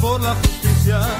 [0.00, 1.19] por la justicia.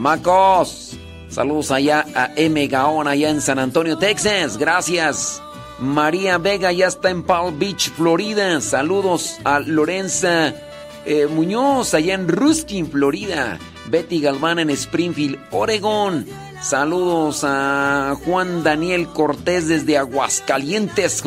[0.00, 0.96] Chamacos.
[1.28, 2.66] Saludos allá a M.
[2.68, 4.56] Gaón, allá en San Antonio, Texas.
[4.56, 5.42] Gracias.
[5.78, 8.62] María Vega ya está en Palm Beach, Florida.
[8.62, 10.54] Saludos a Lorenza
[11.04, 13.58] eh, Muñoz, allá en Ruskin, Florida.
[13.88, 16.24] Betty Galván en Springfield, Oregón.
[16.62, 21.22] Saludos a Juan Daniel Cortés desde Aguascalientes.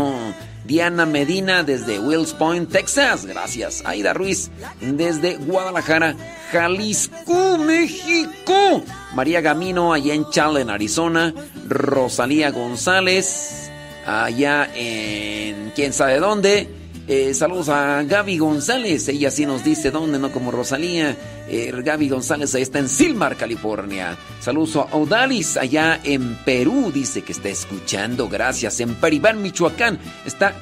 [0.66, 3.26] Diana Medina desde Wills Point, Texas.
[3.28, 3.84] Gracias.
[3.86, 4.50] Aida Ruiz
[4.82, 6.16] desde Guadalajara,
[6.54, 8.84] Jalisco, México.
[9.16, 11.34] María Gamino allá en Challen, Arizona.
[11.68, 13.72] Rosalía González
[14.06, 16.70] allá en quién sabe dónde.
[17.08, 21.18] Eh, saludos a Gaby González, ella sí nos dice dónde, no como Rosalía.
[21.50, 24.16] Eh, Gaby González ahí está en Silmar, California.
[24.40, 28.80] Saludos a Odalis allá en Perú, dice que está escuchando, gracias.
[28.80, 30.54] En Peribán, Michoacán, está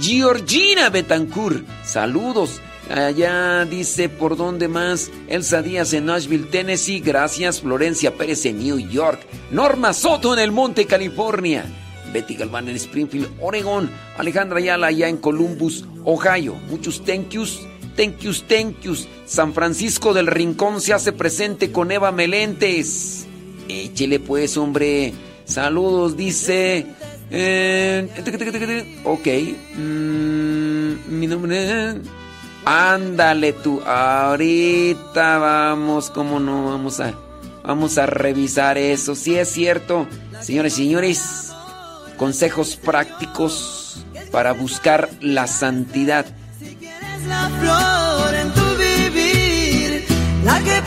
[0.00, 1.64] Georgina Betancourt.
[1.84, 2.60] Saludos.
[2.90, 5.10] Allá dice por dónde más.
[5.28, 7.00] Elsa Díaz en Nashville, Tennessee.
[7.00, 7.60] Gracias.
[7.60, 9.20] Florencia Pérez en New York.
[9.50, 11.64] Norma Soto en el Monte, California.
[12.12, 16.54] Betty Galván en Springfield, Oregon, Alejandra Ayala allá en Columbus, Ohio.
[16.70, 17.60] Muchos thank yous,
[17.96, 19.08] thank yous, thank yous.
[19.26, 23.26] San Francisco del Rincón se hace presente con Eva Melentes.
[23.68, 25.12] Échele pues, hombre.
[25.44, 26.86] Saludos, dice.
[27.30, 28.08] Eh,
[29.04, 29.26] ok.
[29.76, 32.00] Mm, mi nombre.
[32.66, 33.80] Ándale tú.
[33.86, 36.66] Ahorita vamos, ¿cómo no?
[36.66, 37.14] Vamos a,
[37.62, 39.14] vamos a revisar eso.
[39.14, 40.08] Si es cierto,
[40.40, 41.52] señores y señores
[42.18, 46.26] consejos prácticos para buscar la santidad.
[46.58, 50.04] Si quieres la flor en tu vivir,
[50.44, 50.82] la que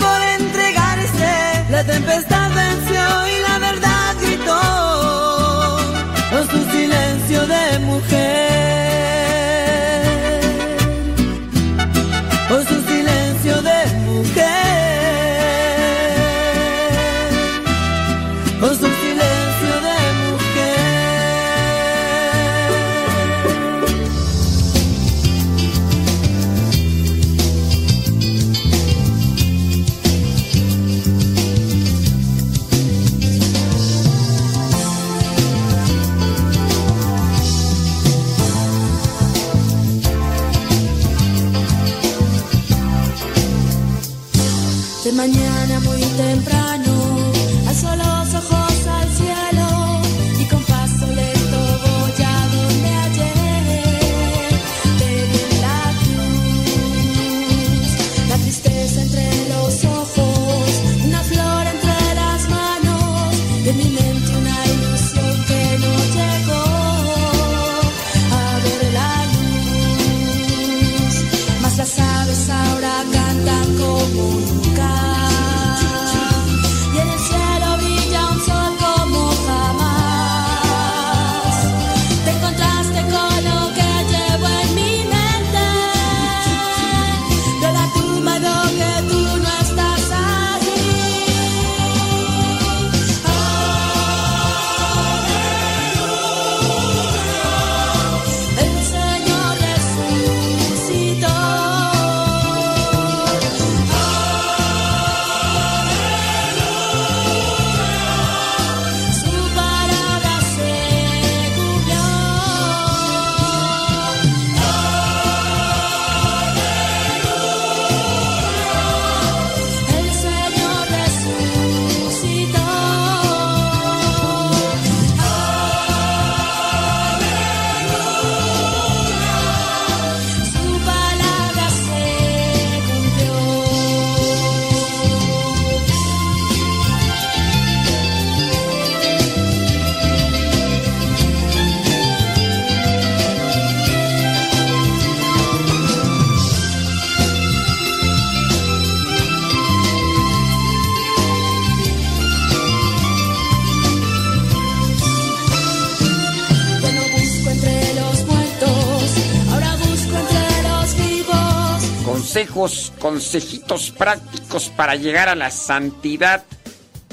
[162.99, 166.43] Consejitos prácticos para llegar a la santidad.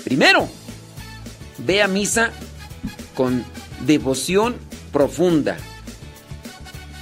[0.03, 0.49] Primero,
[1.59, 2.33] ve a misa
[3.15, 3.45] con
[3.87, 4.57] devoción
[4.93, 5.57] profunda.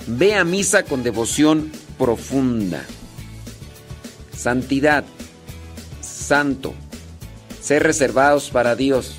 [0.06, 2.84] Ve a misa con devoción profunda.
[4.36, 5.04] Santidad,
[6.02, 6.74] santo,
[7.62, 9.14] ser reservados para Dios,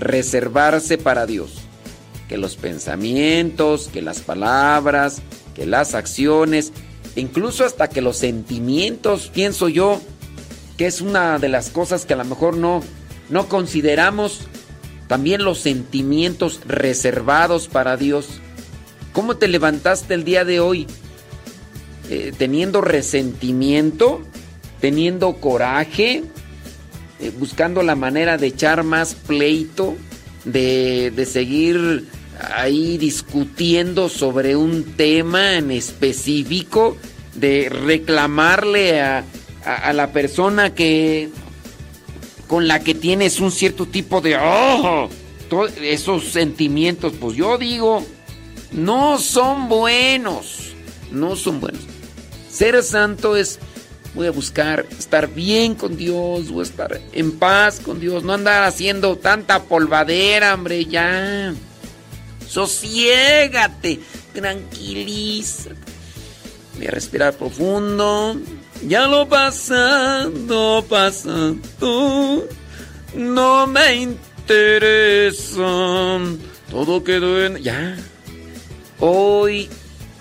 [0.00, 1.52] reservarse para Dios.
[2.28, 5.22] Que los pensamientos, que las palabras,
[5.54, 6.72] que las acciones
[7.20, 10.00] incluso hasta que los sentimientos, pienso yo,
[10.76, 12.82] que es una de las cosas que a lo mejor no,
[13.28, 14.42] no consideramos,
[15.08, 18.40] también los sentimientos reservados para Dios.
[19.12, 20.86] ¿Cómo te levantaste el día de hoy?
[22.10, 24.22] Eh, ¿Teniendo resentimiento?
[24.80, 26.22] ¿Teniendo coraje?
[27.20, 29.96] Eh, ¿Buscando la manera de echar más pleito?
[30.44, 32.06] ¿De, de seguir
[32.40, 36.96] ahí discutiendo sobre un tema en específico?
[37.34, 39.24] ¿De reclamarle a,
[39.64, 41.30] a, la persona que
[42.46, 45.08] con la que tienes un cierto tipo de oh,
[45.48, 48.04] todos esos sentimientos, pues yo digo,
[48.72, 50.72] no son buenos,
[51.10, 51.82] no son buenos.
[52.50, 53.58] Ser santo es
[54.14, 58.32] voy a buscar estar bien con Dios, voy a estar en paz con Dios, no
[58.32, 61.54] andar haciendo tanta polvadera, hombre, ya.
[62.48, 64.00] Sosiégate,
[64.32, 65.76] tranquilízate.
[66.76, 68.40] Voy a respirar profundo.
[68.86, 72.48] Ya lo pasado, pasado,
[73.14, 75.60] no me interesa.
[76.70, 77.56] Todo quedó en...
[77.56, 77.96] Ya.
[79.00, 79.68] Hoy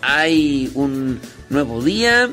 [0.01, 1.19] hay un
[1.49, 2.29] nuevo día,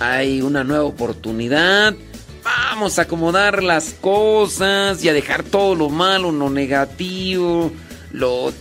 [0.00, 1.94] hay una nueva oportunidad.
[2.42, 7.70] Vamos a acomodar las cosas y a dejar todo lo malo, lo negativo,
[8.12, 8.52] lo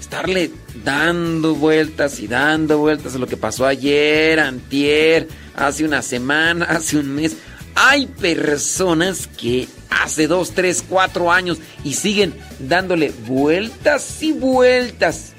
[0.00, 0.50] estarle
[0.84, 6.96] dando vueltas y dando vueltas a lo que pasó ayer, antier, hace una semana, hace
[6.96, 7.36] un mes.
[7.74, 15.32] Hay personas que hace dos, tres, cuatro años y siguen dándole vueltas y vueltas.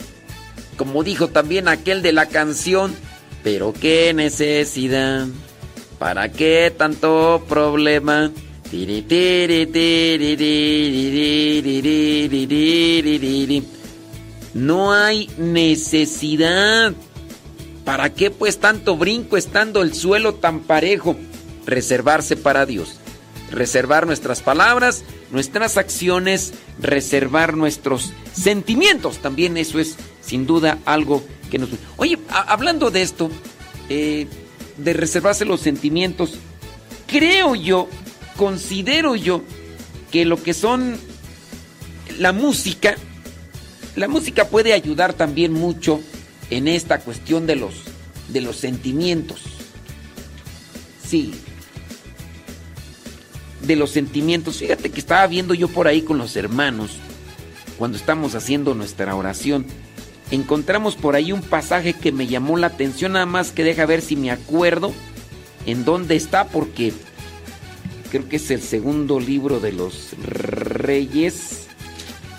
[0.78, 2.96] Como dijo también aquel de la canción,
[3.44, 5.28] pero qué necesidad,
[6.00, 8.32] para qué tanto problema.
[14.54, 16.94] No hay necesidad.
[17.86, 21.16] ¿Para qué pues tanto brinco estando el suelo tan parejo?
[21.66, 22.98] Reservarse para Dios.
[23.50, 29.18] Reservar nuestras palabras, nuestras acciones, reservar nuestros sentimientos.
[29.18, 31.70] También eso es sin duda algo que nos...
[31.98, 33.30] Oye, hablando de esto,
[33.90, 34.28] eh,
[34.78, 36.36] de reservarse los sentimientos,
[37.08, 37.90] creo yo,
[38.38, 39.42] considero yo
[40.12, 40.98] que lo que son
[42.18, 42.96] la música,
[43.96, 46.02] la música puede ayudar también mucho
[46.50, 47.74] en esta cuestión de los,
[48.30, 49.42] de los sentimientos.
[51.06, 51.34] Sí.
[53.62, 54.58] De los sentimientos.
[54.58, 56.92] Fíjate que estaba viendo yo por ahí con los hermanos,
[57.78, 59.66] cuando estamos haciendo nuestra oración,
[60.30, 64.02] encontramos por ahí un pasaje que me llamó la atención, nada más que deja ver
[64.02, 64.94] si me acuerdo
[65.66, 66.94] en dónde está, porque
[68.10, 71.61] creo que es el segundo libro de los reyes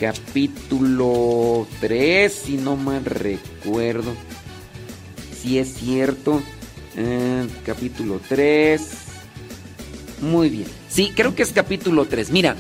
[0.03, 4.13] capítulo 3, si no mal recuerdo.
[5.41, 6.43] Si es cierto.
[6.97, 8.83] Eh, capítulo 3.
[10.23, 10.67] Muy bien.
[10.89, 12.33] Sí, creo que es capítulo 3.
[12.33, 12.57] Mira,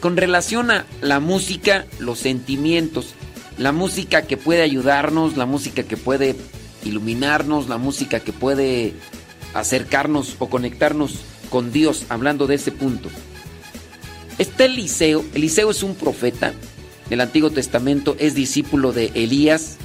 [0.00, 3.14] con relación a la música, los sentimientos,
[3.58, 6.34] la música que puede ayudarnos, la música que puede
[6.82, 8.94] iluminarnos, la música que puede
[9.52, 11.16] acercarnos o conectarnos
[11.50, 13.10] con Dios, hablando de ese punto.
[14.38, 16.54] Está Eliseo, Eliseo es un profeta,
[17.10, 19.76] del Antiguo Testamento, es discípulo de Elías.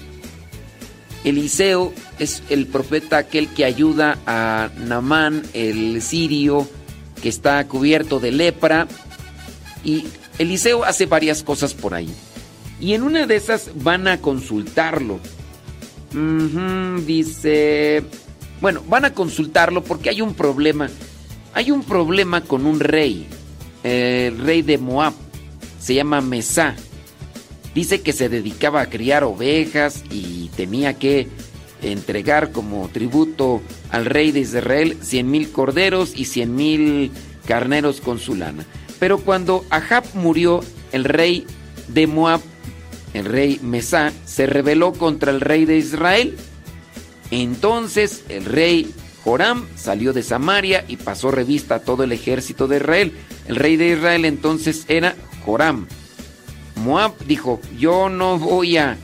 [1.23, 6.67] Eliseo es el profeta aquel que ayuda a Namán, el sirio,
[7.21, 8.87] que está cubierto de lepra.
[9.83, 10.05] Y
[10.39, 12.09] Eliseo hace varias cosas por ahí.
[12.79, 15.19] Y en una de esas van a consultarlo.
[17.05, 18.03] dice,
[18.59, 20.89] bueno, van a consultarlo porque hay un problema.
[21.53, 23.27] Hay un problema con un rey,
[23.83, 25.13] el rey de Moab.
[25.79, 26.75] Se llama Mesá.
[27.73, 31.27] Dice que se dedicaba a criar ovejas y tenía que
[31.81, 37.11] entregar como tributo al rey de Israel cien mil corderos y cien mil
[37.45, 38.65] carneros con su lana.
[38.99, 41.45] Pero cuando Ahab murió, el rey
[41.87, 42.41] de Moab,
[43.13, 46.37] el rey Mesá, se rebeló contra el rey de Israel.
[47.31, 52.77] Entonces el rey Joram salió de Samaria y pasó revista a todo el ejército de
[52.77, 53.13] Israel.
[53.47, 55.87] El rey de Israel entonces era Joram.
[56.81, 58.97] Moab dijo, yo no voy a...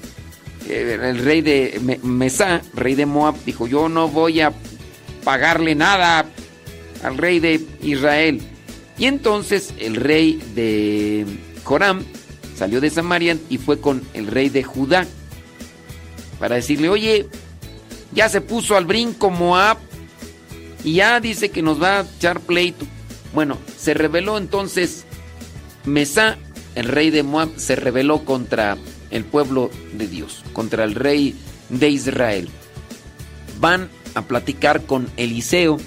[0.68, 4.52] Eh, el rey de Mesá, rey de Moab, dijo, yo no voy a
[5.24, 6.26] pagarle nada
[7.04, 8.42] al rey de Israel.
[8.98, 11.26] Y entonces el rey de
[11.64, 12.04] Joram
[12.56, 15.06] salió de Samaria y fue con el rey de Judá
[16.40, 17.28] para decirle, oye,
[18.14, 19.78] ya se puso al brinco Moab
[20.84, 22.86] y ya dice que nos va a echar pleito.
[23.34, 25.06] Bueno, se reveló entonces
[25.86, 26.38] Mesá
[26.78, 28.78] el rey de Moab se rebeló contra
[29.10, 31.34] el pueblo de Dios, contra el rey
[31.70, 32.50] de Israel.
[33.60, 35.78] Van a platicar con Eliseo.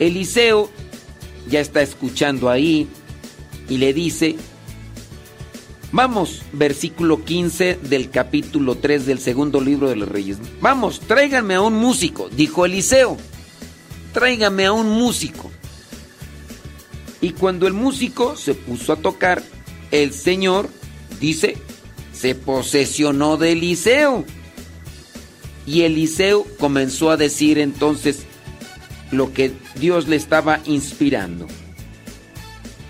[0.00, 0.70] Eliseo
[1.48, 2.88] ya está escuchando ahí
[3.68, 4.34] y le dice,
[5.92, 10.38] vamos, versículo 15 del capítulo 3 del segundo libro de los reyes.
[10.60, 13.16] Vamos, tráiganme a un músico, dijo Eliseo,
[14.12, 15.48] tráiganme a un músico.
[17.20, 19.44] Y cuando el músico se puso a tocar,
[19.90, 20.68] el Señor,
[21.20, 21.56] dice,
[22.12, 24.24] se posesionó de Eliseo.
[25.66, 28.24] Y Eliseo comenzó a decir entonces
[29.10, 31.46] lo que Dios le estaba inspirando.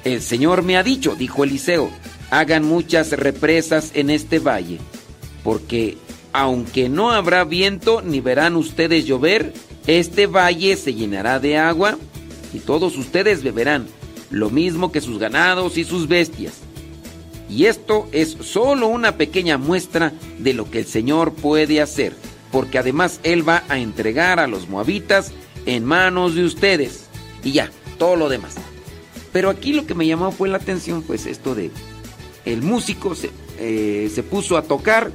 [0.04, 1.90] El Señor me ha dicho, dijo Eliseo,
[2.30, 4.78] hagan muchas represas en este valle,
[5.42, 5.98] porque
[6.32, 9.52] aunque no habrá viento ni verán ustedes llover,
[9.86, 11.98] este valle se llenará de agua
[12.52, 13.86] y todos ustedes beberán,
[14.30, 16.54] lo mismo que sus ganados y sus bestias.
[17.48, 22.14] Y esto es solo una pequeña muestra de lo que el Señor puede hacer,
[22.52, 25.32] porque además Él va a entregar a los moabitas
[25.66, 27.04] en manos de ustedes.
[27.42, 28.56] Y ya, todo lo demás.
[29.32, 31.70] Pero aquí lo que me llamó fue la atención, pues esto de
[32.44, 35.12] el músico se, eh, se puso a tocar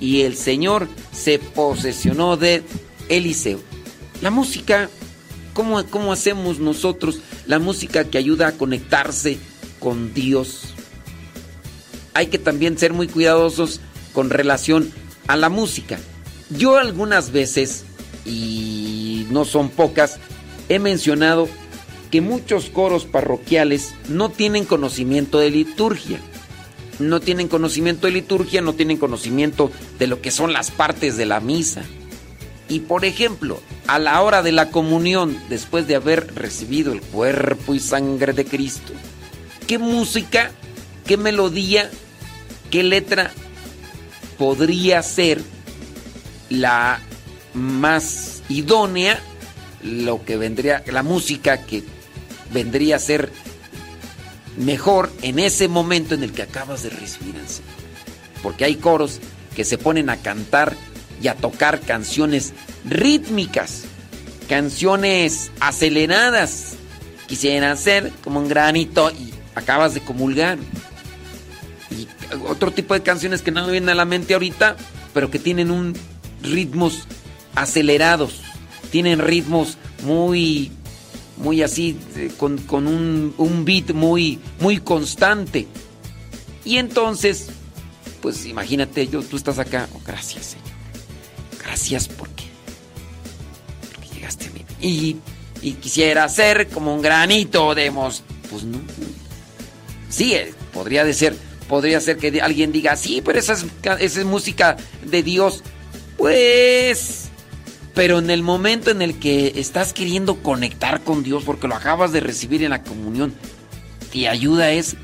[0.00, 2.62] y el Señor se posesionó de
[3.08, 3.60] Eliseo.
[4.22, 4.88] La música,
[5.52, 7.20] ¿cómo, ¿cómo hacemos nosotros?
[7.46, 9.38] La música que ayuda a conectarse
[9.78, 10.74] con Dios.
[12.14, 13.80] Hay que también ser muy cuidadosos
[14.12, 14.92] con relación
[15.26, 15.98] a la música.
[16.50, 17.84] Yo algunas veces,
[18.24, 20.18] y no son pocas,
[20.68, 21.48] he mencionado
[22.10, 26.20] que muchos coros parroquiales no tienen conocimiento de liturgia.
[26.98, 31.24] No tienen conocimiento de liturgia, no tienen conocimiento de lo que son las partes de
[31.24, 31.82] la misa.
[32.68, 37.74] Y por ejemplo, a la hora de la comunión, después de haber recibido el cuerpo
[37.74, 38.92] y sangre de Cristo,
[39.66, 40.52] ¿qué música,
[41.06, 41.90] qué melodía,
[42.70, 43.32] qué letra
[44.38, 45.42] podría ser
[46.48, 47.00] la
[47.54, 49.20] más idónea,
[49.82, 51.82] lo que vendría, la música que
[52.52, 53.30] vendría a ser
[54.56, 57.46] mejor en ese momento en el que acabas de recibir al.
[58.42, 59.20] Porque hay coros
[59.54, 60.76] que se ponen a cantar
[61.22, 62.52] y a tocar canciones
[62.84, 63.84] rítmicas,
[64.48, 66.74] canciones aceleradas.
[67.26, 70.58] Quisieran ser como un granito y acabas de comulgar.
[72.48, 74.76] Otro tipo de canciones que no me vienen a la mente ahorita,
[75.12, 75.94] pero que tienen un
[76.42, 77.06] ritmos
[77.54, 78.40] acelerados,
[78.90, 80.72] tienen ritmos muy
[81.40, 81.96] muy así,
[82.36, 85.66] con, con un, un, beat muy, muy constante.
[86.64, 87.48] Y entonces,
[88.20, 90.66] pues imagínate, yo, tú estás acá, oh, gracias Señor,
[91.64, 92.44] gracias porque,
[93.94, 94.64] porque llegaste a mí.
[94.80, 95.16] Y,
[95.62, 98.22] y quisiera ser como un granito de mos...
[98.50, 98.78] Pues no.
[100.08, 101.36] Sí, eh, podría de ser,
[101.70, 103.64] podría ser que alguien diga, sí, pero esa es,
[104.00, 105.62] esa es música de Dios.
[106.18, 107.30] Pues
[107.94, 112.12] pero en el momento en el que estás queriendo conectar con Dios porque lo acabas
[112.12, 113.34] de recibir en la comunión,
[114.12, 114.96] te ayuda es,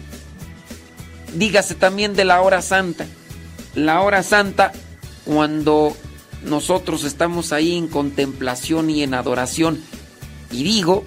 [1.35, 3.07] dígase también de la hora santa.
[3.75, 4.73] La hora santa,
[5.25, 5.97] cuando
[6.45, 9.81] nosotros estamos ahí en contemplación y en adoración,
[10.51, 11.05] y digo,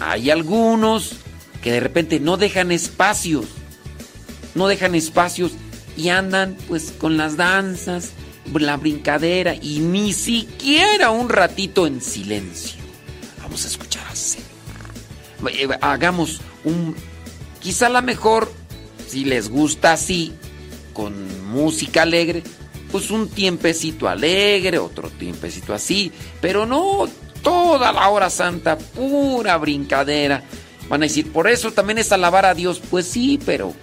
[0.00, 1.16] hay algunos
[1.62, 3.46] que de repente no dejan espacios,
[4.56, 5.52] no dejan espacios
[5.96, 8.12] y andan pues con las danzas,
[8.54, 12.80] la brincadera y ni siquiera un ratito en silencio.
[13.42, 14.46] Vamos a escuchar al Señor.
[15.52, 16.96] Eh, hagamos un...
[17.60, 18.50] Quizá la mejor,
[19.06, 20.32] si les gusta así,
[20.92, 22.42] con música alegre,
[22.90, 27.08] pues un tiempecito alegre, otro tiempecito así, pero no
[27.42, 30.44] toda la hora santa, pura brincadera.
[30.88, 32.80] Van a decir, por eso también es alabar a Dios.
[32.90, 33.74] Pues sí, pero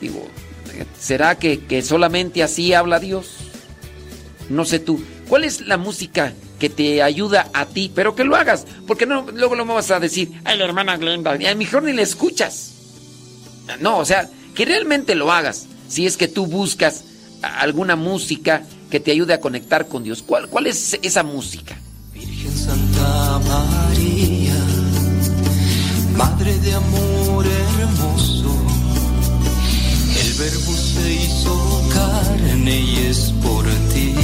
[0.00, 0.28] digo,
[0.98, 3.28] ¿Será que, solamente así habla Dios?
[4.48, 5.02] No sé tú.
[5.28, 7.90] ¿Cuál es la música que te ayuda a ti?
[7.94, 11.32] Pero que lo hagas, porque no, luego lo vas a decir, ay, la hermana Glenda,
[11.32, 12.72] a lo mejor ni le escuchas.
[13.80, 15.66] No, o sea, que realmente lo hagas.
[15.88, 17.04] Si es que tú buscas
[17.42, 20.22] alguna música que te ayude a conectar con Dios.
[20.22, 21.76] ¿Cuál, cuál es esa música?
[22.12, 24.54] Virgen Santa María,
[26.16, 27.09] Madre de amor
[31.08, 34.14] hizo carne y es por ti.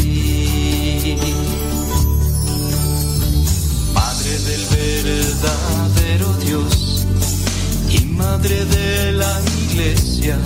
[3.94, 7.06] Madre del verdadero Dios
[7.90, 10.38] y madre de la iglesia,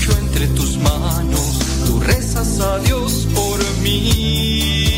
[0.00, 4.89] yo entre tus manos, tú rezas a Dios por mí.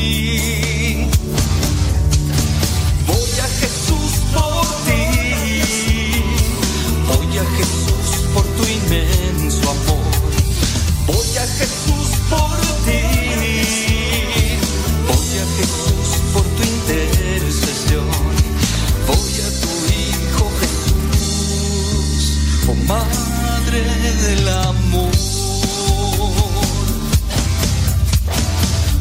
[24.22, 25.10] del amor.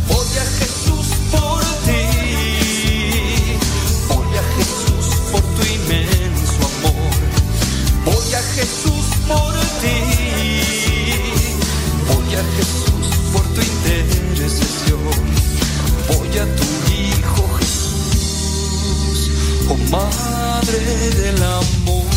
[0.08, 2.06] Voy a Jesús por ti,
[4.10, 7.14] voy a Jesús por tu inmenso amor.
[8.06, 10.00] Voy a Jesús por ti,
[12.10, 15.16] voy a Jesús por tu intercesión.
[16.08, 19.20] Voy a tu Hijo Jesús,
[19.70, 20.80] oh Madre
[21.22, 22.11] del amor.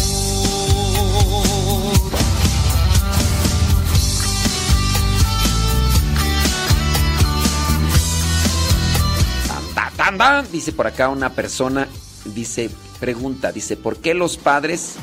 [10.53, 11.88] Dice por acá una persona,
[12.24, 14.94] dice, pregunta, dice, ¿por qué los padres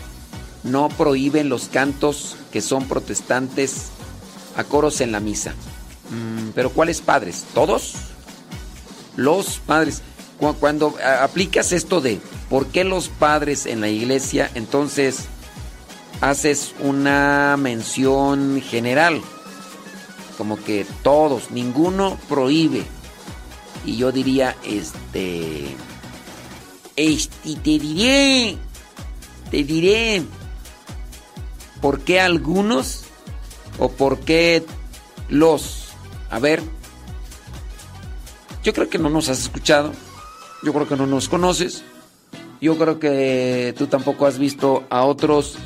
[0.63, 3.87] no prohíben los cantos que son protestantes
[4.55, 5.53] a coros en la misa?
[6.09, 7.45] Mm, Pero ¿cuáles padres?
[7.53, 7.93] ¿Todos?
[9.15, 10.01] Los padres.
[10.39, 12.19] Cu- Cuando aplicas esto de
[12.49, 14.49] ¿por qué los padres en la iglesia?
[14.55, 15.25] Entonces
[16.21, 19.21] haces una mención general.
[20.37, 22.83] Como que todos, ninguno prohíbe.
[23.85, 25.75] Y yo diría, este.
[26.95, 28.57] Este, te diré.
[29.49, 30.23] Te diré.
[31.81, 33.03] ¿Por qué algunos?
[33.79, 34.63] ¿O por qué
[35.29, 35.89] los?
[36.29, 36.61] A ver.
[38.63, 39.91] Yo creo que no nos has escuchado.
[40.63, 41.83] Yo creo que no nos conoces.
[42.61, 45.57] Yo creo que tú tampoco has visto a otros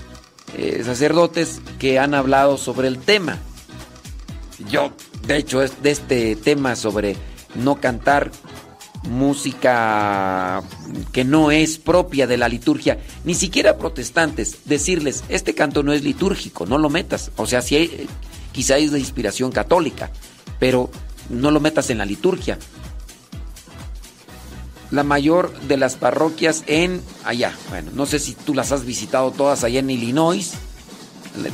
[0.57, 3.37] eh, sacerdotes que han hablado sobre el tema.
[4.69, 4.93] Yo,
[5.27, 7.17] de hecho, es de este tema sobre
[7.55, 8.31] no cantar
[9.09, 10.63] música
[11.11, 16.03] que no es propia de la liturgia, ni siquiera protestantes, decirles, este canto no es
[16.03, 17.31] litúrgico, no lo metas.
[17.35, 18.07] O sea, si hay,
[18.51, 20.11] quizá es de inspiración católica,
[20.59, 20.89] pero
[21.29, 22.57] no lo metas en la liturgia.
[24.91, 29.31] La mayor de las parroquias en allá, bueno, no sé si tú las has visitado
[29.31, 30.53] todas allá en Illinois.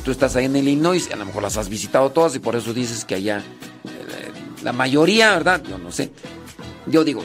[0.04, 2.72] Tú estás ahí en Illinois, a lo mejor las has visitado todas y por eso
[2.72, 3.44] dices que allá
[3.86, 4.31] eh,
[4.64, 5.64] la mayoría, ¿verdad?
[5.68, 6.12] Yo no sé.
[6.88, 7.24] Yo digo,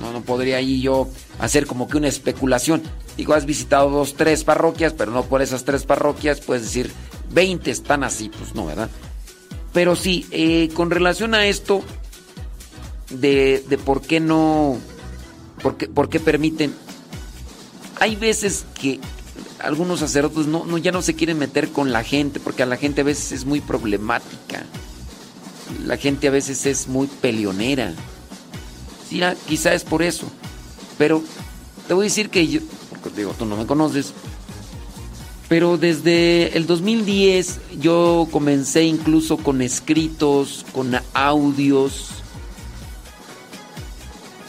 [0.00, 1.08] no, no podría ahí yo
[1.38, 2.82] hacer como que una especulación.
[3.16, 6.90] Digo, has visitado dos, tres parroquias, pero no por esas tres parroquias puedes decir
[7.32, 8.88] 20 están así, pues no, ¿verdad?
[9.72, 11.82] Pero sí, eh, con relación a esto
[13.10, 14.78] de, de por qué no,
[15.62, 16.74] por qué, por qué permiten,
[18.00, 18.98] hay veces que
[19.58, 22.76] algunos sacerdotes no, no, ya no se quieren meter con la gente, porque a la
[22.76, 24.64] gente a veces es muy problemática.
[25.84, 27.94] La gente a veces es muy peleonera.
[29.08, 30.26] Sí, ah, quizá es por eso.
[30.98, 31.22] Pero
[31.88, 34.12] te voy a decir que yo, porque digo, tú no me conoces,
[35.48, 42.10] pero desde el 2010 yo comencé incluso con escritos, con audios,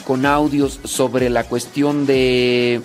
[0.05, 2.81] con audios sobre la cuestión de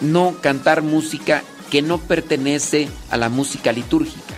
[0.00, 4.37] no cantar música que no pertenece a la música litúrgica.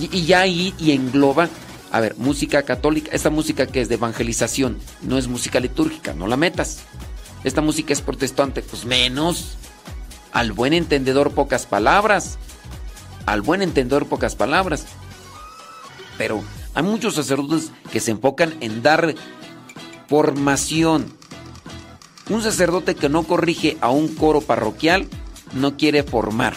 [0.00, 1.48] Y, ya ahí y engloba,
[1.90, 6.26] a ver, música católica, esta música que es de evangelización, no es música litúrgica, no
[6.26, 6.80] la metas.
[7.44, 9.56] Esta música es protestante, pues menos.
[10.32, 12.38] Al buen entendedor pocas palabras.
[13.26, 14.86] Al buen entendedor pocas palabras.
[16.16, 16.42] Pero
[16.74, 19.14] hay muchos sacerdotes que se enfocan en dar
[20.08, 21.12] formación.
[22.30, 25.06] Un sacerdote que no corrige a un coro parroquial
[25.52, 26.54] no quiere formar.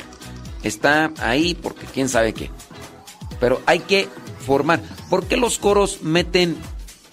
[0.64, 2.50] Está ahí porque quién sabe qué.
[3.40, 4.10] Pero hay que
[4.46, 4.82] formar.
[5.10, 6.58] ¿Por qué los coros meten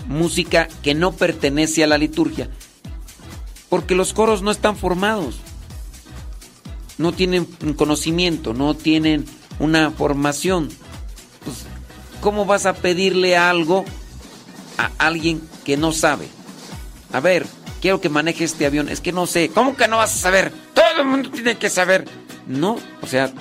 [0.08, 2.48] música que no pertenece a la liturgia?
[3.68, 5.37] Porque los coros no están formados.
[6.96, 7.44] No tienen
[7.76, 9.24] conocimiento, no tienen
[9.58, 10.68] una formación.
[11.44, 11.64] Pues,
[12.20, 13.84] ¿Cómo vas a pedirle algo
[14.78, 16.28] a alguien que no sabe?
[17.12, 17.46] A ver,
[17.80, 18.88] quiero que maneje este avión.
[18.88, 19.50] Es que no sé.
[19.50, 20.52] ¿Cómo que no vas a saber?
[20.72, 22.06] Todo el mundo tiene que saber.
[22.46, 23.32] No, o sea,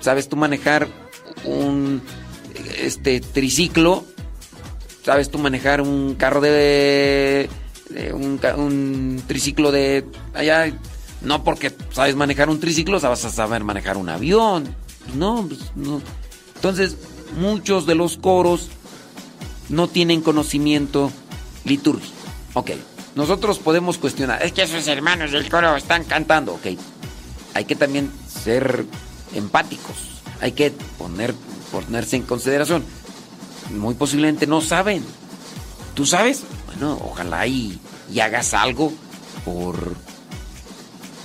[0.00, 0.88] ¿sabes tú manejar
[1.44, 2.02] un
[2.78, 4.04] este triciclo?
[5.04, 7.48] ¿Sabes tú manejar un carro de,
[8.12, 10.72] un, triciclo de allá?
[11.20, 14.74] No porque sabes manejar un triciclo, vas a saber manejar un avión.
[15.14, 16.00] No, pues, no.
[16.54, 16.96] Entonces,
[17.38, 18.70] muchos de los coros
[19.68, 21.10] no tienen conocimiento
[21.64, 22.14] litúrgico.
[22.54, 22.70] Ok,
[23.14, 26.78] nosotros podemos cuestionar, es que esos hermanos del coro están cantando, ok.
[27.54, 28.84] Hay que también ser
[29.34, 31.34] empáticos, hay que poner,
[31.70, 32.84] ponerse en consideración.
[33.70, 35.04] Muy posiblemente no saben.
[35.94, 36.42] ¿Tú sabes?
[36.66, 37.78] Bueno, ojalá y,
[38.12, 38.92] y hagas algo
[39.44, 39.94] por...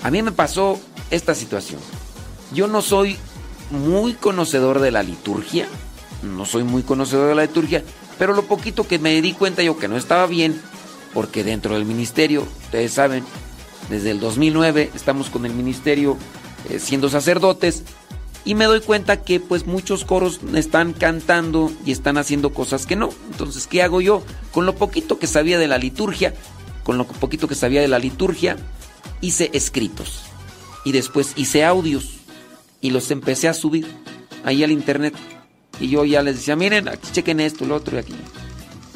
[0.04, 0.80] A mí me pasó
[1.12, 1.82] esta situación.
[2.54, 3.17] Yo no soy
[3.72, 5.67] muy conocedor de la liturgia,
[6.24, 7.84] no soy muy conocedor de la liturgia,
[8.17, 10.60] pero lo poquito que me di cuenta yo que no estaba bien,
[11.13, 13.24] porque dentro del ministerio, ustedes saben,
[13.89, 16.17] desde el 2009 estamos con el ministerio
[16.69, 17.84] eh, siendo sacerdotes
[18.45, 22.95] y me doy cuenta que pues muchos coros están cantando y están haciendo cosas que
[22.95, 23.10] no.
[23.32, 24.23] Entonces, ¿qué hago yo?
[24.52, 26.34] Con lo poquito que sabía de la liturgia,
[26.84, 28.58] con lo poquito que sabía de la liturgia,
[29.21, 30.21] hice escritos
[30.86, 32.19] y después hice audios
[32.82, 33.88] y los empecé a subir
[34.43, 35.13] ahí al internet.
[35.80, 38.15] Y yo ya les decía, miren, aquí chequen esto, lo otro y aquí.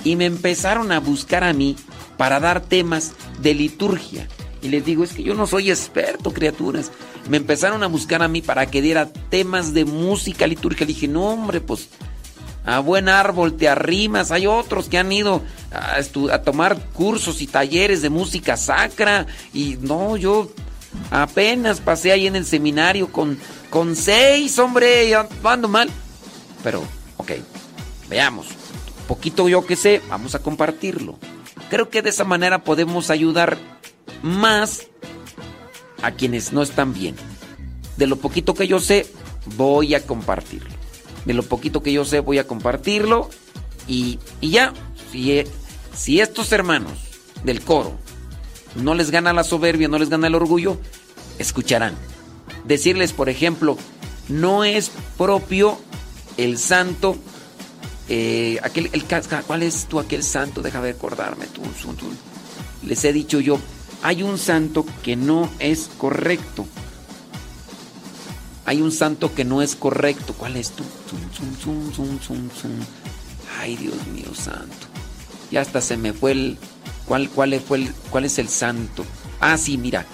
[0.04, 1.76] Y me empezaron a buscar a mí
[2.18, 4.28] para dar temas de liturgia.
[4.62, 6.92] Y les digo, es que yo no soy experto, criaturas.
[7.30, 10.86] Me empezaron a buscar a mí para que diera temas de música litúrgica.
[10.86, 11.90] Le dije, no, hombre, pues
[12.66, 14.32] a buen árbol te arrimas.
[14.32, 19.26] Hay otros que han ido a, tomar cursos y talleres de música sacra.
[19.54, 20.52] Y no, yo
[21.12, 23.38] apenas pasé ahí en el seminario con,
[23.70, 25.90] con seis, hombre, y ando mal.
[26.64, 26.84] Pero,
[27.18, 27.32] ok,
[28.10, 28.48] veamos.
[29.08, 31.18] Poquito yo que sé, vamos a compartirlo.
[31.70, 33.58] Creo que de esa manera podemos ayudar
[34.22, 34.88] más
[36.04, 37.16] a quienes no están bien.
[37.98, 39.08] De lo poquito que yo sé,
[39.58, 40.70] voy a compartirlo.
[41.26, 43.30] De lo poquito que yo sé, voy a compartirlo.
[43.88, 44.74] Y, y ya,
[45.12, 45.44] si,
[45.96, 46.94] si estos hermanos
[47.44, 47.98] del coro
[48.76, 50.78] no les gana la soberbia, no les gana el orgullo,
[51.40, 51.96] escucharán.
[52.66, 53.78] Decirles, por ejemplo,
[54.28, 55.78] no es propio
[56.38, 57.16] el santo.
[58.10, 59.04] Eh, aquel, el,
[59.48, 60.62] ¿Cuál es tú aquel santo?
[60.62, 61.46] Déjame acordarme.
[61.48, 61.62] Tú,
[61.94, 62.08] tú,
[62.84, 63.60] les he dicho yo,
[64.04, 66.68] hay un santo que no es correcto.
[68.66, 70.34] Hay un santo que no es correcto.
[70.38, 70.84] ¿Cuál es tú?
[73.60, 74.88] Ay, Dios mío santo.
[75.52, 76.58] Ya hasta se me fue el...
[77.06, 79.06] ¿Cuál, ¿Cuál es el santo?
[79.40, 80.06] Ah, sí, mira.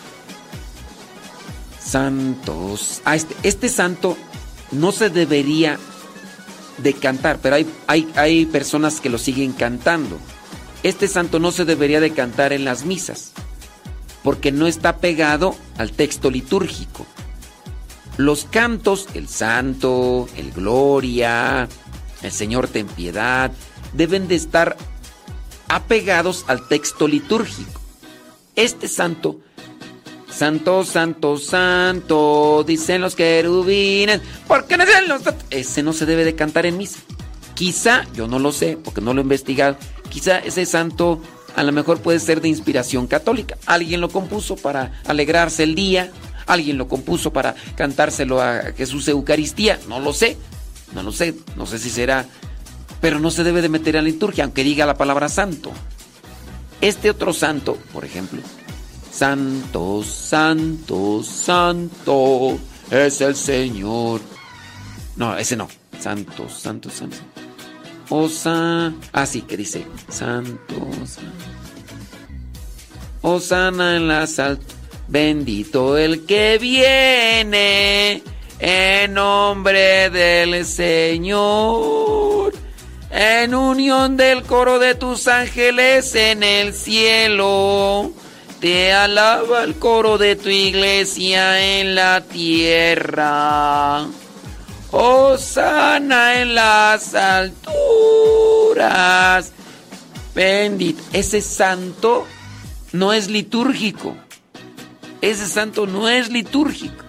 [1.83, 3.01] Santos.
[3.05, 4.17] Ah, este, este santo
[4.71, 5.79] no se debería
[6.77, 10.19] de cantar, pero hay, hay, hay personas que lo siguen cantando.
[10.83, 13.33] Este santo no se debería de cantar en las misas,
[14.23, 17.05] porque no está pegado al texto litúrgico.
[18.17, 21.69] Los cantos, el santo, el gloria,
[22.21, 23.51] el Señor ten piedad,
[23.93, 24.75] deben de estar
[25.67, 27.79] apegados al texto litúrgico.
[28.55, 29.39] Este santo
[30.39, 34.21] Santo, santo, santo, dicen los querubines.
[34.47, 35.21] ¿Por qué no los.?
[35.49, 36.99] Ese no se debe de cantar en misa.
[37.55, 39.75] Quizá, yo no lo sé, porque no lo he investigado.
[40.09, 41.19] Quizá ese santo
[41.55, 43.57] a lo mejor puede ser de inspiración católica.
[43.65, 46.11] Alguien lo compuso para alegrarse el día.
[46.45, 49.79] Alguien lo compuso para cantárselo a Jesús Eucaristía.
[49.87, 50.37] No lo sé.
[50.93, 51.35] No lo sé.
[51.55, 52.25] No sé si será.
[53.01, 55.71] Pero no se debe de meter a la liturgia, aunque diga la palabra santo.
[56.81, 58.41] Este otro santo, por ejemplo,
[59.11, 62.57] Santo, santo, santo
[62.89, 64.21] es el Señor.
[65.17, 65.67] No, ese no.
[65.99, 67.17] Santo, santo, santo.
[68.09, 68.93] Osa.
[69.13, 69.85] Ah, sí, que dice.
[70.09, 70.87] Santo.
[73.21, 74.59] Osana en la altas.
[75.07, 78.21] Bendito el que viene
[78.59, 82.53] en nombre del Señor.
[83.09, 88.11] En unión del coro de tus ángeles en el cielo.
[88.59, 94.05] Te alaba el coro de tu iglesia en la tierra.
[95.37, 97.61] Sana en las alturas.
[100.35, 101.01] Bendito.
[101.13, 102.25] Ese santo
[102.91, 104.15] no es litúrgico.
[105.21, 107.03] Ese santo no es litúrgico.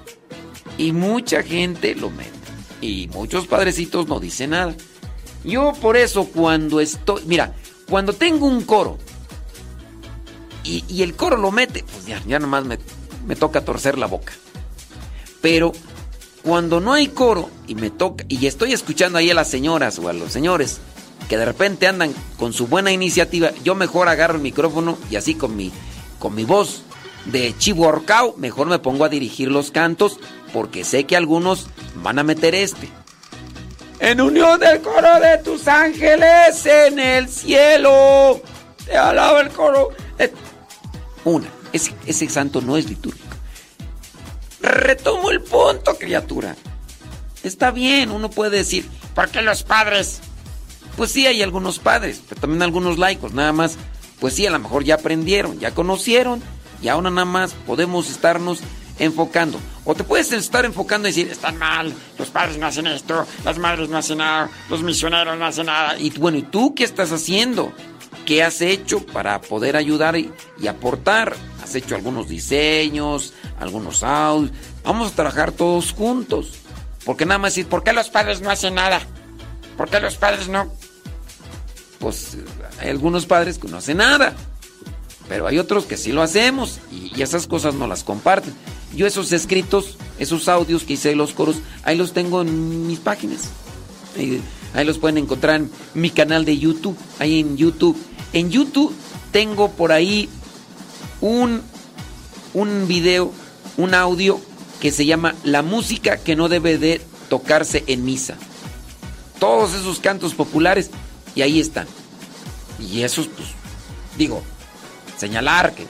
[0.78, 2.30] Y mucha gente lo mete.
[2.80, 4.74] Y muchos padrecitos no dicen nada.
[5.44, 7.22] Yo por eso cuando estoy...
[7.26, 7.54] Mira,
[7.88, 8.98] cuando tengo un coro
[10.62, 12.78] y, el coro lo mete, pues ya, ya nomás me,
[13.26, 14.32] me toca torcer la boca.
[15.40, 15.72] Pero
[16.42, 20.09] cuando no hay coro y me toca, y estoy escuchando ahí a las señoras o
[20.09, 20.81] a los señores
[21.29, 25.35] que de repente andan con su buena iniciativa, yo mejor agarro el micrófono y así
[25.35, 25.70] con mi,
[26.18, 26.83] con mi voz
[27.26, 30.18] de chivo horcao, mejor me pongo a dirigir los cantos
[30.53, 32.88] porque sé que algunos van a meter este.
[34.00, 38.40] En unión del coro de tus ángeles en el cielo,
[38.87, 39.90] te alaba el coro.
[41.25, 43.29] Una, ese, ese santo no es litúrgico.
[44.63, 46.56] Retomo el punto, criatura.
[47.42, 50.21] Está bien, uno puede decir, ¿por qué los padres?
[50.96, 53.77] Pues sí, hay algunos padres, pero también algunos laicos, nada más.
[54.19, 56.42] Pues sí, a lo mejor ya aprendieron, ya conocieron,
[56.83, 58.61] y ahora nada más podemos estarnos
[58.98, 59.58] enfocando.
[59.85, 63.58] O te puedes estar enfocando y decir, están mal, los padres no hacen esto, las
[63.58, 65.98] madres no hacen nada, los misioneros no hacen nada.
[65.98, 67.73] Y bueno, ¿y tú qué estás haciendo?
[68.27, 70.31] ¿Qué has hecho para poder ayudar y,
[70.69, 71.35] aportar?
[71.71, 74.50] ¿Has hecho algunos diseños, algunos audios?
[74.83, 76.54] Vamos a trabajar todos juntos.
[77.04, 79.00] Porque nada más decir, ¿por qué los padres no hacen nada?
[79.77, 80.68] ¿Por qué los padres no?
[82.00, 82.38] Pues
[82.81, 84.35] hay algunos padres que no hacen nada.
[85.29, 88.52] Pero hay otros que sí lo hacemos y, esas cosas no las comparten.
[88.92, 92.98] Yo esos escritos, esos audios que hice de los coros, ahí los tengo en mis
[92.98, 93.42] páginas.
[94.75, 96.98] Ahí los pueden encontrar en mi canal de YouTube.
[97.21, 97.96] Ahí en YouTube
[98.33, 98.92] en YouTube
[99.33, 100.29] tengo por ahí
[101.21, 101.62] un,
[102.54, 103.33] un video,
[103.77, 104.40] un audio
[104.81, 108.37] que se llama La música que no debe de tocarse en misa.
[109.38, 110.90] Todos esos cantos populares
[111.35, 111.87] y ahí están.
[112.79, 113.48] Y esos, pues,
[114.16, 114.42] digo,
[115.18, 115.87] señalar que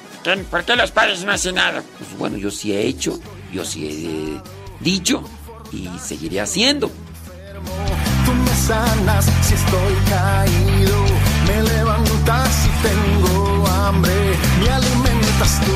[0.50, 1.82] ¿Por qué los padres no hacen nada?
[1.98, 3.18] Pues bueno, yo sí he hecho,
[3.52, 4.42] yo sí
[4.80, 5.22] he dicho
[5.72, 6.88] y seguiré haciendo.
[6.88, 11.04] Tú me sanas si estoy caído,
[11.46, 14.12] me levantas si tengo hambre,
[14.60, 15.09] me
[15.40, 15.72] tú.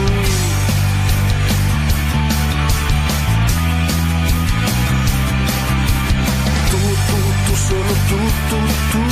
[6.71, 8.19] Tú, tú, tú, solo tú,
[8.51, 8.59] tú,
[8.93, 9.03] tú,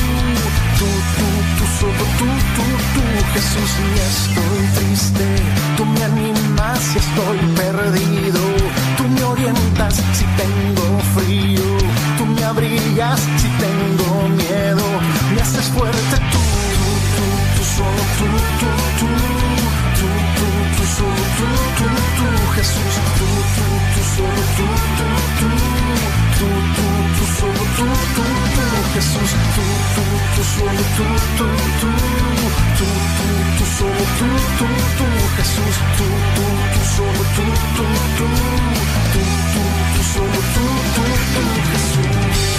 [0.79, 1.27] tú, tú,
[1.57, 5.27] tú, solo tú, tú, tú, Jesús, y estoy triste,
[5.79, 8.41] tú me animas si estoy perdido,
[8.99, 11.65] tú me orientas si tengo frío,
[12.19, 14.85] tú me abrigas si tengo miedo,
[15.35, 16.41] me haces fuerte tú,
[16.75, 16.85] tú,
[17.17, 17.25] tú,
[17.57, 18.27] tú, solo tú,
[18.61, 19.33] tú, tú,
[20.03, 20.47] tú, tú,
[20.77, 21.49] tú, solo tú,
[21.79, 21.87] tú,
[22.19, 24.67] tú, Jesús, tú, tú, tú, solo tú,
[24.99, 25.07] tú,
[25.39, 25.51] tú,
[26.39, 26.87] tú, tú,
[27.17, 27.87] tú, solo tú,
[28.17, 28.25] tú,
[28.55, 31.07] tú, Jesús, tú, tú, tú, solo tú,
[31.39, 31.47] tú,
[31.79, 31.91] tú,
[32.79, 33.29] tú, tú,
[33.59, 34.29] tú, solo tú,
[34.59, 36.11] tú, tú, Jesús, solo
[40.15, 40.73] solo
[41.71, 42.52] Jesús.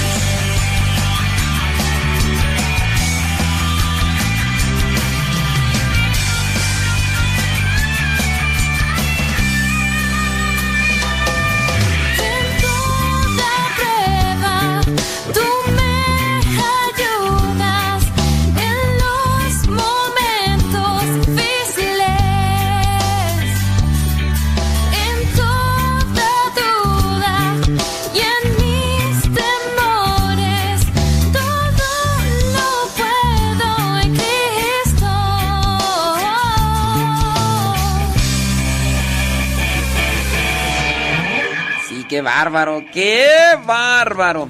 [42.14, 43.28] Qué bárbaro, qué
[43.66, 44.48] bárbaro.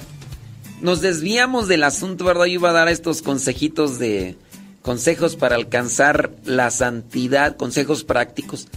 [0.82, 2.44] Nos desviamos del asunto, ¿verdad?
[2.44, 4.38] Yo iba a dar estos consejitos de
[4.82, 8.68] consejos para alcanzar la santidad, consejos prácticos.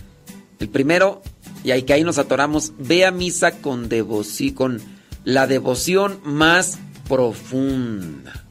[0.61, 1.20] El primero,
[1.64, 4.80] y ahí que ahí nos atoramos, ve a misa con devoción, con
[5.24, 6.78] la devoción más
[7.09, 8.45] profunda.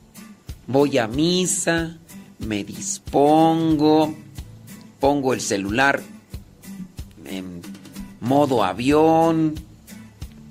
[0.67, 1.97] Voy a misa,
[2.39, 4.13] me dispongo,
[4.99, 6.01] pongo el celular
[7.25, 7.61] en
[8.19, 9.55] modo avión,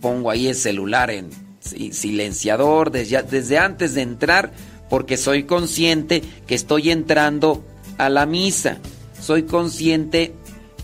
[0.04, 1.30] pongo ahí el celular en
[1.60, 4.52] si- silenciador desde, antes de entrar
[4.90, 7.64] porque soy consciente que estoy entrando
[7.96, 8.76] a la misa.
[9.18, 10.34] Soy consciente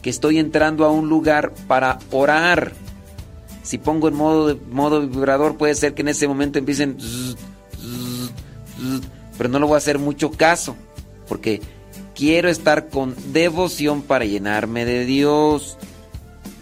[0.01, 2.73] que estoy entrando a un lugar para orar.
[3.62, 6.97] Si pongo en modo, modo vibrador puede ser que en ese momento empiecen...
[9.37, 10.77] pero no lo voy a hacer mucho caso
[11.29, 11.61] porque
[12.14, 15.77] quiero estar con devoción para llenarme de Dios.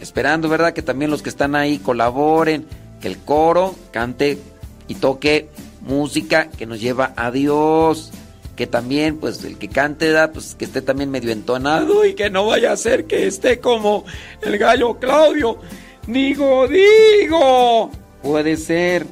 [0.01, 0.73] Esperando, ¿verdad?
[0.73, 2.67] Que también los que están ahí colaboren,
[3.01, 4.39] que el coro cante
[4.87, 5.49] y toque
[5.81, 8.11] música que nos lleva a Dios.
[8.57, 12.29] Que también, pues, el que cante, da, pues, que esté también medio entonado y que
[12.29, 14.05] no vaya a ser que esté como
[14.43, 15.59] el gallo Claudio.
[16.07, 17.91] Digo, digo.
[18.23, 19.07] Puede ser.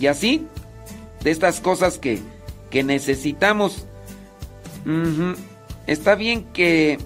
[0.00, 0.46] Y así,
[1.22, 2.20] de estas cosas que,
[2.70, 3.86] que necesitamos.
[5.86, 6.98] Está bien que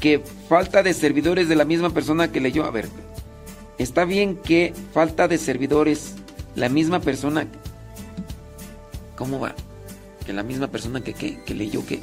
[0.00, 2.64] que falta de servidores de la misma persona que leyó.
[2.64, 2.88] A ver,
[3.78, 6.14] está bien que falta de servidores
[6.54, 7.46] la misma persona.
[9.16, 9.54] ¿Cómo va?
[10.26, 12.00] Que la misma persona que, que, que leyó que.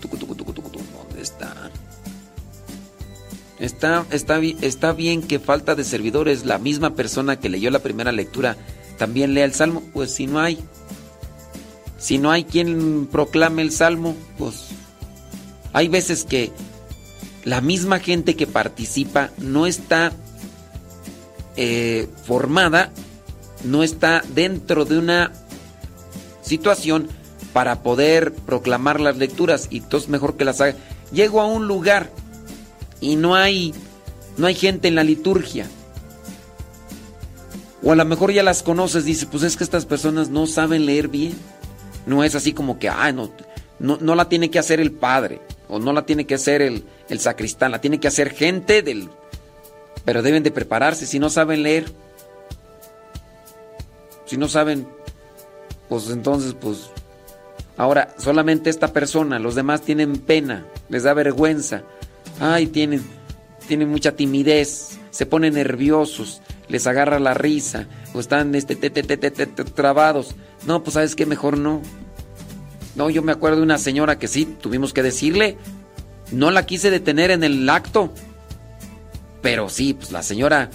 [0.00, 1.70] ¿Dónde está?
[3.58, 8.10] Está, está, está bien que falta de servidores la misma persona que leyó la primera
[8.10, 8.56] lectura
[8.96, 9.82] también lea el salmo.
[9.92, 10.58] Pues si no hay.
[11.98, 14.68] Si no hay quien proclame el salmo, pues
[15.72, 16.50] hay veces que
[17.44, 20.12] la misma gente que participa no está
[21.56, 22.90] eh, formada,
[23.64, 25.32] no está dentro de una
[26.42, 27.08] situación
[27.52, 30.76] para poder proclamar las lecturas y entonces mejor que las haga.
[31.12, 32.10] Llego a un lugar
[33.00, 33.74] y no hay
[34.36, 35.66] no hay gente en la liturgia.
[37.82, 40.86] O a lo mejor ya las conoces, dice, pues es que estas personas no saben
[40.86, 41.34] leer bien.
[42.06, 43.30] No es así como que, ah, no,
[43.78, 45.40] no, no la tiene que hacer el padre,
[45.70, 49.08] o no la tiene que hacer el, el sacristán, la tiene que hacer gente del...
[50.04, 51.92] Pero deben de prepararse, si no saben leer,
[54.26, 54.86] si no saben,
[55.88, 56.90] pues entonces, pues...
[57.76, 61.82] Ahora, solamente esta persona, los demás tienen pena, les da vergüenza,
[62.38, 63.02] ay, tienen,
[63.66, 69.02] tienen mucha timidez, se ponen nerviosos, les agarra la risa, o están este, te, te,
[69.02, 70.34] te, trabados.
[70.66, 71.82] No, pues sabes qué, mejor no.
[73.00, 75.56] No, yo me acuerdo de una señora que sí, tuvimos que decirle,
[76.32, 78.12] no la quise detener en el acto,
[79.40, 80.68] pero sí, pues la señora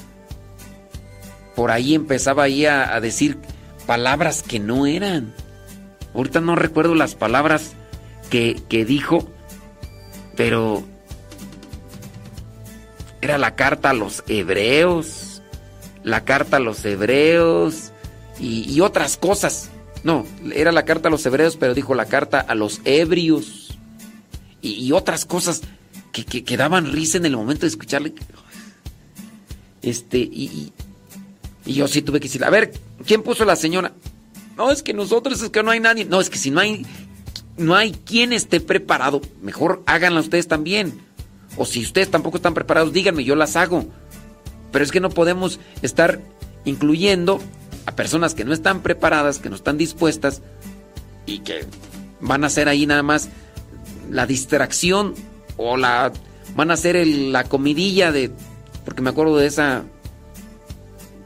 [1.56, 3.38] por ahí empezaba ahí a, decir
[3.86, 5.36] palabras que no eran.
[6.16, 7.74] Ahorita no recuerdo las palabras
[8.32, 9.30] que, que dijo,
[10.36, 10.84] pero
[13.22, 15.44] Era la carta a los hebreos.
[16.02, 17.92] La carta a los hebreos.
[18.40, 19.70] Y otras cosas.
[20.06, 23.76] No, era la carta a los hebreos, pero dijo la carta a los ebrios.
[24.62, 25.62] Y, otras cosas
[26.12, 28.14] que, que, que daban risa en el momento de escucharle.
[29.82, 30.74] Este, y, y,
[31.66, 32.72] y yo sí tuve que decir, a ver,
[33.06, 33.94] ¿quién puso la señora?
[34.58, 36.06] No, es que nosotros, es que no hay nadie.
[36.06, 36.86] No, es que si no hay,
[37.58, 41.00] no hay quien esté preparado, mejor háganla ustedes también.
[41.58, 43.86] O si ustedes tampoco están preparados, díganme, yo las hago.
[44.72, 46.22] Pero es que no podemos estar
[46.64, 47.40] incluyendo
[47.86, 50.42] a personas que no están preparadas, que no están dispuestas
[51.26, 51.66] y que
[52.20, 53.30] van a hacer ahí nada más
[54.10, 55.14] la distracción
[55.58, 56.12] o la
[56.56, 58.32] van a el- la comidilla de
[58.86, 59.84] porque me acuerdo de esa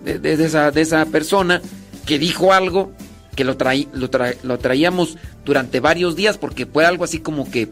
[0.04, 1.62] de, esa de esa persona
[2.06, 2.92] que dijo algo
[3.36, 7.50] que lo, traí- lo, tra- lo traíamos durante varios días porque fue algo así como
[7.52, 7.70] que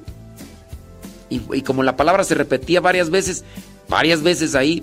[1.30, 3.44] y como la palabra se repetía varias veces
[3.90, 4.82] varias veces ahí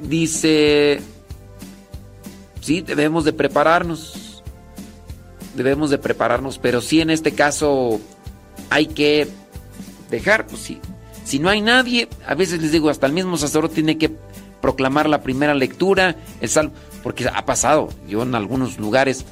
[0.00, 1.00] dice
[2.64, 4.42] sí debemos de prepararnos.
[5.54, 8.00] Debemos de prepararnos pero sí en este caso
[8.70, 9.28] hay que
[10.10, 10.80] dejar pues sí.
[11.24, 14.10] Si no hay nadie a veces les digo hasta el mismo sacerdote tiene que
[14.60, 17.90] proclamar la primera lectura el salmo porque ha pasado.
[18.08, 19.24] Yo en algunos lugares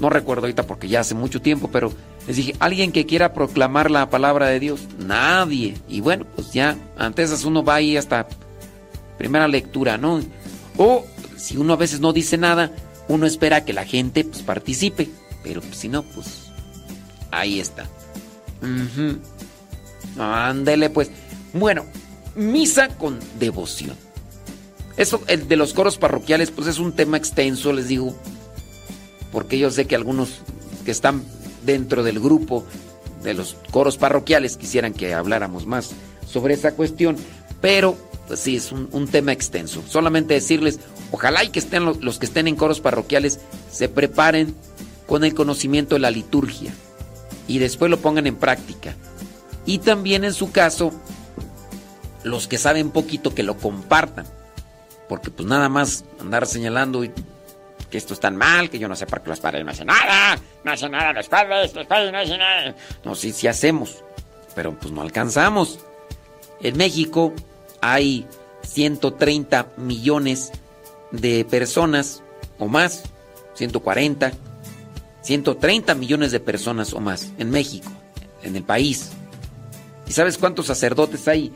[0.00, 1.92] no recuerdo ahorita porque ya hace mucho tiempo pero
[2.26, 5.76] les dije alguien que quiera proclamar la palabra de Dios nadie.
[5.86, 8.26] Y bueno pues ya antes uno va ahí hasta
[9.18, 10.20] primera lectura, ¿no?
[10.78, 11.04] O
[11.40, 12.70] si uno a veces no dice nada,
[13.08, 15.08] uno espera que la gente pues, participe,
[15.42, 16.50] pero pues, si no, pues
[17.30, 17.88] ahí está.
[20.18, 21.10] Ándele pues.
[21.52, 21.86] Bueno,
[22.36, 23.96] misa con devoción.
[24.96, 28.14] Eso, el de los coros parroquiales, pues es un tema extenso, les digo,
[29.32, 30.40] porque yo sé que algunos
[30.84, 31.24] que están
[31.64, 32.66] dentro del grupo
[33.22, 35.92] de los coros parroquiales quisieran que habláramos más
[36.26, 37.16] sobre esa cuestión,
[37.60, 37.96] pero
[38.28, 39.82] pues sí, es un, un tema extenso.
[39.88, 40.80] Solamente decirles,
[41.10, 43.40] ojalá y que estén los, que estén en coros parroquiales
[43.70, 44.54] se preparen
[45.06, 46.72] con el conocimiento de la liturgia
[47.46, 48.94] y después lo pongan en práctica.
[49.66, 50.92] Y también en su caso,
[52.22, 54.26] los que saben poquito que lo compartan,
[55.08, 57.02] porque pues nada más andar señalando
[57.90, 59.88] que esto es tan mal, que yo no sé por qué los padres no hacen
[59.88, 62.74] nada, no hacen nada los padres no hacen nada.
[63.04, 64.04] No, sí, sí hacemos,
[64.54, 65.80] pero pues no alcanzamos.
[66.62, 67.32] En México
[67.80, 68.26] hay
[68.62, 70.52] 130 millones
[71.12, 72.22] de personas
[72.58, 73.02] o más,
[73.54, 74.32] 140,
[75.22, 77.90] 130 millones de personas o más en México,
[78.42, 79.10] en el país.
[80.06, 81.52] ¿Y sabes cuántos sacerdotes hay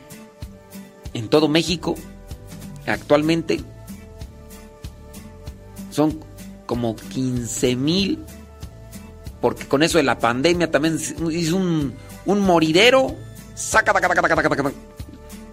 [1.13, 1.95] en todo México
[2.87, 3.61] actualmente?
[5.91, 6.19] Son
[6.65, 8.23] como 15 mil,
[9.41, 10.99] porque con eso de la pandemia también
[11.31, 11.93] hizo un,
[12.25, 13.15] un moridero.
[13.53, 14.71] Saca, taca, taca, taca.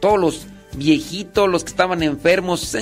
[0.00, 2.74] Todos los viejitos, los que estaban enfermos,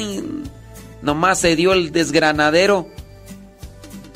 [1.03, 2.89] nomás se dio el desgranadero.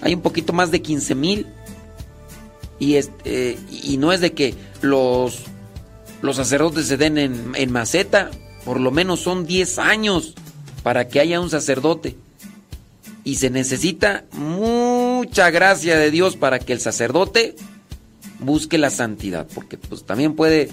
[0.01, 1.47] Hay un poquito más de 15 mil.
[2.79, 5.43] Y, este, y no es de que los,
[6.23, 8.31] los sacerdotes se den en, en maceta,
[8.65, 10.35] por lo menos son 10 años
[10.83, 12.17] para que haya un sacerdote.
[13.23, 17.57] Y se necesita mucha gracia de Dios para que el sacerdote
[18.39, 20.69] busque la santidad, porque pues también puede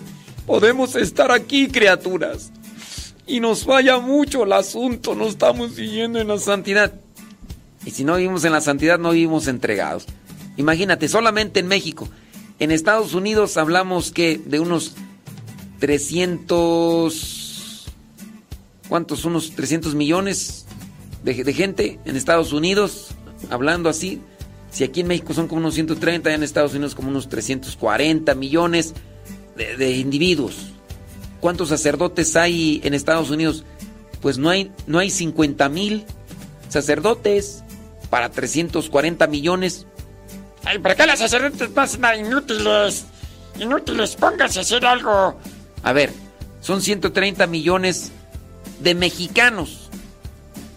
[0.46, 2.52] podemos estar aquí, criaturas,
[3.32, 6.92] y nos falla mucho el asunto, no estamos siguiendo en la santidad.
[7.86, 10.06] Y si no vivimos en la santidad, no vivimos entregados.
[10.58, 12.10] Imagínate, solamente en México.
[12.60, 14.96] En Estados Unidos hablamos que de unos
[15.80, 17.88] 300...
[18.90, 19.24] ¿Cuántos?
[19.24, 20.66] Unos 300 millones
[21.24, 23.12] de, gente en Estados Unidos,
[23.50, 24.20] hablando así.
[24.72, 28.36] Si aquí en México son como unos 130, allá en Estados Unidos como unos 340
[28.36, 28.94] millones
[29.56, 30.74] de individuos.
[31.42, 33.66] ¿Cuántos sacerdotes hay en Estados Unidos?
[34.22, 36.06] Pues no hay, no hay 50 mil
[36.70, 37.64] sacerdotes
[38.10, 39.88] para 340 millones.
[40.64, 43.06] Ay, ¿para qué los sacerdotes pasan a inútiles?
[43.60, 45.40] Inútiles, pónganse a hacer algo.
[45.84, 46.14] A ver,
[46.62, 48.12] son 130 millones
[48.80, 49.90] de mexicanos.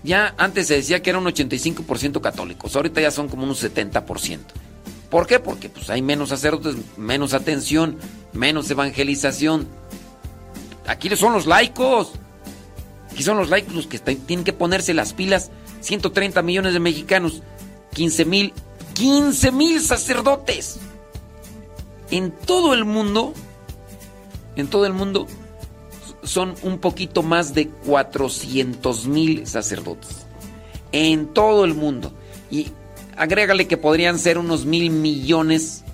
[0.03, 4.39] Ya antes se decía que era un 85% católicos, ahorita ya son como un 70%.
[5.11, 5.39] ¿Por qué?
[5.39, 7.99] Porque pues hay menos sacerdotes, menos atención,
[8.33, 9.69] menos evangelización.
[10.87, 12.13] Aquí son los laicos.
[13.11, 15.51] Aquí son los laicos los que tienen que ponerse las pilas.
[15.81, 17.43] 130 millones de mexicanos,
[17.93, 18.53] 15 mil,
[18.95, 20.79] 15 mil sacerdotes.
[22.11, 23.35] En todo el mundo,
[24.57, 25.27] en todo el mundo,
[26.23, 30.27] son un poquito más de 400 mil sacerdotes.
[30.93, 32.13] En todo el mundo.
[32.51, 32.69] Y
[33.17, 35.85] agrégale que podrían ser unos mil millones,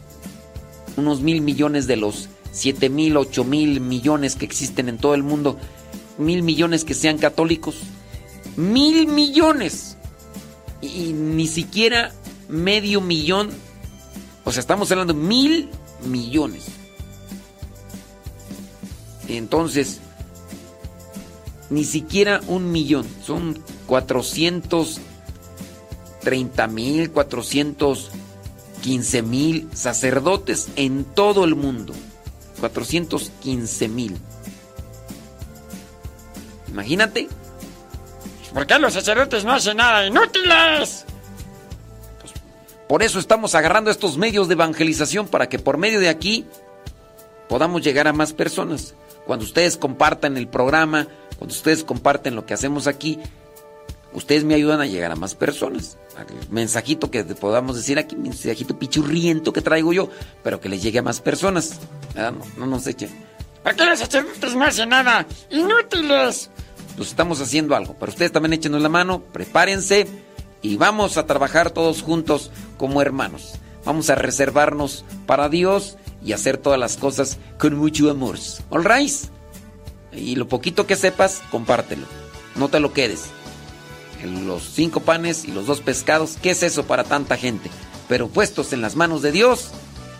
[0.96, 5.22] unos mil millones de los 7 mil, 8 mil millones que existen en todo el
[5.22, 5.58] mundo.
[6.18, 7.76] mil millones que sean católicos.
[8.56, 9.96] Mil millones.
[10.82, 12.12] Y ni siquiera
[12.48, 13.50] medio millón.
[14.44, 15.70] O sea, estamos hablando de mil
[16.06, 16.64] millones.
[19.28, 20.00] Entonces,
[21.70, 23.06] ni siquiera un millón.
[23.24, 31.94] Son 430 mil, 415 mil sacerdotes en todo el mundo.
[32.60, 34.16] 415 mil.
[36.68, 37.28] Imagínate.
[38.52, 40.06] ¿Por qué los sacerdotes no hacen nada?
[40.06, 41.04] ¡Inútiles!
[42.88, 46.44] Por eso estamos agarrando estos medios de evangelización para que por medio de aquí
[47.48, 48.94] podamos llegar a más personas.
[49.26, 51.06] Cuando ustedes compartan el programa,
[51.38, 53.20] cuando ustedes comparten lo que hacemos aquí,
[54.12, 55.98] ustedes me ayudan a llegar a más personas.
[56.18, 60.10] El mensajito que podamos decir aquí, mensajito pichurriento que traigo yo,
[60.42, 61.80] pero que les llegue a más personas.
[62.14, 63.10] No, no nos echen.
[63.62, 65.26] ¿Por qué los sacerdotes no hacen nada?
[65.50, 66.50] ¡Inútiles!
[66.96, 67.96] Pues estamos haciendo algo.
[67.98, 70.06] Pero ustedes también échenos la mano, prepárense
[70.62, 73.54] y vamos a trabajar todos juntos como hermanos.
[73.84, 78.38] Vamos a reservarnos para Dios y hacer todas las cosas con mucho amor.
[78.68, 79.12] ¿All right?
[80.12, 82.06] Y lo poquito que sepas, compártelo.
[82.56, 83.30] No te lo quedes.
[84.24, 87.70] Los cinco panes y los dos pescados, ¿qué es eso para tanta gente?
[88.08, 89.70] Pero puestos en las manos de Dios,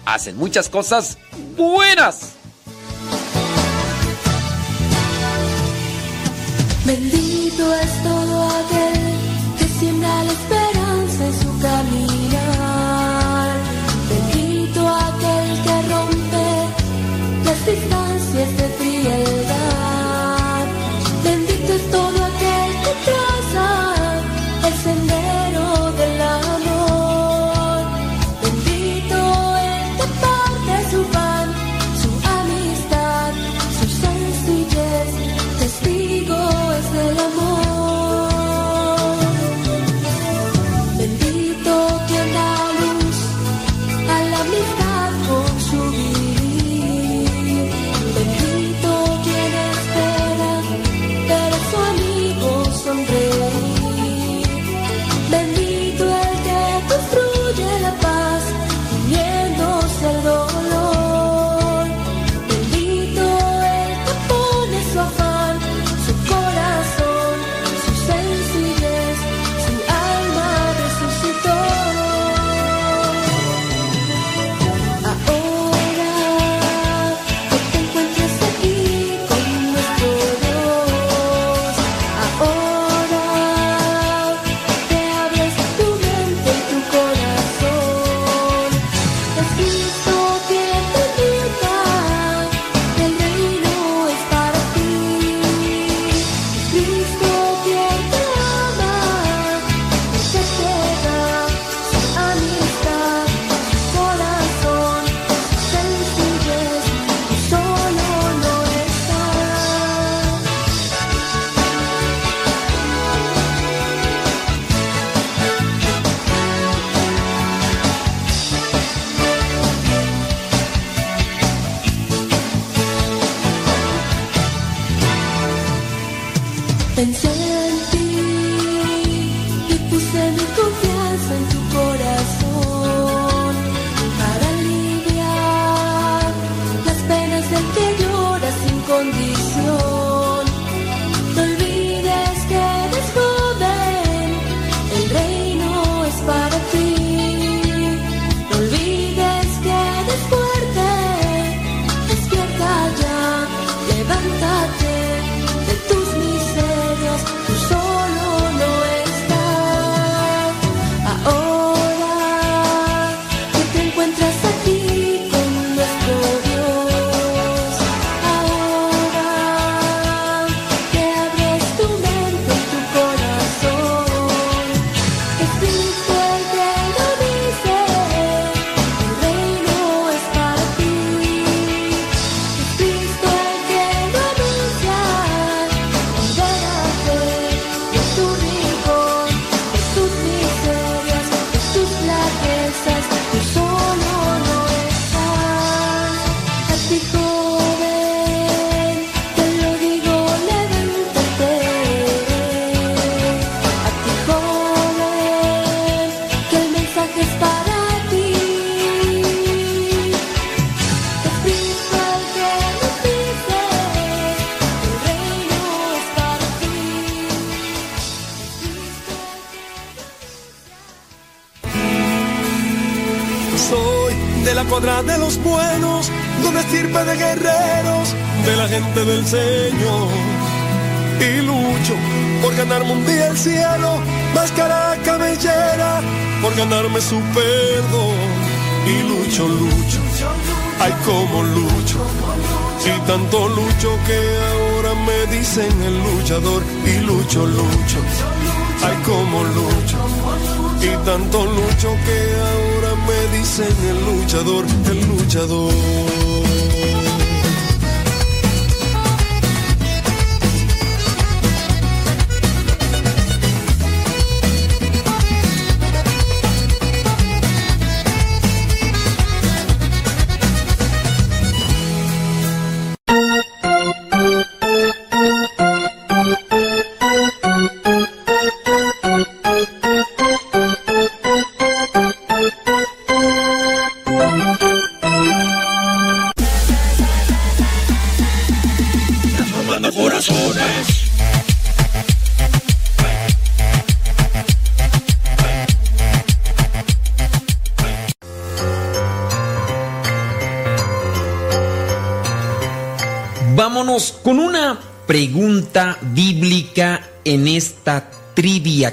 [0.04, 1.18] hacen muchas cosas
[1.56, 2.34] buenas.
[6.84, 9.00] Bendito es todo aquel
[9.58, 13.56] que siembra la esperanza en su caminar.
[14.08, 16.19] Bendito aquel que rompe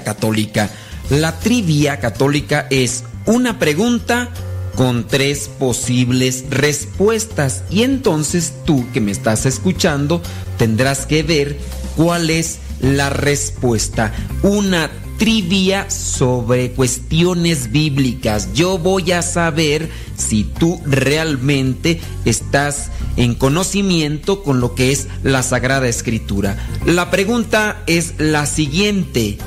[0.04, 0.70] católica.
[1.10, 4.30] La trivia católica es una pregunta
[4.76, 10.22] con tres posibles respuestas y entonces tú que me estás escuchando
[10.56, 11.58] tendrás que ver
[11.96, 14.12] cuál es la respuesta.
[14.42, 18.52] Una trivia sobre cuestiones bíblicas.
[18.54, 25.42] Yo voy a saber si tú realmente estás en conocimiento con lo que es la
[25.42, 26.56] Sagrada Escritura.
[26.86, 29.38] La pregunta es la siguiente.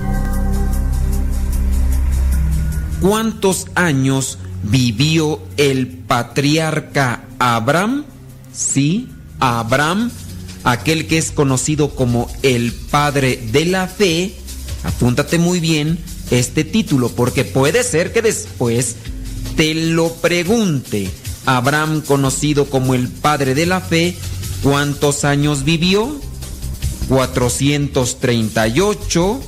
[3.01, 8.05] ¿Cuántos años vivió el patriarca Abraham?
[8.53, 10.11] Sí, Abraham,
[10.63, 14.35] aquel que es conocido como el padre de la fe.
[14.83, 15.97] Apúntate muy bien
[16.29, 18.97] este título porque puede ser que después
[19.57, 21.09] te lo pregunte.
[21.47, 24.15] Abraham, conocido como el padre de la fe,
[24.61, 26.21] ¿cuántos años vivió?
[27.09, 29.41] 438,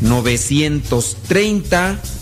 [0.00, 2.15] 930 o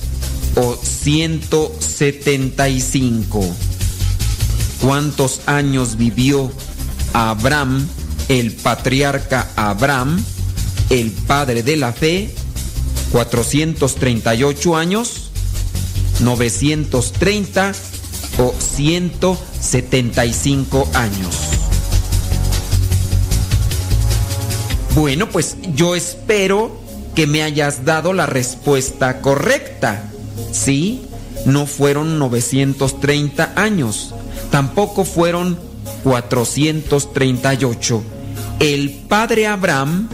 [1.05, 3.45] 175.
[4.81, 6.51] ¿Cuántos años vivió
[7.13, 7.87] Abraham,
[8.29, 10.25] el patriarca Abraham,
[10.89, 12.35] el padre de la fe?
[13.13, 15.31] 438 años,
[16.21, 17.73] 930
[18.39, 21.37] o 175 años.
[24.95, 26.81] Bueno, pues yo espero
[27.15, 30.14] que me hayas dado la respuesta correcta.
[30.55, 31.03] Sí,
[31.47, 34.15] no fueron 930 años,
[34.53, 35.59] tampoco fueron
[36.05, 38.03] 438.
[38.61, 40.09] El padre Abraham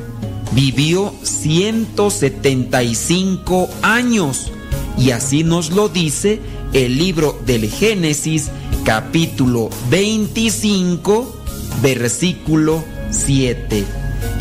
[0.53, 4.51] vivió 175 años
[4.97, 6.41] y así nos lo dice
[6.73, 8.49] el libro del Génesis
[8.85, 11.37] capítulo 25
[11.83, 13.85] versículo 7.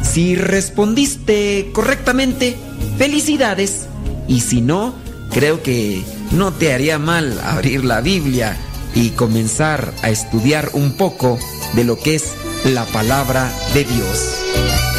[0.01, 2.55] Si respondiste correctamente,
[2.97, 3.87] felicidades.
[4.27, 4.93] Y si no,
[5.31, 8.57] creo que no te haría mal abrir la Biblia
[8.93, 11.37] y comenzar a estudiar un poco
[11.73, 12.33] de lo que es
[12.65, 14.98] la palabra de Dios.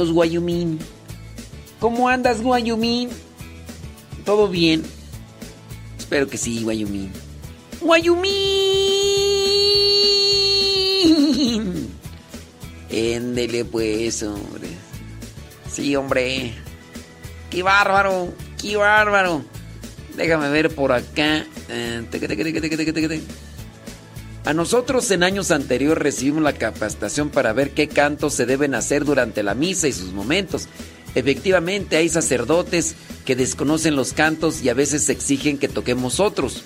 [0.00, 0.78] Saludos, Guayumín.
[1.78, 3.10] ¿Cómo andas, Guayumín?
[4.24, 4.82] ¿Todo bien?
[5.98, 7.12] Espero que sí, Guayumín.
[7.82, 8.30] ¡Guayumín!
[12.88, 14.68] Éndele pues, hombre.
[15.70, 16.54] Sí, hombre.
[17.50, 18.32] ¡Qué bárbaro!
[18.58, 19.44] ¡Qué bárbaro!
[20.16, 21.44] Déjame ver por acá.
[21.68, 22.06] Eh,
[24.50, 29.04] A nosotros en años anteriores recibimos la capacitación para ver qué cantos se deben hacer
[29.04, 30.66] durante la misa y sus momentos.
[31.14, 36.64] Efectivamente hay sacerdotes que desconocen los cantos y a veces exigen que toquemos otros.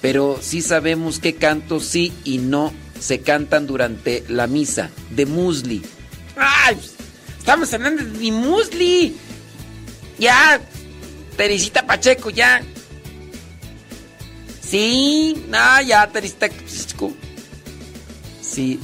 [0.00, 4.90] Pero sí sabemos qué cantos sí y no se cantan durante la misa.
[5.10, 5.82] De Musli.
[6.36, 6.78] ¡Ay!
[7.36, 9.16] Estamos hablando de musli.
[10.20, 10.60] Ya.
[11.36, 12.62] Teresita Pacheco, ya.
[14.68, 17.12] Sí, ah, ya, Pacheco.
[18.40, 18.80] Sí.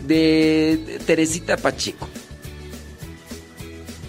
[0.00, 2.08] De, Teresita Pacheco.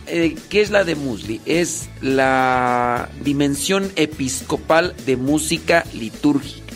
[0.07, 1.39] Eh, ¿Qué es la de Musli?
[1.45, 6.73] Es la dimensión episcopal de música litúrgica.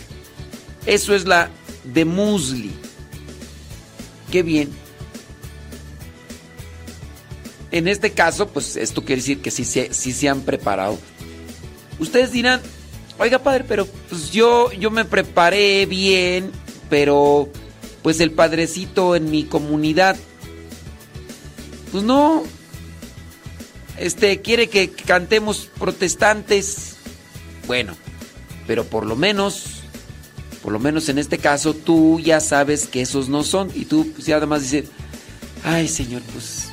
[0.86, 1.50] Eso es la
[1.84, 2.72] de Musli.
[4.32, 4.70] Qué bien.
[7.72, 10.98] En este caso, pues esto quiere decir que sí, sí se han preparado.
[12.00, 12.62] Ustedes dirán,
[13.18, 16.52] oiga padre, pero pues yo, yo me preparé bien,
[16.90, 17.50] pero
[18.04, 20.16] pues el padrecito en mi comunidad,
[21.92, 22.44] pues no,
[23.98, 26.96] este quiere que cantemos protestantes.
[27.66, 27.96] Bueno,
[28.68, 29.82] pero por lo menos,
[30.62, 33.72] por lo menos en este caso, tú ya sabes que esos no son.
[33.74, 34.86] Y tú pues, ya además dices,
[35.64, 36.70] ay Señor, pues,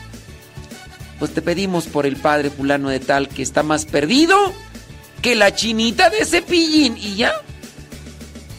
[1.18, 4.52] pues te pedimos por el padre fulano de tal que está más perdido
[5.24, 6.98] que la chinita de cepillín.
[6.98, 7.32] Y ya.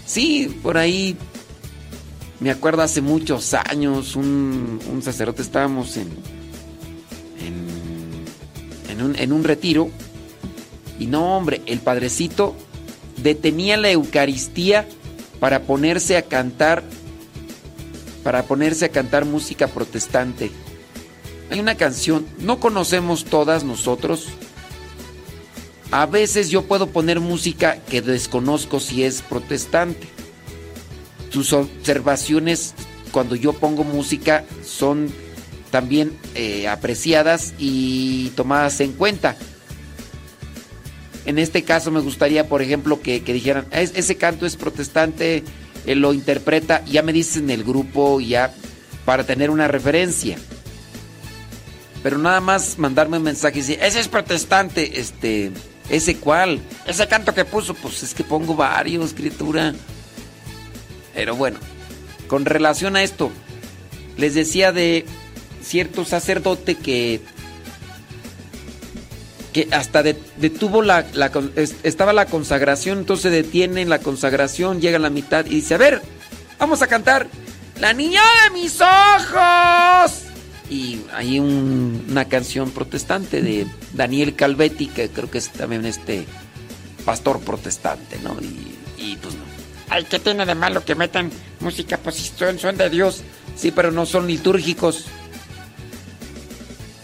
[0.08, 1.16] Sí, por ahí.
[2.40, 6.10] Me acuerdo hace muchos años, un, un sacerdote estábamos en,
[7.40, 9.92] en, en un, en un retiro.
[11.00, 12.56] Y no, hombre, el padrecito
[13.18, 14.88] detenía la Eucaristía
[15.40, 16.84] para ponerse a cantar,
[18.24, 20.52] para ponerse a cantar música protestante.
[21.52, 24.30] Hay una canción, no conocemos todas nosotros.
[25.96, 30.10] A veces yo puedo poner música que desconozco si es protestante.
[31.32, 32.74] Tus observaciones
[33.14, 35.10] cuando yo pongo música son
[35.72, 39.38] también eh, apreciadas y tomadas en cuenta.
[41.26, 45.46] En este caso me gustaría, por ejemplo, que, dijeran, "Es- ese canto es protestante,
[45.86, 48.54] él lo interpreta, ya me dicen el grupo, ya
[49.06, 50.38] para tener una referencia.
[52.04, 55.52] Pero nada más mandarme un mensaje y decir, ese es protestante, este,
[55.90, 59.74] ese cuál, ese canto que puso, pues es que pongo varios, escritura.
[61.14, 61.60] Pero bueno,
[62.28, 63.32] con relación a esto,
[64.18, 65.06] les decía de
[65.64, 67.22] cierto sacerdote que
[69.54, 71.32] que hasta de- detuvo la, la
[71.84, 76.02] estaba la consagración, entonces detienen la consagración, llega a la mitad y dice, a ver,
[76.60, 77.28] vamos a cantar
[77.80, 80.24] La niña de mis ojos.
[80.70, 86.26] Y hay un- una canción protestante de Daniel Calvetti, que creo que es también este
[87.06, 88.36] pastor protestante, ¿no?
[88.42, 88.76] Y,
[89.12, 89.44] y pues no.
[89.90, 91.98] Ay, ¿qué tiene de malo que metan música?
[91.98, 93.22] Pues si son, son de Dios.
[93.56, 95.06] Sí, pero no son litúrgicos.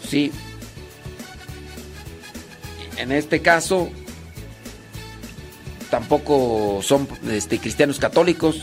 [0.09, 0.32] Sí.
[2.97, 3.89] En este caso,
[5.91, 8.62] tampoco son este, cristianos católicos.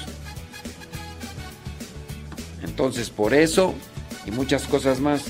[2.63, 3.75] Entonces, por eso,
[4.29, 5.23] y muchas cosas más.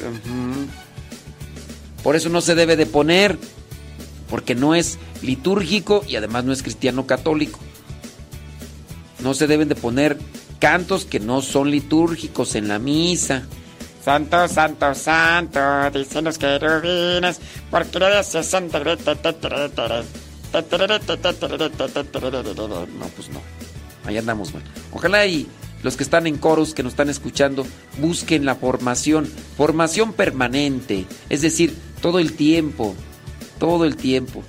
[2.03, 3.38] Por eso no se debe de poner,
[4.28, 7.61] porque no es litúrgico y además no es cristiano católico.
[9.20, 10.18] No se deben de poner
[10.59, 13.44] cantos que no son litúrgicos en la misa.
[14.05, 15.61] Santo, santo, santo,
[15.92, 17.40] dicen los querubines,
[17.70, 18.78] porque eres santo.
[18.78, 18.94] No,
[23.14, 23.40] pues no.
[24.05, 24.62] Ahí andamos mal.
[24.92, 25.46] Ojalá y
[25.83, 27.66] los que están en coros, que nos están escuchando,
[28.01, 29.26] busquen la formación,
[29.57, 32.95] formación permanente, es decir, todo el tiempo,
[33.59, 34.43] todo el tiempo.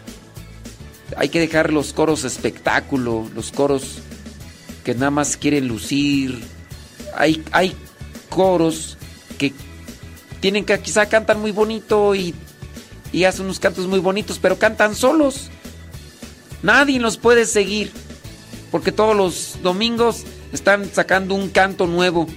[1.18, 4.00] Hay que dejar los coros espectáculo, los coros
[4.84, 6.40] que nada más quieren lucir.
[7.16, 7.76] Hay, hay
[8.30, 8.98] coros
[9.38, 9.54] que
[10.40, 12.34] tienen que quizá cantan muy bonito y,
[13.12, 15.50] y hacen unos cantos muy bonitos, pero cantan solos.
[16.62, 17.92] Nadie los puede seguir.
[18.72, 22.28] Porque todos los domingos están sacando un canto nuevo.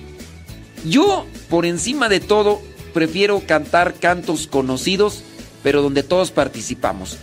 [0.84, 2.60] Yo, por encima de todo,
[2.92, 5.22] prefiero cantar cantos conocidos,
[5.62, 7.18] pero donde todos participamos.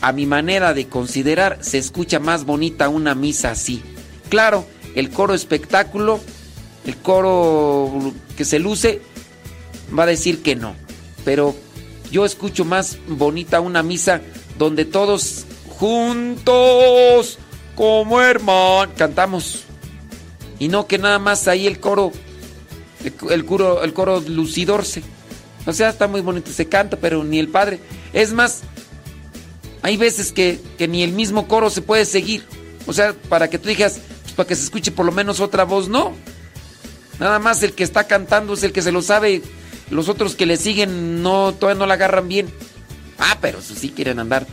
[0.00, 3.82] A mi manera de considerar, se escucha más bonita una misa así.
[4.28, 6.20] Claro, el coro espectáculo
[6.86, 9.02] el coro que se luce
[9.96, 10.74] va a decir que no.
[11.24, 11.54] Pero
[12.10, 14.20] yo escucho más bonita una misa
[14.56, 17.38] donde todos juntos
[17.74, 19.65] como hermanos cantamos.
[20.58, 22.12] Y no que nada más ahí el coro,
[23.30, 25.02] el, coro, el coro lucidorse.
[25.66, 27.80] O sea, está muy bonito, se canta, pero ni el padre.
[28.12, 28.62] Es más,
[29.82, 32.44] hay veces que, que ni el mismo coro se puede seguir.
[32.86, 35.64] O sea, para que tú digas, pues, para que se escuche por lo menos otra
[35.64, 36.14] voz, no.
[37.18, 39.42] Nada más el que está cantando es el que se lo sabe.
[39.90, 42.48] Los otros que le siguen no todavía no la agarran bien.
[43.18, 44.46] Ah, pero sí quieren andar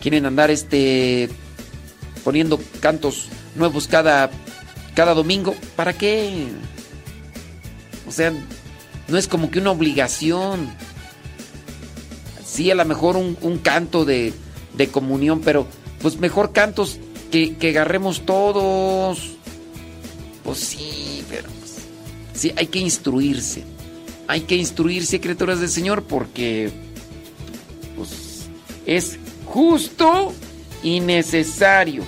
[0.00, 1.28] quieren andar este
[2.24, 4.30] poniendo cantos nuevos cada
[4.94, 6.48] cada domingo, ¿para qué?
[8.06, 8.32] O sea,
[9.08, 10.68] no es como que una obligación.
[12.44, 14.32] Sí, a lo mejor un, canto de,
[14.76, 15.66] de, comunión, pero
[16.02, 16.98] pues mejor cantos
[17.30, 19.36] que, que agarremos todos.
[20.42, 21.76] Pues sí, pero pues,
[22.34, 23.64] sí, hay que instruirse.
[24.26, 26.70] Hay que instruirse, criaturas del Señor, porque
[27.96, 28.48] pues
[28.86, 30.32] es justo
[30.82, 32.04] y necesario.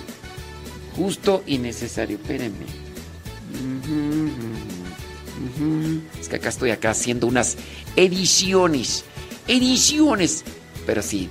[0.95, 2.17] Justo y necesario.
[2.17, 2.65] Espérenme.
[6.19, 7.57] Es que acá estoy acá haciendo unas
[7.95, 9.05] ediciones.
[9.47, 10.43] Ediciones.
[10.85, 11.29] Pero sí,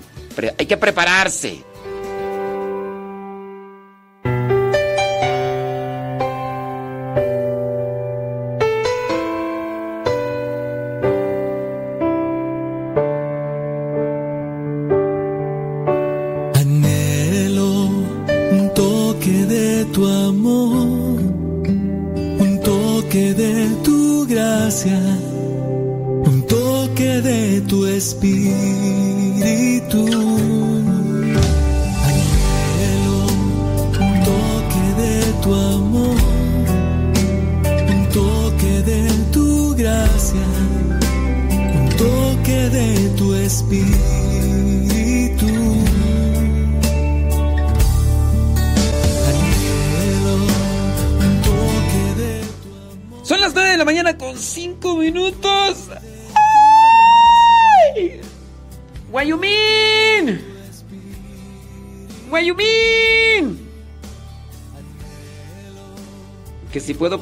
[0.59, 1.63] hay que prepararse.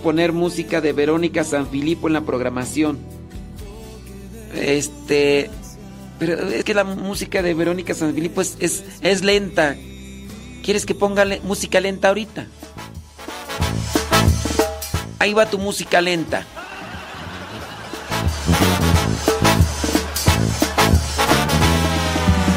[0.01, 2.99] Poner música de Verónica San Filipo en la programación.
[4.55, 5.51] Este.
[6.19, 9.77] Pero es que la música de Verónica San Filipo es, es, lenta.
[10.63, 12.47] ¿Quieres que ponga música lenta ahorita?
[15.19, 16.47] Ahí va tu música lenta.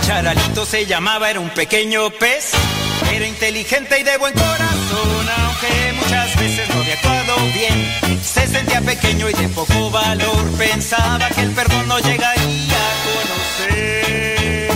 [0.06, 2.52] Charalito se llamaba, era un pequeño pez.
[3.14, 7.12] Era inteligente y de buen corazón, aunque muchas veces no actuado
[8.24, 14.72] Se sentía pequeño y de poco valor, pensaba que el perdón no llegaría a conocer.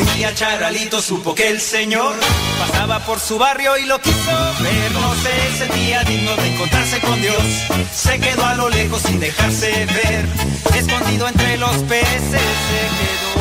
[0.00, 2.16] Un día Charalito supo que el Señor
[2.58, 4.90] pasaba por su barrio y lo quiso ver.
[4.92, 7.36] No se sentía digno de encontrarse con Dios.
[7.94, 10.26] Se quedó a lo lejos sin dejarse ver.
[10.74, 12.40] Escondido entre los peces se
[12.98, 13.32] quedó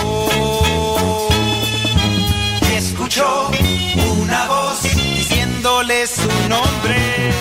[2.77, 3.49] escuchó
[4.19, 7.31] una voz diciéndole su nombre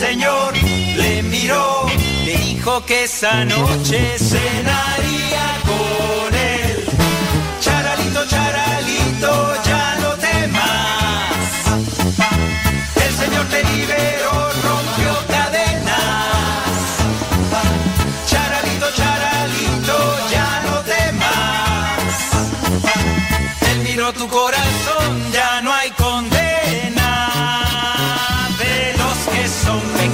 [0.00, 0.54] Señor
[0.96, 1.86] le miró,
[2.24, 6.86] le dijo que esa noche cenaría con él.
[7.60, 11.36] Charalito, charalito, ya no temas.
[12.96, 14.32] El Señor te liberó,
[14.64, 16.78] rompió cadenas.
[18.26, 19.96] Charalito, charalito,
[20.32, 22.14] ya no temas.
[23.70, 24.69] Él miró tu corazón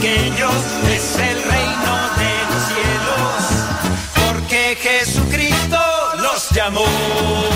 [0.06, 0.30] Si
[6.70, 7.55] tú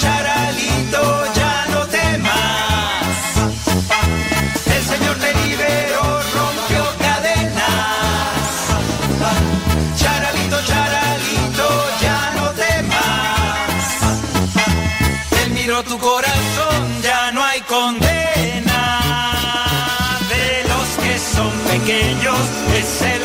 [0.00, 1.02] Charalito,
[1.34, 3.06] ya no temas.
[4.76, 6.02] El Señor te liberó,
[6.36, 8.50] rompió cadenas.
[10.00, 11.68] Charalito, Charalito,
[12.00, 13.84] ya no temas.
[15.42, 18.80] Él miró tu corazón, ya no hay condena.
[20.32, 22.40] De los que son pequeños,
[22.78, 23.19] es el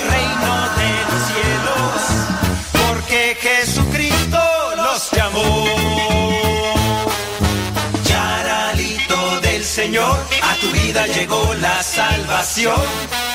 [9.98, 12.82] A tu vida llegó la salvación.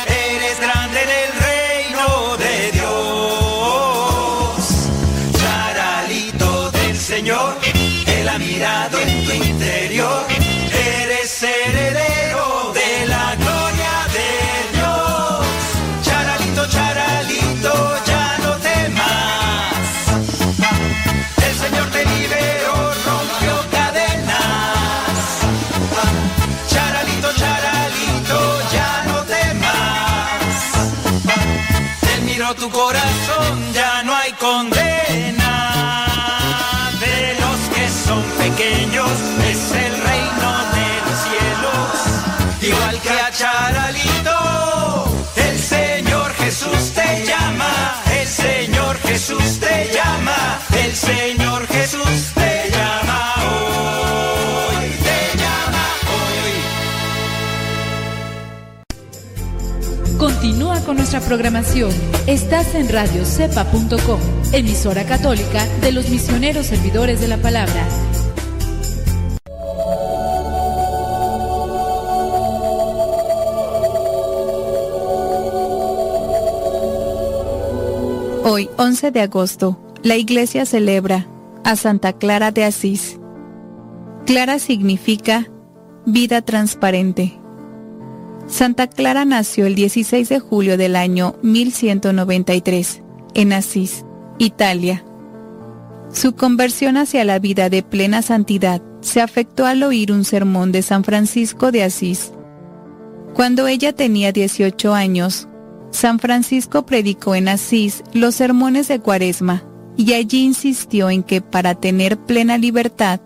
[0.07, 1.40] Eres grande en el
[60.95, 61.91] nuestra programación.
[62.27, 64.21] Estás en radiocepa.com,
[64.53, 67.87] emisora católica de los misioneros servidores de la palabra.
[78.45, 81.27] Hoy, 11 de agosto, la iglesia celebra
[81.65, 83.19] a Santa Clara de Asís.
[84.27, 85.47] Clara significa
[86.07, 87.40] vida transparente.
[88.51, 93.01] Santa Clara nació el 16 de julio del año 1193
[93.35, 94.05] en Asís,
[94.39, 95.05] Italia.
[96.13, 100.83] Su conversión hacia la vida de plena santidad se afectó al oír un sermón de
[100.83, 102.33] San Francisco de Asís.
[103.35, 105.47] Cuando ella tenía 18 años,
[105.93, 109.63] San Francisco predicó en Asís los sermones de Cuaresma
[109.97, 113.21] y allí insistió en que para tener plena libertad,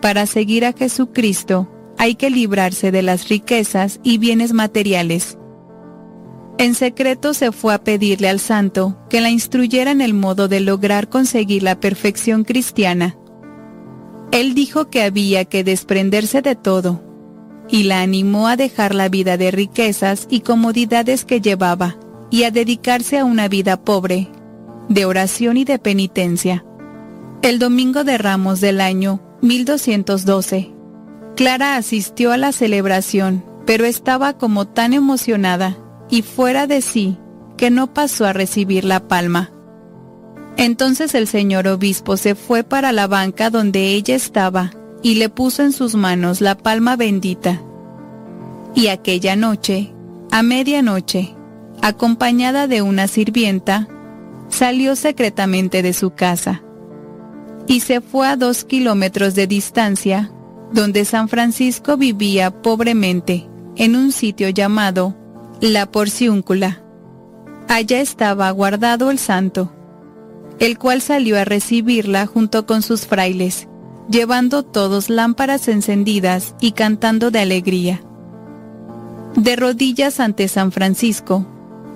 [0.00, 5.38] para seguir a Jesucristo, hay que librarse de las riquezas y bienes materiales.
[6.58, 10.60] En secreto se fue a pedirle al santo que la instruyera en el modo de
[10.60, 13.16] lograr conseguir la perfección cristiana.
[14.32, 17.02] Él dijo que había que desprenderse de todo,
[17.68, 21.96] y la animó a dejar la vida de riquezas y comodidades que llevaba
[22.30, 24.28] y a dedicarse a una vida pobre,
[24.88, 26.64] de oración y de penitencia.
[27.42, 30.75] El domingo de Ramos del año 1212,
[31.36, 35.76] Clara asistió a la celebración, pero estaba como tan emocionada
[36.08, 37.18] y fuera de sí
[37.58, 39.52] que no pasó a recibir la palma.
[40.56, 44.70] Entonces el señor obispo se fue para la banca donde ella estaba
[45.02, 47.60] y le puso en sus manos la palma bendita.
[48.74, 49.92] Y aquella noche,
[50.30, 51.34] a medianoche,
[51.82, 53.88] acompañada de una sirvienta,
[54.48, 56.62] salió secretamente de su casa
[57.66, 60.30] y se fue a dos kilómetros de distancia,
[60.72, 65.14] donde San Francisco vivía pobremente, en un sitio llamado
[65.60, 66.82] La Porciúncula.
[67.68, 69.72] Allá estaba guardado el santo,
[70.58, 73.68] el cual salió a recibirla junto con sus frailes,
[74.08, 78.00] llevando todos lámparas encendidas y cantando de alegría.
[79.36, 81.46] De rodillas ante San Francisco,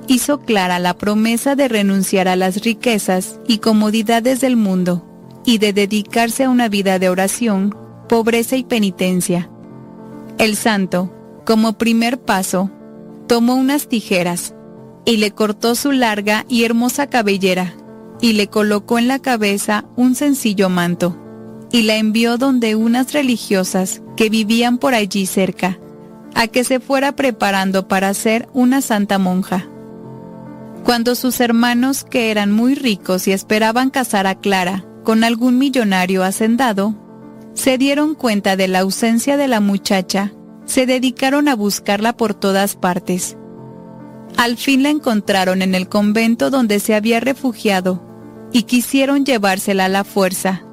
[0.06, 5.06] hizo clara la promesa de renunciar a las riquezas y comodidades del mundo
[5.44, 7.74] y de dedicarse a una vida de oración,
[8.11, 9.49] pobreza y penitencia.
[10.37, 11.15] El santo,
[11.47, 12.69] como primer paso,
[13.28, 14.53] tomó unas tijeras
[15.05, 17.73] y le cortó su larga y hermosa cabellera
[18.20, 21.16] y le colocó en la cabeza un sencillo manto
[21.70, 25.78] y la envió donde unas religiosas que vivían por allí cerca,
[26.35, 29.69] a que se fuera preparando para ser una santa monja.
[30.82, 36.24] Cuando sus hermanos, que eran muy ricos y esperaban casar a Clara con algún millonario
[36.24, 36.97] hacendado,
[37.61, 40.32] se dieron cuenta de la ausencia de la muchacha,
[40.65, 43.37] se dedicaron a buscarla por todas partes.
[44.39, 48.03] Al fin la encontraron en el convento donde se había refugiado
[48.51, 50.65] y quisieron llevársela a la fuerza.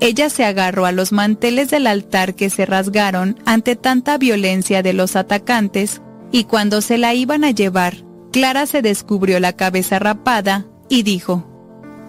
[0.00, 4.94] Ella se agarró a los manteles del altar que se rasgaron ante tanta violencia de
[4.94, 6.00] los atacantes
[6.32, 11.46] y cuando se la iban a llevar, Clara se descubrió la cabeza rapada y dijo,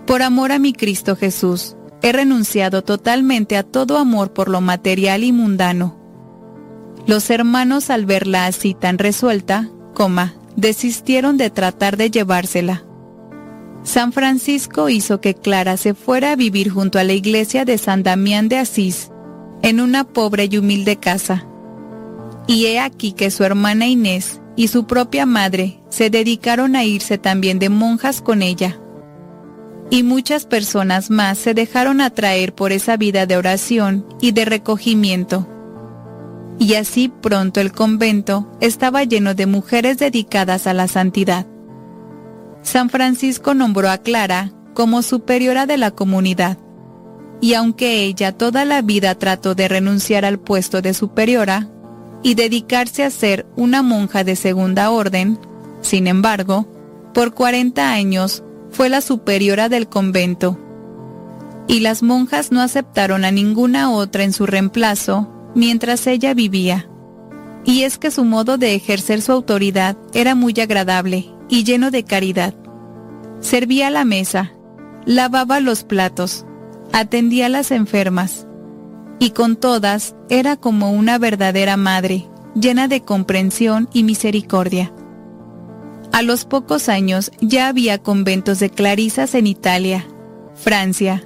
[0.05, 5.23] Por amor a mi Cristo Jesús, he renunciado totalmente a todo amor por lo material
[5.23, 5.97] y mundano.
[7.05, 12.83] Los hermanos al verla así tan resuelta, coma, desistieron de tratar de llevársela.
[13.83, 18.03] San Francisco hizo que Clara se fuera a vivir junto a la iglesia de San
[18.03, 19.11] Damián de Asís,
[19.61, 21.47] en una pobre y humilde casa.
[22.47, 27.17] Y he aquí que su hermana Inés y su propia madre se dedicaron a irse
[27.17, 28.79] también de monjas con ella.
[29.89, 35.47] Y muchas personas más se dejaron atraer por esa vida de oración y de recogimiento.
[36.59, 41.45] y así pronto el convento estaba lleno de mujeres dedicadas a la santidad.
[42.63, 46.57] San Francisco nombró a Clara como superiora de la comunidad,
[47.41, 51.69] y aunque ella toda la vida trató de renunciar al puesto de superiora
[52.23, 55.39] y dedicarse a ser una monja de segunda orden,
[55.81, 56.67] sin embargo,
[57.13, 58.43] por 40 años
[58.77, 60.59] fue la superiora del convento,
[61.67, 66.87] y las monjas no aceptaron a ninguna otra en su reemplazo mientras ella vivía.
[67.65, 72.03] Y es que su modo de ejercer su autoridad era muy agradable y lleno de
[72.03, 72.53] caridad.
[73.39, 74.51] Servía la mesa,
[75.05, 76.45] lavaba los platos,
[76.93, 78.45] atendía a las enfermas,
[79.17, 84.93] y con todas era como una verdadera madre, llena de comprensión y misericordia.
[86.17, 90.07] A los pocos años ya había conventos de clarisas en Italia,
[90.55, 91.21] Francia,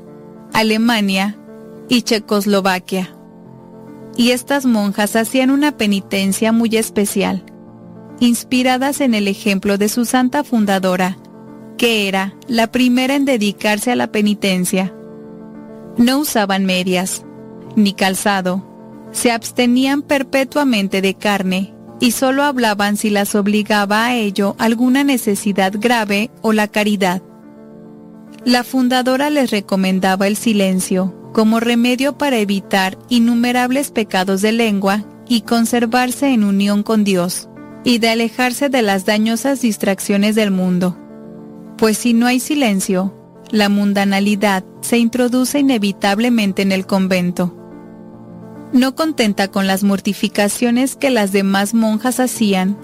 [0.52, 1.38] Alemania
[1.88, 3.16] y Checoslovaquia.
[4.18, 7.46] Y estas monjas hacían una penitencia muy especial,
[8.20, 11.18] inspiradas en el ejemplo de su santa fundadora,
[11.78, 14.94] que era la primera en dedicarse a la penitencia.
[15.96, 17.24] No usaban medias,
[17.78, 18.62] ni calzado,
[19.14, 25.72] se abstenían perpetuamente de carne y solo hablaban si las obligaba a ello alguna necesidad
[25.78, 27.22] grave o la caridad.
[28.44, 35.42] La fundadora les recomendaba el silencio como remedio para evitar innumerables pecados de lengua y
[35.42, 37.48] conservarse en unión con Dios,
[37.84, 40.98] y de alejarse de las dañosas distracciones del mundo.
[41.78, 43.16] Pues si no hay silencio,
[43.50, 47.61] la mundanalidad se introduce inevitablemente en el convento.
[48.74, 52.78] No contenta con las mortificaciones que las demás monjas hacían,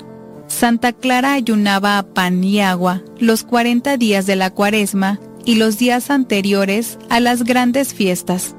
[0.47, 5.77] Santa Clara ayunaba a pan y agua los 40 días de la cuaresma y los
[5.77, 8.55] días anteriores a las grandes fiestas.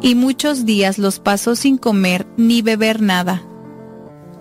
[0.00, 3.42] Y muchos días los pasó sin comer ni beber nada.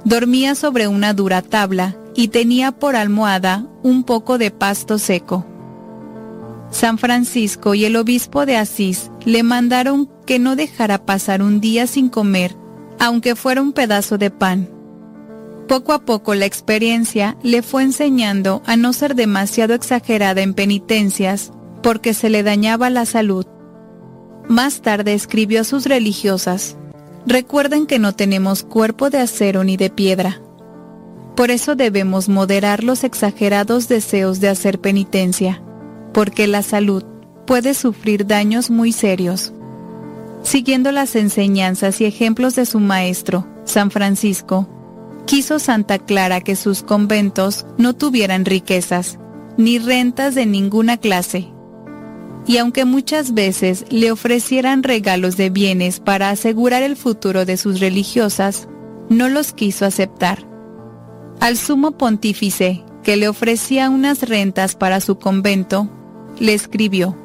[0.06, 5.46] Dormía sobre una dura tabla y tenía por almohada un poco de pasto seco.
[6.72, 11.88] San Francisco y el obispo de Asís le mandaron que no dejara pasar un día
[11.88, 12.56] sin comer,
[13.00, 14.70] aunque fuera un pedazo de pan.
[15.68, 21.52] Poco a poco la experiencia le fue enseñando a no ser demasiado exagerada en penitencias
[21.82, 23.46] porque se le dañaba la salud.
[24.48, 26.76] Más tarde escribió a sus religiosas,
[27.26, 30.42] recuerden que no tenemos cuerpo de acero ni de piedra.
[31.36, 35.62] Por eso debemos moderar los exagerados deseos de hacer penitencia,
[36.14, 37.04] porque la salud
[37.46, 39.54] puede sufrir daños muy serios.
[40.44, 44.68] Siguiendo las enseñanzas y ejemplos de su maestro, San Francisco,
[45.26, 49.20] quiso Santa Clara que sus conventos no tuvieran riquezas,
[49.58, 51.50] ni rentas de ninguna clase.
[52.48, 57.80] Y aunque muchas veces le ofrecieran regalos de bienes para asegurar el futuro de sus
[57.80, 58.68] religiosas,
[59.10, 60.48] no los quiso aceptar.
[61.40, 65.90] Al sumo pontífice, que le ofrecía unas rentas para su convento,
[66.40, 67.18] le escribió,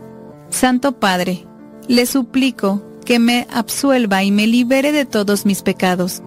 [0.51, 1.47] Santo Padre,
[1.89, 6.23] le suplico que me absuelva y me libere de todos mis pecados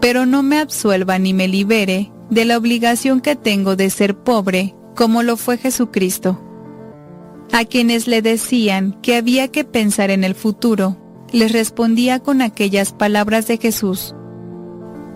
[0.00, 4.74] pero no me absuelva ni me libere de la obligación que tengo de ser pobre,
[4.94, 6.40] como lo fue Jesucristo.
[7.52, 10.96] A quienes le decían que había que pensar en el futuro,
[11.32, 14.14] les respondía con aquellas palabras de Jesús.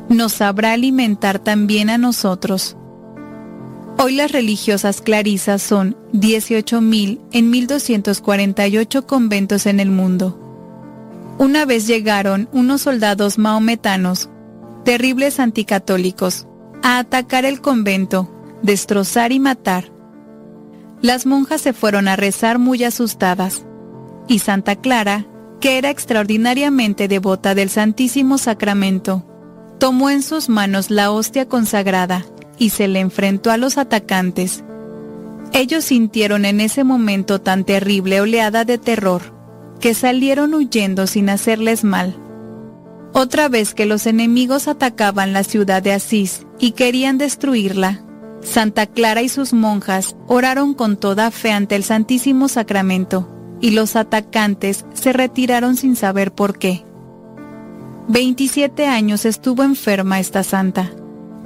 [0.09, 2.77] Nos sabrá alimentar también a nosotros.
[3.98, 10.39] Hoy las religiosas clarisas son 18.000 en 1248 conventos en el mundo.
[11.39, 14.28] Una vez llegaron unos soldados maometanos
[14.85, 16.47] terribles anticatólicos,
[16.82, 18.31] a atacar el convento,
[18.62, 19.93] destrozar y matar.
[21.01, 23.64] Las monjas se fueron a rezar muy asustadas,
[24.28, 25.27] y Santa Clara,
[25.60, 29.24] que era extraordinariamente devota del Santísimo Sacramento,
[29.78, 32.24] tomó en sus manos la hostia consagrada
[32.59, 34.65] y se le enfrentó a los atacantes.
[35.53, 39.23] Ellos sintieron en ese momento tan terrible oleada de terror
[39.81, 42.16] que salieron huyendo sin hacerles mal.
[43.12, 48.03] Otra vez que los enemigos atacaban la ciudad de Asís y querían destruirla,
[48.41, 53.29] Santa Clara y sus monjas oraron con toda fe ante el Santísimo Sacramento
[53.61, 56.85] y los atacantes se retiraron sin saber por qué.
[58.09, 60.91] 27 años estuvo enferma esta santa,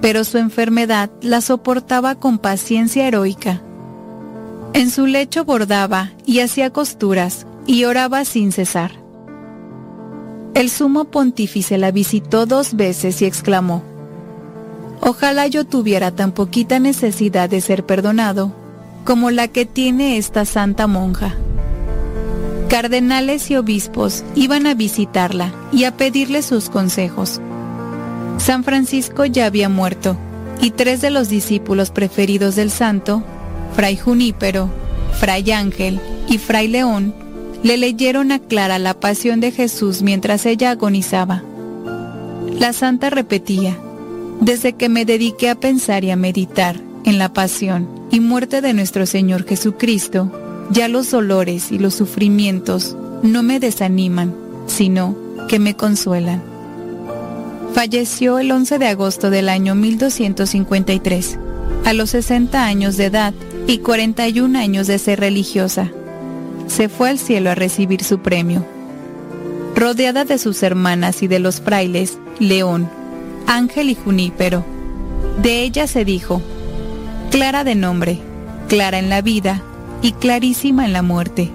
[0.00, 3.62] pero su enfermedad la soportaba con paciencia heroica.
[4.72, 8.92] En su lecho bordaba y hacía costuras y oraba sin cesar.
[10.54, 13.82] El sumo pontífice la visitó dos veces y exclamó,
[15.00, 18.52] Ojalá yo tuviera tan poquita necesidad de ser perdonado
[19.04, 21.34] como la que tiene esta santa monja.
[22.68, 27.40] Cardenales y obispos iban a visitarla y a pedirle sus consejos.
[28.38, 30.16] San Francisco ya había muerto
[30.60, 33.22] y tres de los discípulos preferidos del santo,
[33.74, 34.70] Fray Junípero,
[35.18, 37.14] Fray Ángel y Fray León,
[37.62, 41.42] le leyeron a Clara la pasión de Jesús mientras ella agonizaba.
[42.58, 43.76] La santa repetía,
[44.40, 48.72] desde que me dediqué a pensar y a meditar en la pasión y muerte de
[48.72, 50.30] nuestro Señor Jesucristo,
[50.70, 54.34] ya los dolores y los sufrimientos no me desaniman,
[54.66, 55.16] sino
[55.48, 56.55] que me consuelan.
[57.76, 61.38] Falleció el 11 de agosto del año 1253,
[61.84, 63.34] a los 60 años de edad
[63.66, 65.90] y 41 años de ser religiosa.
[66.68, 68.66] Se fue al cielo a recibir su premio.
[69.74, 72.88] Rodeada de sus hermanas y de los frailes, León,
[73.46, 74.64] Ángel y Junípero.
[75.42, 76.40] De ella se dijo,
[77.30, 78.20] clara de nombre,
[78.70, 79.60] clara en la vida
[80.00, 81.50] y clarísima en la muerte.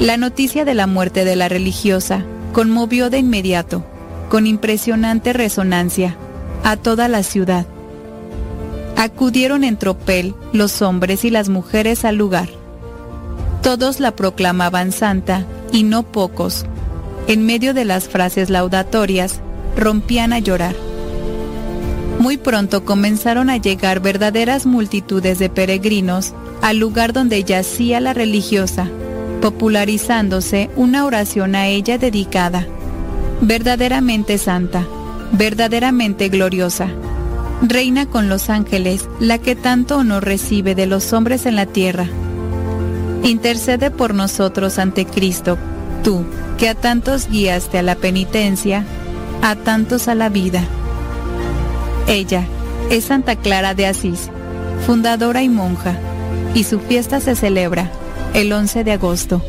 [0.00, 3.84] La noticia de la muerte de la religiosa conmovió de inmediato,
[4.32, 6.16] con impresionante resonancia,
[6.64, 7.66] a toda la ciudad.
[8.96, 12.48] Acudieron en tropel los hombres y las mujeres al lugar.
[13.60, 16.64] Todos la proclamaban santa y no pocos,
[17.28, 19.40] en medio de las frases laudatorias,
[19.76, 20.74] rompían a llorar.
[22.18, 26.32] Muy pronto comenzaron a llegar verdaderas multitudes de peregrinos
[26.62, 28.88] al lugar donde yacía la religiosa,
[29.42, 32.66] popularizándose una oración a ella dedicada.
[33.44, 34.86] Verdaderamente santa,
[35.32, 36.86] verdaderamente gloriosa.
[37.60, 42.06] Reina con los ángeles, la que tanto honor recibe de los hombres en la tierra.
[43.24, 45.58] Intercede por nosotros ante Cristo,
[46.04, 46.24] tú,
[46.56, 48.84] que a tantos guiaste a la penitencia,
[49.42, 50.62] a tantos a la vida.
[52.06, 52.44] Ella
[52.90, 54.30] es Santa Clara de Asís,
[54.86, 55.98] fundadora y monja,
[56.54, 57.90] y su fiesta se celebra
[58.34, 59.42] el 11 de agosto.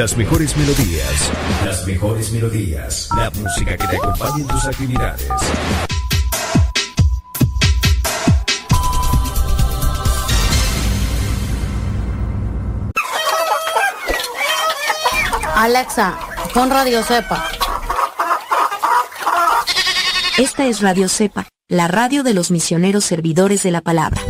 [0.00, 1.30] Las mejores melodías,
[1.62, 5.28] las mejores melodías, la música que te acompañe en tus actividades.
[15.54, 16.18] Alexa,
[16.54, 17.44] pon Radio Cepa.
[20.38, 24.22] Esta es Radio Cepa, la radio de los misioneros servidores de la palabra.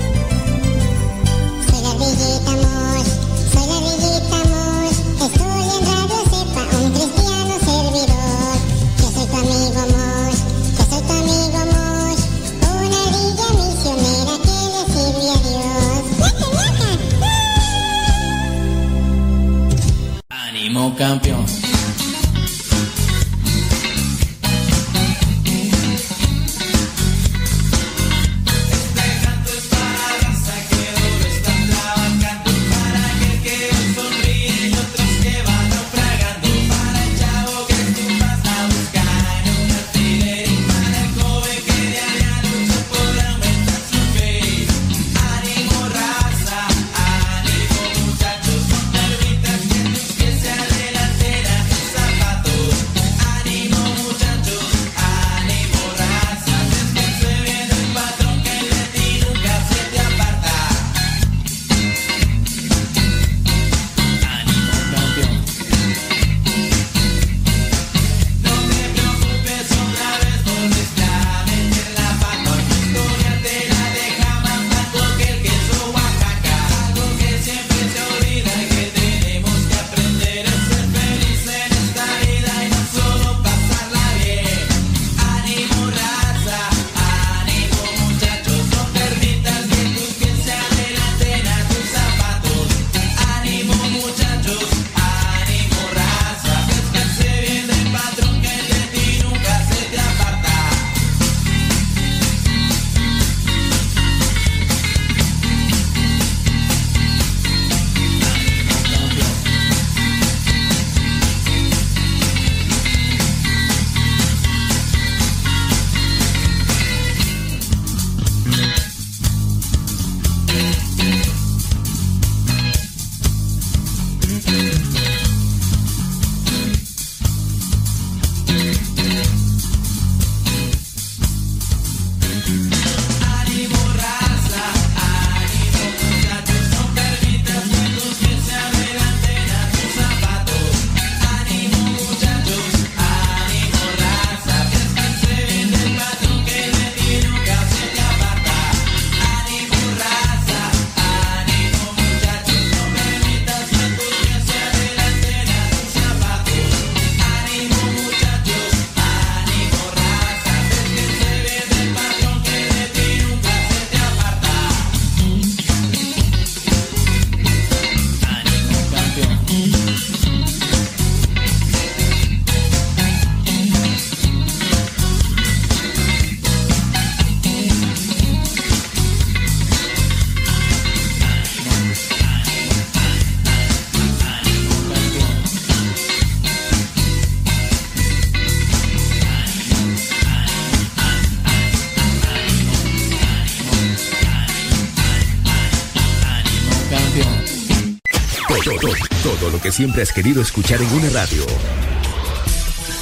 [199.60, 201.44] Que siempre has querido escuchar en una radio.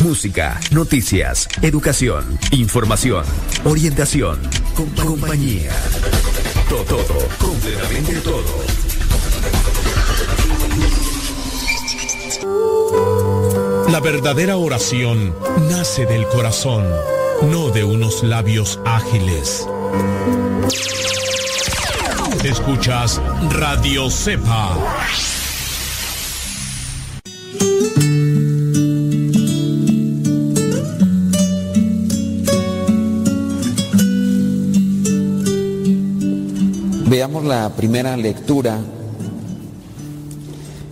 [0.00, 3.24] Música, noticias, educación, información,
[3.64, 4.38] orientación,
[4.74, 5.70] compañía.
[6.68, 8.44] Todo, todo, completamente todo.
[13.90, 15.34] La verdadera oración
[15.70, 16.84] nace del corazón,
[17.50, 19.66] no de unos labios ágiles.
[22.44, 23.20] Escuchas
[23.50, 24.76] Radio Cepa.
[37.18, 38.78] Veamos la primera lectura,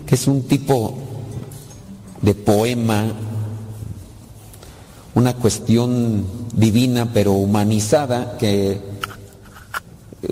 [0.05, 0.98] que es un tipo
[2.20, 3.05] de poema,
[5.15, 8.81] una cuestión divina pero humanizada que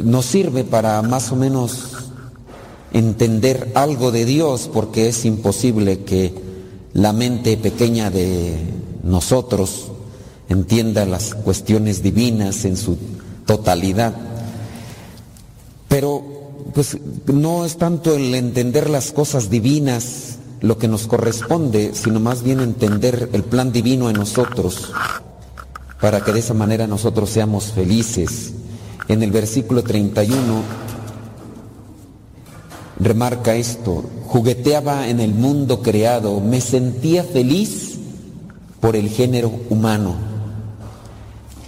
[0.02, 1.90] nos sirve para más o menos
[2.92, 6.34] entender algo de Dios porque es imposible que
[6.92, 8.58] la mente pequeña de
[9.04, 9.92] nosotros
[10.48, 12.98] entienda las cuestiones divinas en su
[13.46, 14.33] totalidad.
[15.94, 16.24] Pero
[16.74, 16.98] pues
[17.32, 22.58] no es tanto el entender las cosas divinas lo que nos corresponde, sino más bien
[22.58, 24.92] entender el plan divino en nosotros,
[26.00, 28.54] para que de esa manera nosotros seamos felices.
[29.06, 30.62] En el versículo 31
[32.98, 38.00] remarca esto, jugueteaba en el mundo creado, me sentía feliz
[38.80, 40.16] por el género humano.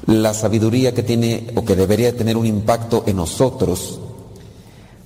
[0.06, 4.00] La sabiduría que tiene o que debería tener un impacto en nosotros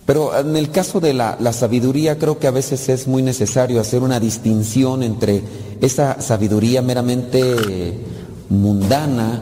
[0.06, 4.02] pero en el caso de la, sabiduría creo que a veces es muy necesario hacer
[4.02, 5.42] una distinción entre
[5.80, 7.98] esa sabiduría meramente
[8.48, 9.40] mundana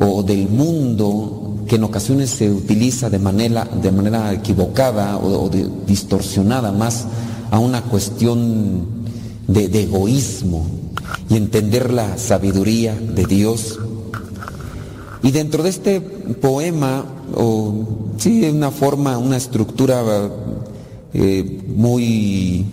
[0.00, 5.50] o del mundo que en ocasiones se utiliza de manera, de manera equivocada o,
[5.86, 7.06] distorsionada más
[7.50, 8.86] a una cuestión
[9.46, 10.64] de, de egoísmo
[11.28, 13.78] y entender la sabiduría de Dios.
[15.22, 17.04] Y dentro de este poema
[17.34, 17.74] o
[18.18, 20.02] sí, una forma, una estructura
[21.12, 22.66] eh, muy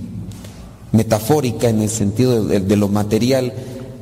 [0.92, 3.54] metafórica en el sentido de, lo material,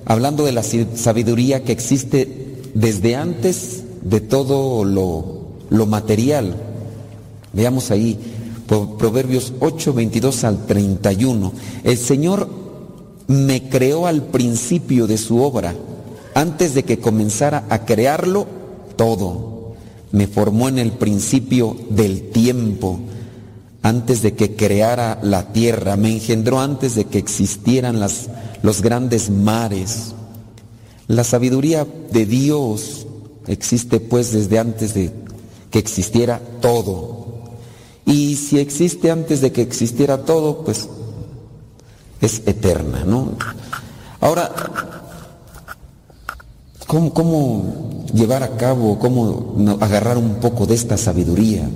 [0.05, 6.55] hablando de la sabiduría que existe desde antes de todo lo, lo material.
[7.53, 8.17] Veamos ahí,
[8.67, 11.53] Proverbios 8, 22 al 31.
[11.83, 12.47] El Señor
[13.27, 15.75] me creó al principio de su obra,
[16.35, 18.47] antes de que comenzara a crearlo
[18.95, 19.53] todo
[20.13, 22.99] me formó en el principio del tiempo,
[23.81, 28.29] antes de que creara la tierra, me engendró antes de que existieran las,
[28.61, 30.13] los grandes mares.
[31.07, 33.07] La sabiduría de Dios
[33.47, 35.11] existe pues desde antes de
[35.71, 37.25] que existiera todo.
[38.05, 40.87] Y si existe antes de que existiera todo, pues
[42.21, 43.31] es eterna, ¿no?
[44.21, 45.02] Ahora,
[47.13, 47.83] ¿cómo,
[48.13, 51.67] llevar a cabo, cómo agarrar un poco de esta sabiduría.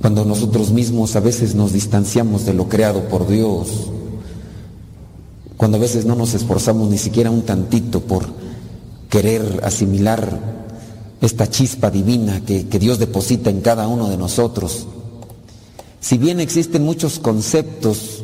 [0.00, 3.88] Cuando nosotros mismos a veces nos distanciamos de lo creado por Dios,
[5.56, 8.26] cuando a veces no nos esforzamos ni siquiera un tantito por
[9.08, 10.52] querer asimilar
[11.20, 14.86] esta chispa divina que, que Dios deposita en cada uno de nosotros.
[16.00, 18.21] Si bien existen muchos conceptos,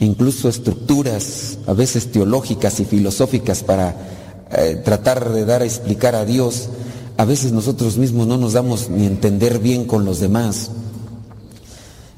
[0.00, 3.94] incluso estructuras, a veces teológicas y filosóficas para
[4.52, 6.68] eh, tratar de dar a explicar a Dios,
[7.16, 10.70] a veces nosotros mismos no nos damos ni entender bien con los demás.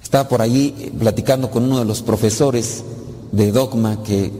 [0.03, 2.85] Estaba por allí platicando con uno de los profesores
[3.33, 4.31] de dogma que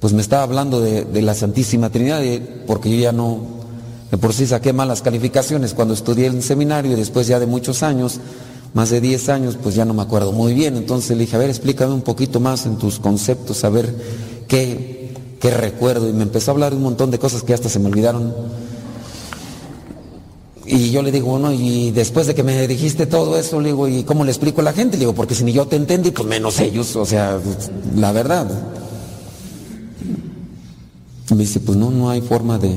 [0.00, 2.22] pues me estaba hablando de, la Santísima Trinidad,
[2.66, 3.40] porque yo ya no,
[4.10, 7.82] de por sí saqué malas calificaciones cuando estudié en seminario y después ya de muchos
[7.82, 8.20] años,
[8.74, 10.76] más de 10 años, pues ya no me acuerdo muy bien.
[10.76, 13.94] Entonces le dije, a ver, explícame un poquito más en tus conceptos, a ver
[14.46, 16.08] qué, qué recuerdo.
[16.08, 18.34] Y me empezó a hablar un montón de cosas que hasta se me olvidaron.
[20.70, 23.88] Y yo le digo, bueno, y después de que me dijiste todo eso, le digo,
[23.88, 24.98] ¿y cómo le explico a la gente?
[24.98, 27.38] Le digo, porque si ni yo te entendí, pues menos ellos, o sea,
[27.96, 28.46] la verdad.
[31.30, 32.76] me dice, pues no, no hay forma de,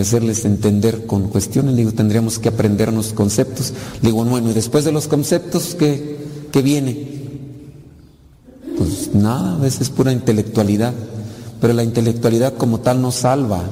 [0.00, 1.72] hacerles entender con cuestiones.
[1.74, 3.72] Le digo, tendríamos que aprendernos conceptos.
[4.02, 6.18] Digo, bueno, y después de los conceptos, ¿qué,
[6.52, 7.16] qué viene?
[8.76, 10.92] Pues nada, a veces es pura intelectualidad,
[11.60, 13.62] pero la intelectualidad como tal no salva.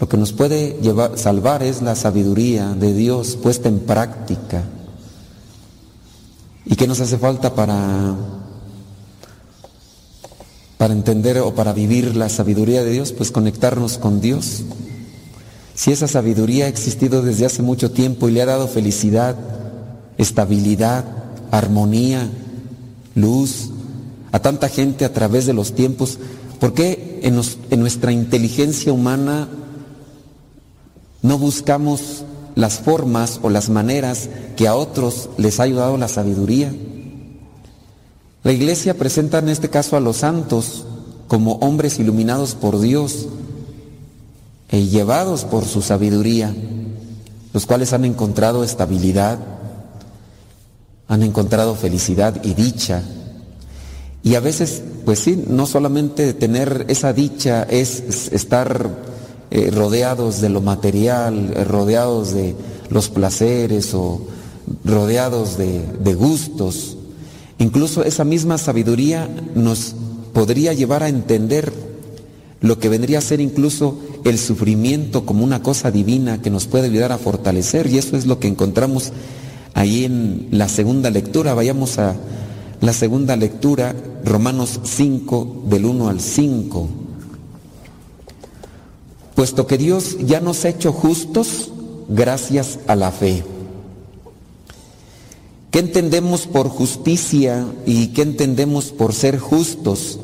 [0.00, 4.64] Lo que nos puede llevar, salvar es la sabiduría de Dios puesta en práctica.
[6.66, 8.14] ¿Y qué nos hace falta para,
[10.84, 13.14] para entender o para vivir la sabiduría de Dios?
[13.14, 14.64] Pues conectarnos con Dios.
[15.74, 19.34] Si esa sabiduría ha existido desde hace mucho tiempo y le ha dado felicidad
[20.18, 21.06] estabilidad,
[21.50, 22.28] armonía,
[23.14, 23.70] luz
[24.30, 26.18] a tanta gente a través de los tiempos?
[26.60, 29.48] ¿Por qué en, nuestra inteligencia humana
[31.22, 32.24] no buscamos
[32.56, 36.74] las formas o las maneras que a otros les ha ayudado la sabiduría?
[38.44, 40.84] La iglesia presenta en este caso a los santos
[41.28, 43.26] como hombres iluminados por Dios
[44.68, 46.54] e llevados por su sabiduría,
[47.54, 49.38] los cuales han encontrado estabilidad,
[51.08, 53.02] han encontrado felicidad y dicha.
[54.22, 58.90] Y a veces, pues sí, no solamente tener esa dicha es estar
[59.50, 62.54] eh, rodeados de lo material, eh, rodeados de
[62.90, 64.20] los placeres o
[64.84, 66.98] rodeados de, de gustos.
[67.64, 69.94] Incluso esa misma sabiduría nos
[70.34, 71.72] podría llevar a entender
[72.60, 76.88] lo que vendría a ser incluso el sufrimiento como una cosa divina que nos puede
[76.88, 77.86] ayudar a fortalecer.
[77.86, 79.12] Y eso es lo que encontramos
[79.72, 81.54] ahí en la segunda lectura.
[81.54, 82.14] Vayamos a
[82.82, 83.96] la segunda lectura,
[84.26, 86.88] Romanos 5, del 1 al 5.
[89.36, 91.72] Puesto que Dios ya nos ha hecho justos
[92.10, 93.53] gracias a la fe.
[95.74, 100.20] ¿Qué entendemos por justicia y qué entendemos por ser justos?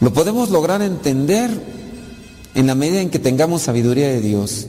[0.00, 1.50] Lo podemos lograr entender
[2.54, 4.66] en la medida en que tengamos sabiduría de Dios.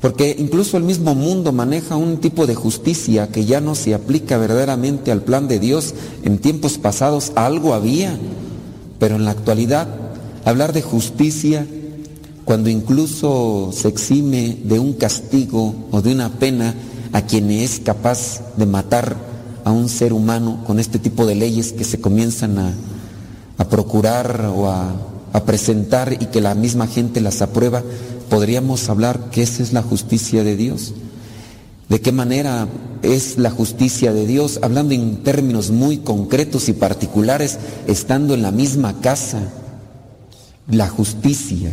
[0.00, 4.36] Porque incluso el mismo mundo maneja un tipo de justicia que ya no se aplica
[4.36, 5.94] verdaderamente al plan de Dios.
[6.24, 8.18] En tiempos pasados algo había,
[8.98, 9.86] pero en la actualidad
[10.44, 11.68] hablar de justicia,
[12.44, 16.74] cuando incluso se exime de un castigo o de una pena
[17.12, 19.16] a quien es capaz de matar
[19.64, 22.74] a un ser humano con este tipo de leyes que se comienzan a,
[23.70, 24.92] procurar o a,
[25.32, 27.84] a presentar y que la misma gente las aprueba,
[28.28, 30.94] podríamos hablar que esa es la justicia de Dios.
[31.88, 32.66] ¿De qué manera
[33.02, 34.58] es la justicia de Dios?
[34.62, 39.40] Hablando en términos muy concretos y particulares, estando en la misma casa,
[40.68, 41.72] la justicia,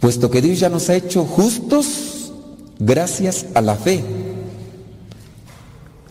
[0.00, 2.32] puesto que Dios ya nos ha hecho justos
[2.78, 4.02] gracias a la fe.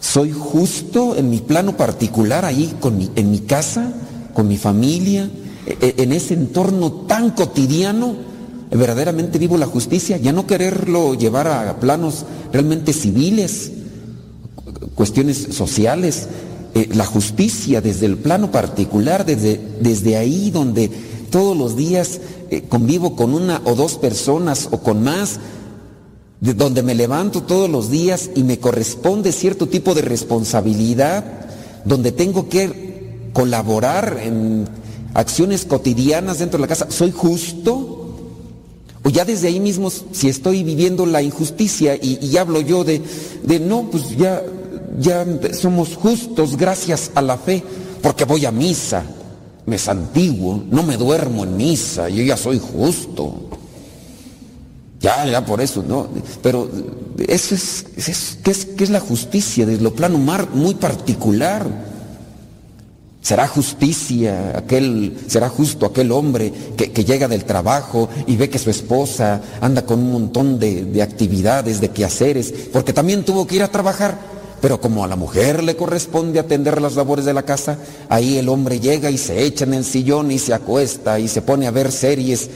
[0.01, 2.73] Soy justo en mi plano particular, ahí
[3.15, 3.93] en mi casa,
[4.33, 5.29] con mi familia,
[5.65, 8.15] e- e- en ese entorno tan cotidiano,
[8.71, 13.71] verdaderamente vivo la justicia, ya no quererlo llevar a planos realmente civiles,
[14.55, 16.27] cu- cuestiones sociales,
[16.73, 20.89] eh, la justicia desde el plano particular, desde, desde ahí donde
[21.29, 22.19] todos los días
[22.49, 25.39] eh, convivo con una o dos personas o con más,
[26.41, 31.23] de donde me levanto todos los días y me corresponde cierto tipo de responsabilidad,
[31.85, 34.67] donde tengo que colaborar en
[35.13, 38.15] acciones cotidianas dentro de la casa, ¿soy justo?
[39.03, 43.01] O ya desde ahí mismo, si estoy viviendo la injusticia y, hablo yo de,
[43.43, 44.41] de no, pues ya,
[44.99, 47.63] ya somos justos gracias a la fe,
[48.01, 49.03] porque voy a misa,
[49.67, 53.60] me santiguo, no me duermo en misa, yo ya soy justo.
[55.01, 56.07] Ya, ya por eso, ¿no?
[56.43, 56.69] Pero
[57.27, 59.65] eso es, es- ¿qué, es, qué es la justicia?
[59.65, 61.65] Desde lo plano mar, muy particular.
[63.23, 68.57] Será justicia aquel, será justo aquel hombre que, que llega del trabajo y ve que
[68.57, 73.55] su esposa anda con un montón de, de actividades, de quehaceres, porque también tuvo que
[73.57, 74.17] ir a trabajar.
[74.61, 77.79] Pero como a la mujer le corresponde atender las labores de la casa,
[78.09, 81.41] ahí el hombre llega y se echa en el sillón y se acuesta y se
[81.41, 82.47] pone a ver series,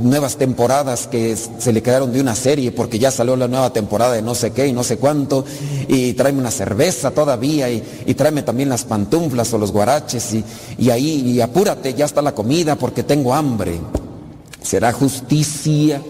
[0.00, 4.12] nuevas temporadas que se le quedaron de una serie porque ya salió la nueva temporada
[4.12, 5.46] de no sé qué y no sé cuánto,
[5.88, 10.44] y tráeme una cerveza todavía y, y tráeme también las pantuflas o los guaraches y,
[10.76, 13.80] y ahí, y apúrate, ya está la comida porque tengo hambre.
[14.60, 16.02] ¿Será justicia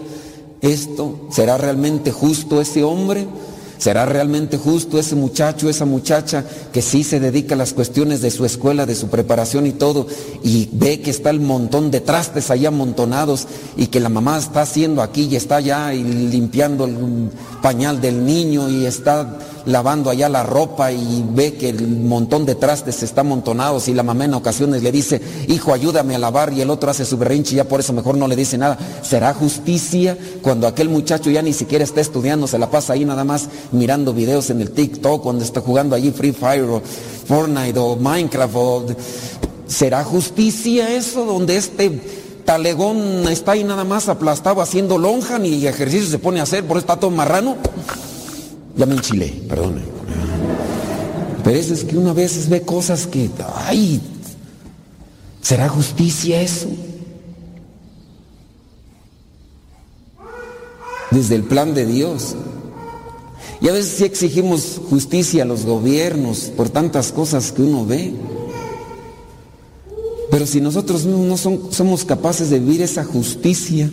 [0.61, 1.27] esto?
[1.29, 3.27] ¿Será realmente justo ese hombre?
[3.77, 8.31] ¿Será realmente justo ese muchacho, esa muchacha que sí se dedica a las cuestiones de
[8.31, 10.07] su escuela, de su preparación y todo,
[10.43, 14.61] y ve que está el montón de trastes ahí amontonados y que la mamá está
[14.61, 17.29] haciendo aquí y está allá y limpiando el
[17.61, 22.55] pañal del niño y está lavando allá la ropa y ve que el montón de
[22.55, 26.61] trastes está amontonados y la mamá en ocasiones le dice, hijo, ayúdame a lavar y
[26.61, 28.77] el otro hace su berrinche y ya por eso mejor no le dice nada.
[29.01, 33.23] ¿Será justicia cuando aquel muchacho ya ni siquiera está estudiando, se la pasa ahí nada
[33.23, 36.81] más mirando videos en el TikTok, cuando está jugando allí Free Fire o
[37.27, 38.85] Fortnite o Minecraft o...
[39.67, 41.99] ¿Será justicia eso donde este
[42.45, 46.77] talegón está ahí nada más aplastado haciendo lonja ni ejercicio se pone a hacer, por
[46.77, 47.57] eso está todo marrano?
[48.77, 49.81] Ya me enchilé, perdone.
[51.43, 53.29] Pero eso es que una vez ve cosas que,
[53.67, 54.01] ay,
[55.41, 56.67] ¿será justicia eso?
[61.11, 62.35] Desde el plan de Dios.
[63.61, 68.13] Y a veces sí exigimos justicia a los gobiernos por tantas cosas que uno ve.
[70.31, 73.89] Pero si nosotros mismos no son- somos capaces de vivir esa justicia,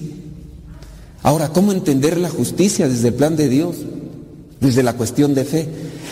[1.22, 3.76] ahora, ¿cómo entender la justicia desde el plan de Dios?
[4.62, 5.68] Desde la cuestión de fe.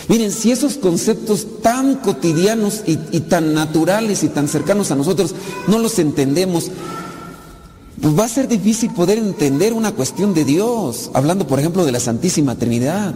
[0.09, 5.33] Miren, si esos conceptos tan cotidianos y, tan naturales y tan cercanos a nosotros
[5.67, 6.69] no los entendemos,
[8.01, 11.93] pues va a ser difícil poder entender una cuestión de Dios, hablando por ejemplo de
[11.93, 13.15] la Santísima Trinidad.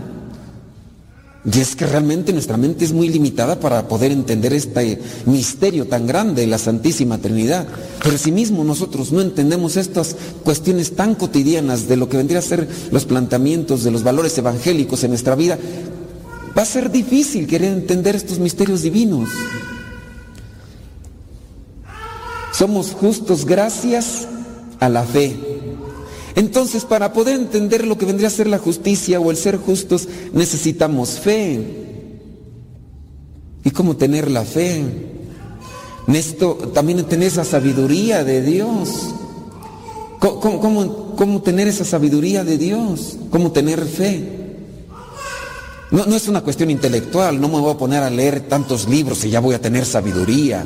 [1.52, 6.08] Y es que realmente nuestra mente es muy limitada para poder entender este misterio tan
[6.08, 7.68] grande de la Santísima Trinidad.
[8.04, 12.42] Pero si mismo nosotros no entendemos estas cuestiones tan cotidianas de lo que vendría a
[12.42, 15.60] ser los planteamientos de los valores evangélicos en nuestra vida,
[16.58, 19.30] va a ser difícil querer entender estos misterios divinos.
[22.54, 24.28] Somos justos gracias
[24.80, 25.36] a la fe.
[26.36, 30.07] Entonces, para poder entender lo que vendría a ser la justicia o el ser justos,
[30.34, 31.62] necesitamos fe.
[33.64, 34.84] ¿Y cómo tener la fe?
[36.07, 38.90] Necesito también tener esa sabiduría de Dios.
[40.20, 43.18] ¿Cómo, cómo- cómo- cómo tener esa sabiduría de Dios?
[43.32, 44.44] ¿Cómo tener fe?
[45.91, 49.24] No, no es una cuestión intelectual, no me voy a poner a leer tantos libros
[49.24, 50.66] y ya voy a tener sabiduría.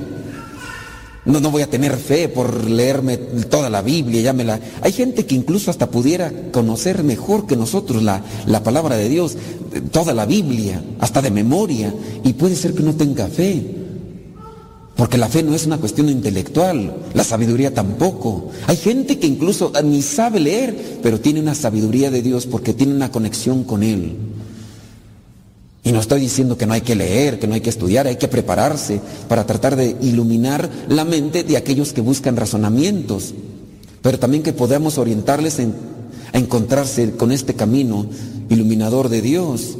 [1.25, 4.59] No, no voy a tener fe por leerme toda la Biblia, ya me la...
[4.81, 9.35] Hay gente que incluso hasta pudiera conocer mejor que nosotros la, la palabra de Dios,
[9.73, 11.93] eh, toda la Biblia, hasta de memoria,
[12.23, 13.75] y puede ser que no tenga fe.
[14.95, 18.49] Porque la fe no es una cuestión intelectual, la sabiduría tampoco.
[18.67, 22.93] Hay gente que incluso ni sabe leer, pero tiene una sabiduría de Dios porque tiene
[22.95, 24.17] una conexión con Él.
[25.83, 28.17] Y no estoy diciendo que no hay que leer, que no hay que estudiar, hay
[28.17, 33.33] que prepararse para tratar de iluminar la mente de aquellos que buscan razonamientos,
[34.01, 35.73] pero también que podamos orientarles en-
[36.33, 38.05] a encontrarse con este camino
[38.49, 39.77] iluminador de Dios.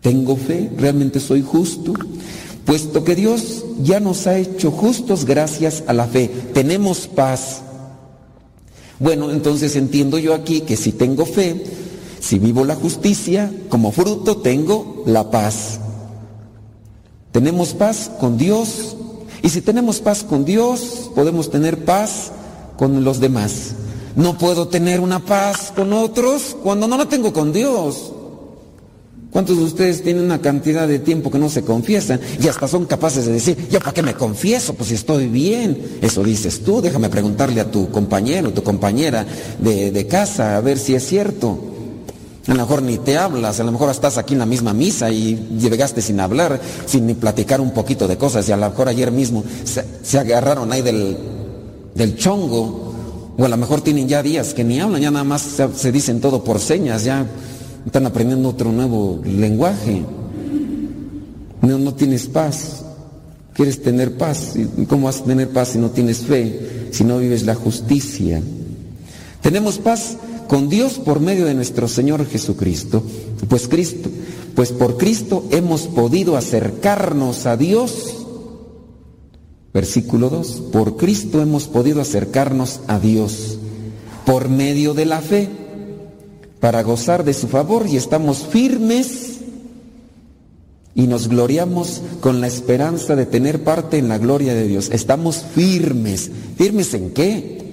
[0.00, 0.70] ¿Tengo fe?
[0.76, 1.92] ¿Realmente soy justo?
[2.64, 7.62] Puesto que Dios ya nos ha hecho justos gracias a la fe, tenemos paz.
[8.98, 11.62] Bueno, entonces entiendo yo aquí que si tengo fe,
[12.20, 15.80] si vivo la justicia, como fruto tengo la paz.
[17.32, 18.96] Tenemos paz con Dios
[19.42, 22.32] y si tenemos paz con Dios, podemos tener paz
[22.76, 23.74] con los demás.
[24.16, 28.12] No puedo tener una paz con otros cuando no la tengo con Dios.
[29.30, 32.86] ¿Cuántos de ustedes tienen una cantidad de tiempo que no se confiesan y hasta son
[32.86, 34.72] capaces de decir, yo para qué me confieso?
[34.72, 35.98] Pues si estoy bien.
[36.00, 39.26] Eso dices tú, déjame preguntarle a tu compañero, tu compañera
[39.58, 41.75] de, de casa, a ver si es cierto.
[42.46, 45.10] A lo mejor ni te hablas, a lo mejor estás aquí en la misma misa
[45.10, 48.88] y llegaste sin hablar, sin ni platicar un poquito de cosas y a lo mejor
[48.88, 51.16] ayer mismo se, agarraron ahí del,
[51.94, 52.86] del chongo
[53.36, 55.42] o a lo mejor tienen ya días que ni hablan, ya nada más
[55.74, 57.26] se, dicen todo por señas, ya
[57.84, 60.04] están aprendiendo otro nuevo lenguaje.
[61.62, 62.82] No, no tienes paz.
[63.52, 64.54] Quieres tener paz.
[64.56, 66.88] ¿Y ¿Cómo vas a tener paz si no tienes fe?
[66.92, 68.40] Si no vives la justicia.
[69.42, 70.16] Tenemos paz
[70.46, 73.02] con Dios por medio de nuestro Señor Jesucristo.
[73.48, 74.08] Pues Cristo,
[74.54, 78.14] pues por Cristo hemos podido acercarnos a Dios.
[79.72, 80.62] Versículo 2.
[80.72, 83.58] Por Cristo hemos podido acercarnos a Dios
[84.24, 85.48] por medio de la fe
[86.60, 89.36] para gozar de su favor y estamos firmes
[90.94, 94.88] y nos gloriamos con la esperanza de tener parte en la gloria de Dios.
[94.90, 96.30] Estamos firmes.
[96.56, 97.65] ¿Firmes en qué?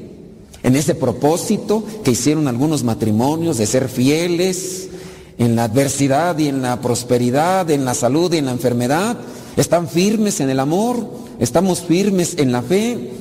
[0.64, 4.90] En ese propósito que hicieron algunos matrimonios de ser fieles
[5.38, 9.18] en la adversidad y en la prosperidad, en la salud y en la enfermedad.
[9.58, 11.06] Están firmes en el amor,
[11.40, 13.12] estamos firmes en la fe.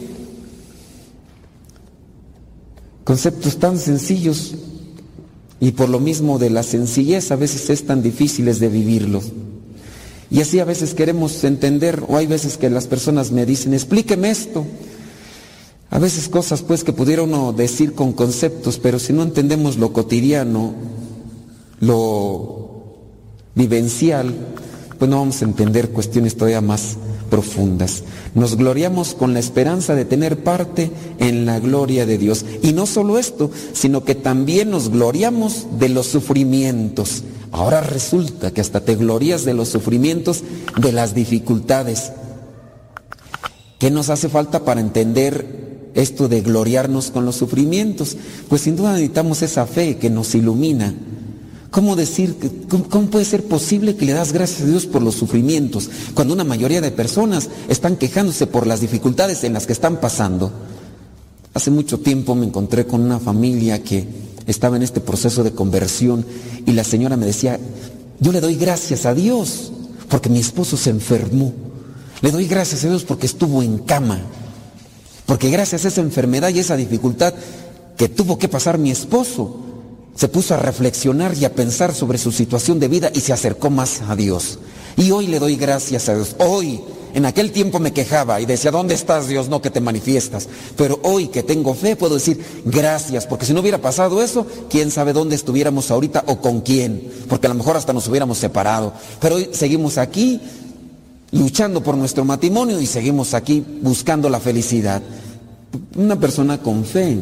[3.05, 4.55] Conceptos tan sencillos
[5.61, 9.33] y por lo mismo de la sencillez a veces es tan difíciles de vivirlos.
[10.31, 14.31] Y así a veces queremos entender, o hay veces que las personas me dicen, explíqueme
[14.31, 14.65] esto.
[15.93, 19.93] A veces cosas pues que pudiera uno decir con conceptos, pero si no entendemos lo
[19.93, 20.73] cotidiano,
[21.81, 22.95] lo
[23.55, 24.35] vivencial,
[24.99, 26.97] pues no vamos a entender cuestiones todavía más
[27.29, 28.05] profundas.
[28.35, 32.47] Nos gloriamos con la esperanza de tener parte en la gloria de Dios.
[32.63, 37.23] Y no solo esto, sino que también nos gloriamos de los sufrimientos.
[37.51, 40.43] Ahora resulta que hasta te glorías de los sufrimientos,
[40.81, 42.13] de las dificultades.
[43.79, 48.17] ¿Qué nos hace falta para entender esto de gloriarnos con los sufrimientos?
[48.49, 50.95] Pues sin duda necesitamos esa fe que nos ilumina.
[51.71, 52.37] ¿Cómo decir,
[52.69, 56.45] cómo puede ser posible que le das gracias a Dios por los sufrimientos cuando una
[56.45, 60.53] mayoría de personas están quejándose por las dificultades en las que están pasando?
[61.55, 64.07] Hace mucho tiempo me encontré con una familia que
[64.47, 66.27] estaba en este proceso de conversión
[66.67, 67.59] y la señora me decía,
[68.21, 69.73] yo le doy gracias a Dios
[70.11, 71.55] porque mi esposo se enfermó.
[72.21, 74.21] Le doy gracias a Dios porque estuvo en cama.
[75.33, 77.33] Porque gracias a esa enfermedad y esa dificultad
[77.97, 79.61] que tuvo que pasar mi esposo,
[80.15, 83.71] se puso a reflexionar y a pensar sobre su situación de vida y se acercó
[83.71, 84.59] más a Dios.
[84.95, 86.37] Y hoy le doy gracias a Dios.
[86.37, 86.83] Hoy,
[87.15, 89.49] en aquel tiempo me quejaba y decía, ¿dónde estás Dios?
[89.49, 90.51] No que te manifiestas.
[90.77, 94.91] Pero hoy que tengo fe puedo decir gracias, porque si no hubiera pasado eso, quién
[94.91, 98.93] sabe dónde estuviéramos ahorita o con quién, porque a lo mejor hasta nos hubiéramos separado.
[99.19, 100.43] Pero hoy seguimos aquí
[101.31, 105.01] luchando por nuestro matrimonio y seguimos aquí buscando la felicidad.
[105.97, 107.19] Una persona con fe.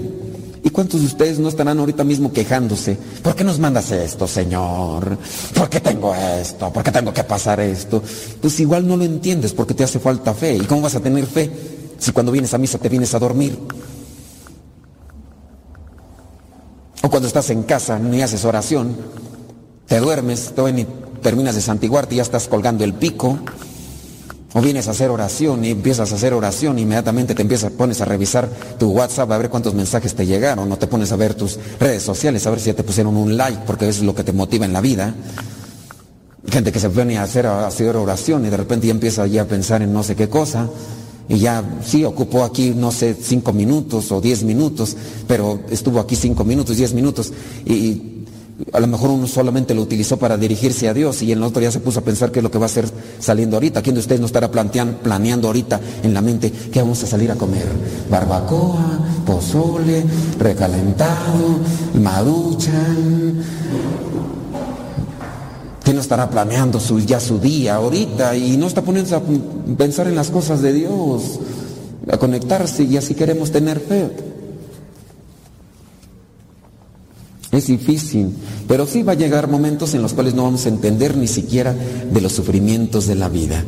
[0.62, 2.98] ¿Y cuántos de ustedes no estarán ahorita mismo quejándose?
[3.22, 5.16] ¿Por qué nos mandas esto, Señor?
[5.54, 6.70] ¿Por qué tengo esto?
[6.70, 8.02] ¿Por qué tengo que pasar esto?
[8.40, 10.56] Pues igual no lo entiendes porque te hace falta fe.
[10.56, 11.50] ¿Y cómo vas a tener fe
[11.98, 13.58] si cuando vienes a misa te vienes a dormir?
[17.02, 18.94] O cuando estás en casa ni haces oración,
[19.86, 20.86] te duermes, ni
[21.22, 23.38] terminas de santiguarte y ya estás colgando el pico.
[24.52, 28.04] O vienes a hacer oración y empiezas a hacer oración, inmediatamente te empiezas, pones a
[28.04, 28.48] revisar
[28.78, 32.02] tu WhatsApp a ver cuántos mensajes te llegaron, no te pones a ver tus redes
[32.02, 34.32] sociales, a ver si ya te pusieron un like, porque eso es lo que te
[34.32, 35.14] motiva en la vida.
[36.48, 39.42] Gente que se pone a hacer, a hacer oración y de repente ya empieza ya
[39.42, 40.68] a pensar en no sé qué cosa.
[41.28, 44.96] Y ya, sí, ocupó aquí, no sé, cinco minutos o diez minutos,
[45.28, 47.32] pero estuvo aquí cinco minutos, diez minutos.
[47.64, 48.19] Y,
[48.72, 51.70] a lo mejor uno solamente lo utilizó para dirigirse a Dios y el otro ya
[51.70, 52.88] se puso a pensar qué es lo que va a hacer
[53.18, 53.82] saliendo ahorita.
[53.82, 57.36] ¿Quién de ustedes no estará planeando ahorita en la mente qué vamos a salir a
[57.36, 57.66] comer?
[58.10, 60.04] Barbacoa, pozole,
[60.38, 61.60] recalentado,
[61.94, 63.42] maruchan.
[65.82, 69.22] ¿Quién no estará planeando su, ya su día ahorita y no está poniéndose a
[69.76, 71.40] pensar en las cosas de Dios,
[72.10, 74.29] a conectarse y así queremos tener fe?
[77.60, 78.34] Es difícil,
[78.66, 81.74] pero sí va a llegar momentos en los cuales no vamos a entender ni siquiera
[81.74, 83.62] de los sufrimientos de la vida.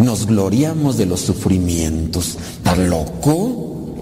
[0.00, 2.36] Nos gloriamos de los sufrimientos.
[2.56, 3.94] ¿Está loco?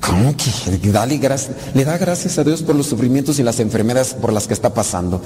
[0.00, 4.14] ¿Cómo que dale gracias, le da gracias a Dios por los sufrimientos y las enfermedades
[4.14, 5.20] por las que está pasando?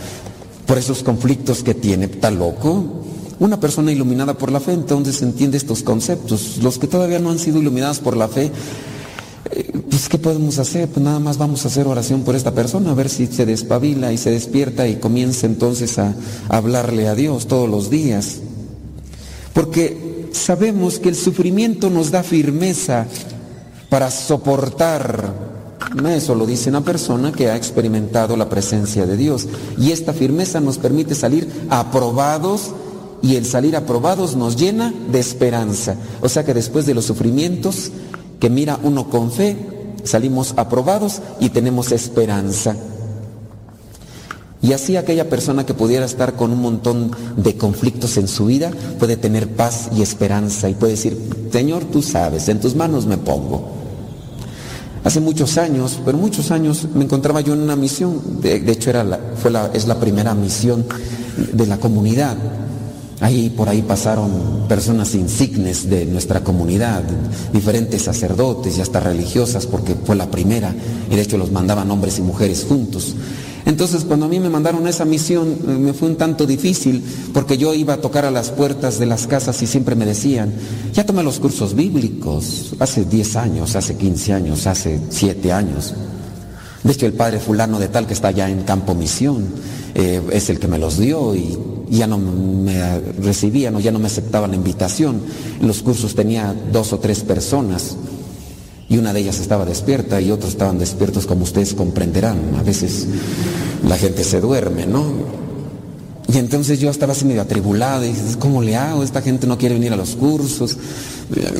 [0.64, 2.06] Por esos conflictos que tiene.
[2.06, 3.02] ¿Está loco?
[3.38, 6.56] Una persona iluminada por la fe entonces entiende estos conceptos.
[6.62, 8.50] Los que todavía no han sido iluminados por la fe
[9.90, 10.88] pues ¿qué podemos hacer?
[10.88, 14.12] Pues nada más vamos a hacer oración por esta persona, a ver si se despabila
[14.12, 16.14] y se despierta y comienza entonces a,
[16.48, 18.38] hablarle a Dios todos los días.
[19.52, 23.06] Porque sabemos que el sufrimiento nos da firmeza
[23.88, 25.54] para soportar.
[26.08, 29.46] Eso lo dice una persona que ha experimentado la presencia de Dios.
[29.78, 32.72] Y esta firmeza nos permite salir aprobados
[33.22, 35.96] y el salir aprobados nos llena de esperanza.
[36.20, 37.92] O sea que después de los sufrimientos
[38.44, 39.56] que mira uno con fe,
[40.04, 42.76] salimos aprobados y tenemos esperanza.
[44.60, 48.70] Y así aquella persona que pudiera estar con un montón de conflictos en su vida
[48.98, 51.18] puede tener paz y esperanza y puede decir,
[51.50, 53.66] Señor, tú sabes, en tus manos me pongo.
[55.04, 59.06] Hace muchos años, pero muchos años, me encontraba yo en una misión, de, hecho era
[59.40, 60.84] fue la, es la primera misión
[61.50, 62.36] de la comunidad.
[63.24, 67.02] Ahí por ahí pasaron personas insignes de nuestra comunidad,
[67.54, 70.74] diferentes sacerdotes y hasta religiosas, porque fue la primera,
[71.10, 73.14] y de hecho los mandaban hombres y mujeres juntos.
[73.64, 77.02] Entonces cuando a mí me mandaron esa misión me fue un tanto difícil
[77.32, 80.52] porque yo iba a tocar a las puertas de las casas y siempre me decían,
[80.92, 85.94] ya tomé los cursos bíblicos, hace 10 años, hace 15 años, hace 7 años.
[86.84, 89.46] De hecho el padre fulano de tal que está allá en Campo Misión
[89.94, 91.58] eh, es el que me los dio y
[91.88, 95.22] ya no me recibían o ya no me aceptaban la invitación.
[95.62, 97.96] Los cursos tenía dos o tres personas
[98.88, 102.54] y una de ellas estaba despierta y otros estaban despiertos como ustedes comprenderán.
[102.58, 103.06] A veces
[103.88, 105.43] la gente se duerme, ¿no?
[106.32, 109.02] Y entonces yo estaba así medio atribulada y dije, ¿cómo le hago?
[109.02, 110.76] Esta gente no quiere venir a los cursos,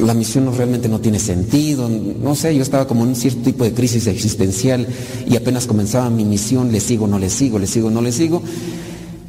[0.01, 3.65] la misión realmente no tiene sentido, no sé, yo estaba como en un cierto tipo
[3.65, 4.87] de crisis existencial
[5.29, 8.43] y apenas comenzaba mi misión, le sigo, no le sigo, le sigo, no le sigo.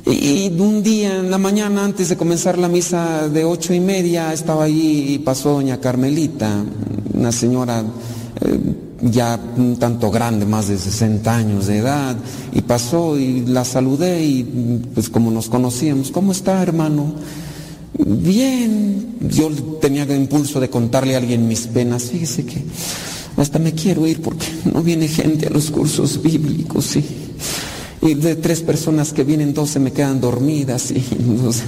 [0.06, 4.32] Y un día en la mañana, antes de comenzar la misa de ocho y media,
[4.34, 6.64] estaba ahí y pasó doña Carmelita,
[7.14, 7.84] una señora
[8.42, 8.60] eh,
[9.02, 12.16] ya un tanto grande, más de 60 años de edad,
[12.54, 14.44] y pasó y la saludé y
[14.94, 17.14] pues como nos conocíamos, ¿cómo está hermano?
[17.98, 19.50] Bien, yo
[19.80, 22.64] tenía el impulso de contarle a alguien mis penas, fíjese que
[23.38, 26.96] hasta me quiero ir porque no viene gente a los cursos bíblicos.
[28.02, 30.92] Y de tres personas que vienen, dos se me quedan dormidas.
[30.92, 31.04] Y,
[31.46, 31.64] o sé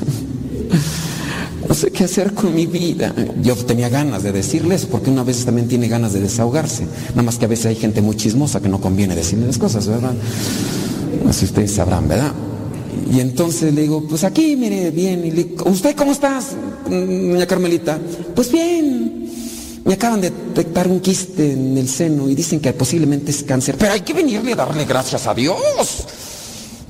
[1.94, 3.14] qué hacer con mi vida.
[3.42, 6.86] Yo tenía ganas de decirles, porque una vez también tiene ganas de desahogarse.
[7.10, 9.88] Nada más que a veces hay gente muy chismosa que no conviene decirle las cosas,
[9.88, 10.14] ¿verdad?
[11.28, 12.32] Así ustedes sabrán, ¿verdad?
[13.12, 15.54] Y entonces le digo, pues aquí, mire, bien.
[15.66, 16.56] ¿usted cómo estás,
[16.90, 18.00] doña Carmelita?
[18.36, 19.28] Pues bien.
[19.86, 23.76] Me acaban de detectar un quiste en el seno y dicen que posiblemente es cáncer.
[23.80, 25.58] Pero hay que venirle a darle gracias a Dios.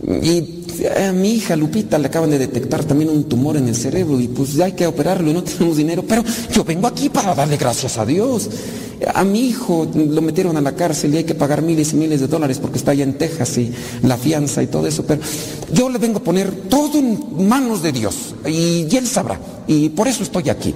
[0.07, 0.63] Y
[1.05, 4.29] a mi hija Lupita le acaban de detectar también un tumor en el cerebro y
[4.29, 6.03] pues hay que operarlo y no tenemos dinero.
[6.07, 6.23] Pero
[6.53, 8.49] yo vengo aquí para darle gracias a Dios.
[9.13, 12.21] A mi hijo lo metieron a la cárcel y hay que pagar miles y miles
[12.21, 13.71] de dólares porque está allá en Texas y
[14.03, 15.05] la fianza y todo eso.
[15.05, 15.21] Pero
[15.73, 19.39] yo le vengo a poner todo en manos de Dios y, Él sabrá.
[19.67, 20.73] Y por eso estoy aquí.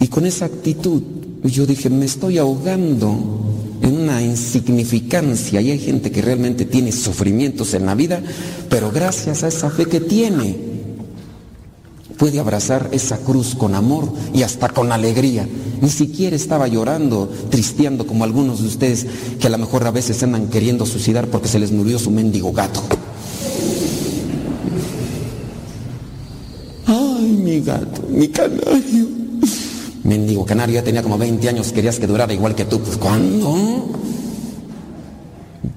[0.00, 1.02] Y con esa actitud
[1.44, 3.53] yo dije, me estoy ahogando
[4.24, 8.20] insignificancia y hay gente que realmente tiene sufrimientos en la vida,
[8.68, 10.56] pero gracias a esa fe que tiene,
[12.16, 15.46] puede abrazar esa cruz con amor y hasta con alegría.
[15.80, 19.06] Ni siquiera estaba llorando, tristeando como algunos de ustedes
[19.38, 22.52] que a lo mejor a veces andan queriendo suicidar porque se les murió su mendigo
[22.52, 22.82] gato.
[26.86, 29.08] Ay, mi gato, mi canario.
[30.04, 32.78] Mendigo canario, ya tenía como 20 años, querías que durara igual que tú.
[32.80, 34.03] Pues ¿cuándo?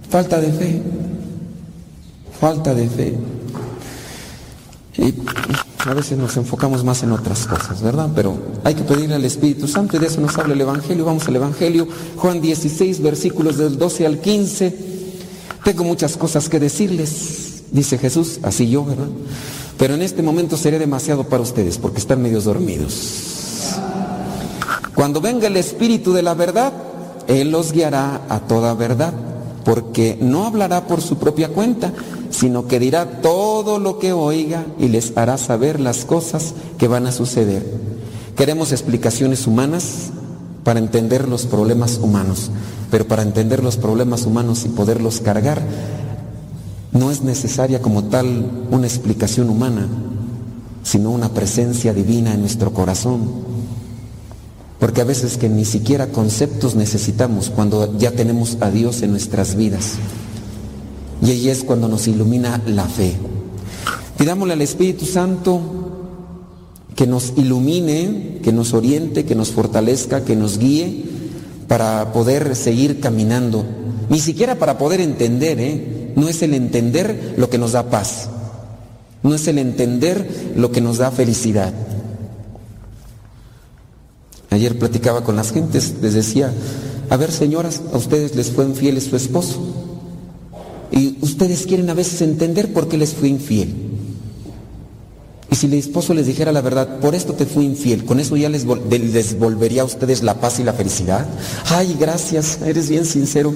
[0.09, 0.81] Falta de fe.
[2.39, 3.17] Falta de fe.
[4.97, 5.13] Y
[5.87, 8.09] a veces nos enfocamos más en otras cosas, ¿verdad?
[8.15, 11.05] Pero hay que pedirle al Espíritu Santo y de eso nos habla el Evangelio.
[11.05, 14.77] Vamos al Evangelio, Juan 16, versículos del 12 al 15.
[15.63, 19.07] Tengo muchas cosas que decirles, dice Jesús, así yo, ¿verdad?
[19.77, 23.75] Pero en este momento seré demasiado para ustedes porque están medios dormidos.
[24.95, 26.73] Cuando venga el Espíritu de la verdad,
[27.27, 29.13] Él los guiará a toda verdad,
[29.67, 31.91] porque no hablará por su propia cuenta,
[32.29, 37.05] sino que dirá todo lo que oiga y les hará saber las cosas que van
[37.05, 37.69] a suceder.
[38.37, 40.11] Queremos explicaciones humanas
[40.63, 42.49] para entender los problemas humanos,
[42.89, 45.61] pero para entender los problemas humanos y poderlos cargar,
[46.93, 49.89] no es necesaria como tal una explicación humana,
[50.83, 53.46] sino una presencia divina en nuestro corazón.
[54.79, 59.55] Porque a veces que ni siquiera conceptos necesitamos cuando ya tenemos a Dios en nuestras
[59.55, 59.93] vidas.
[61.21, 63.15] Y ahí es cuando nos ilumina la fe.
[64.17, 65.61] Pidámosle al Espíritu Santo
[66.95, 71.05] que nos ilumine, que nos oriente, que nos fortalezca, que nos guíe
[71.67, 73.65] para poder seguir caminando.
[74.09, 76.13] Ni siquiera para poder entender, ¿eh?
[76.15, 78.29] No es el entender lo que nos da paz.
[79.21, 81.73] No es el entender lo que nos da felicidad.
[84.49, 86.53] Ayer platicaba con las gentes, les decía,
[87.09, 89.59] a ver señoras, a ustedes les fue infiel su esposo.
[90.91, 93.87] Y ustedes quieren a veces entender por qué les fue infiel.
[95.49, 98.35] Y si el esposo les dijera la verdad, por esto te fui infiel, con eso
[98.35, 101.25] ya les, les volvería a ustedes la paz y la felicidad.
[101.69, 103.53] Ay, gracias, eres bien sincero.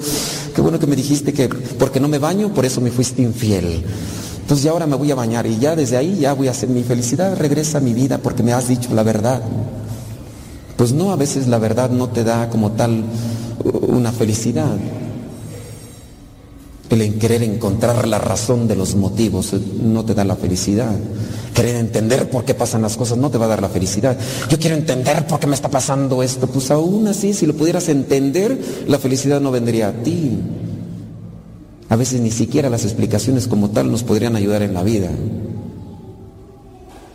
[0.56, 3.84] Qué bueno que me dijiste que porque no me baño, por eso me fuiste infiel.
[4.42, 6.70] Entonces ya ahora me voy a bañar y ya desde ahí ya voy a hacer
[6.70, 9.42] mi felicidad, regresa a mi vida porque me has dicho la verdad.
[10.82, 13.04] Pues no, a veces la verdad no te da como tal
[13.88, 14.76] una felicidad.
[16.90, 20.96] El querer encontrar la razón de los motivos no te da la felicidad.
[21.54, 24.18] Querer entender por qué pasan las cosas no te va a dar la felicidad.
[24.50, 26.48] Yo quiero entender por qué me está pasando esto.
[26.48, 30.36] Pues aún así, si lo pudieras entender, la felicidad no vendría a ti.
[31.90, 35.12] A veces ni siquiera las explicaciones como tal nos podrían ayudar en la vida.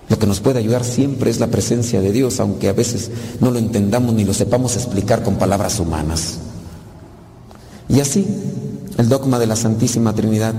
[0.09, 3.11] Lo que nos puede ayudar siempre es la presencia de Dios, aunque a veces
[3.41, 6.39] no lo entendamos ni lo sepamos explicar con palabras humanas.
[7.89, 8.25] Y así,
[8.99, 10.55] el dogma de la Santísima Trinidad.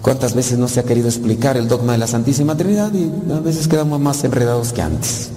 [0.00, 3.38] ¿Cuántas veces no se ha querido explicar el dogma de la Santísima Trinidad y a
[3.38, 5.30] veces quedamos más enredados que antes?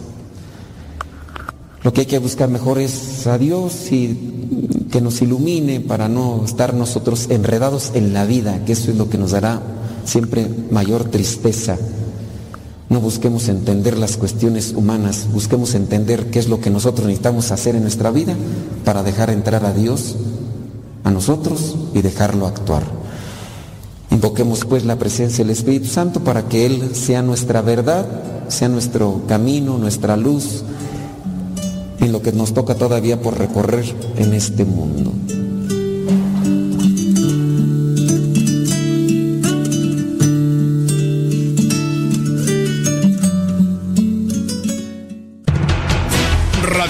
[1.83, 6.43] Lo que hay que buscar mejor es a Dios y que nos ilumine para no
[6.43, 9.61] estar nosotros enredados en la vida, que eso es lo que nos dará
[10.03, 11.77] siempre mayor tristeza
[12.89, 17.75] no busquemos entender las cuestiones humanas, busquemos entender qué es lo que nosotros necesitamos hacer
[17.75, 18.35] en nuestra vida
[18.83, 20.15] para dejar entrar a Dios
[21.03, 22.83] a nosotros y dejarlo actuar.
[24.11, 28.05] Invoquemos pues la presencia del Espíritu Santo para que Él sea nuestra verdad,
[28.49, 30.63] sea nuestro camino, nuestra luz
[31.99, 33.85] en lo que nos toca todavía por recorrer
[34.17, 35.11] en este mundo.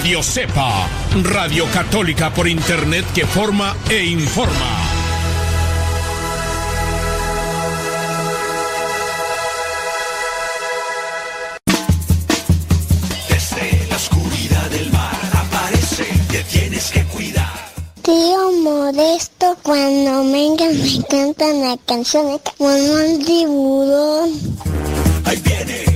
[0.06, 0.88] Radio Cepa,
[1.24, 4.54] Radio Católica por Internet que forma e informa.
[13.28, 17.72] Desde la oscuridad del mar aparece, te tienes que cuidar.
[18.02, 24.30] Tío Modesto, cuando venga me cantan la canción como un tiburón.
[25.24, 25.95] Ahí viene.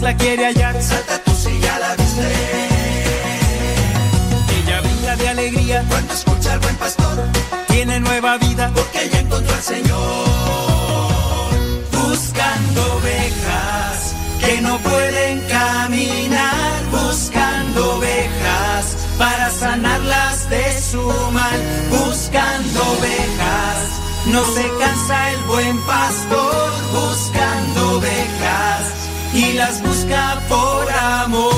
[0.00, 0.82] La quiere hallar.
[0.82, 2.26] salta tú si ya la viste.
[4.56, 7.18] Ella brinda de alegría, Cuando escucha al buen pastor,
[7.68, 8.70] tiene nueva vida.
[8.74, 9.98] porque ella encontró al Señor.
[11.92, 16.82] Buscando ovejas que no pueden caminar.
[16.90, 21.60] Buscando ovejas para sanarlas de su mal.
[21.90, 23.78] Buscando ovejas,
[24.26, 26.70] no se cansa el buen pastor.
[26.90, 28.79] Buscando ovejas
[29.50, 31.50] y las busca por amor.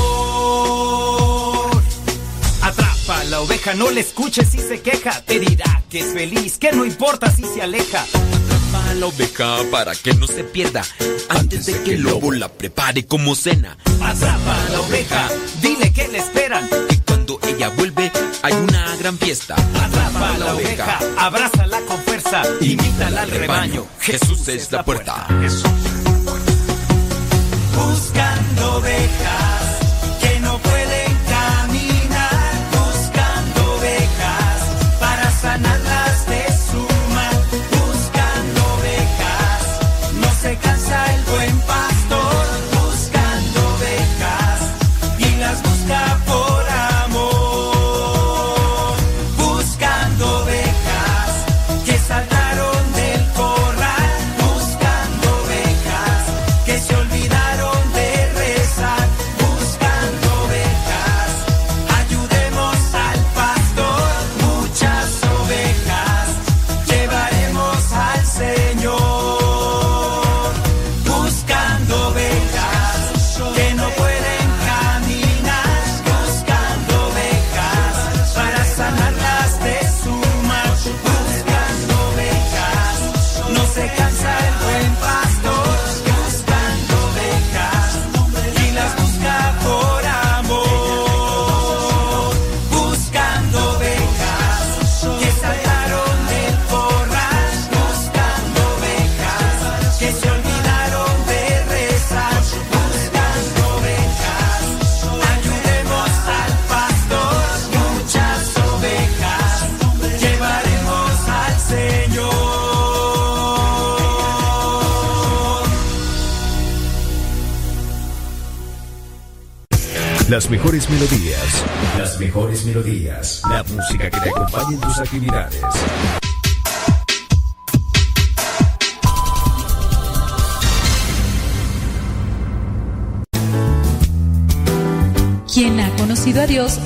[2.63, 5.21] Atrapa la oveja, no le escuches si se queja.
[5.23, 8.03] Te dirá que es feliz, que no importa si se aleja.
[8.03, 10.83] Atrapa la oveja para que no se pierda
[11.29, 13.77] antes de que el lobo la prepare como cena.
[14.03, 15.29] Atrapa la oveja,
[15.61, 16.69] dile que le esperan.
[16.91, 18.11] Y cuando ella vuelve
[18.43, 19.55] hay una gran fiesta.
[19.55, 23.87] Atrapa la oveja, abrázala con fuerza, invítala al rebaño.
[24.01, 25.27] Jesús es la puerta.
[27.75, 29.62] Buscando ovejas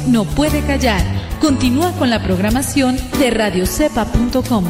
[0.06, 1.02] no puede callar.
[1.40, 4.64] Continúa con la programación de radiocepa.com.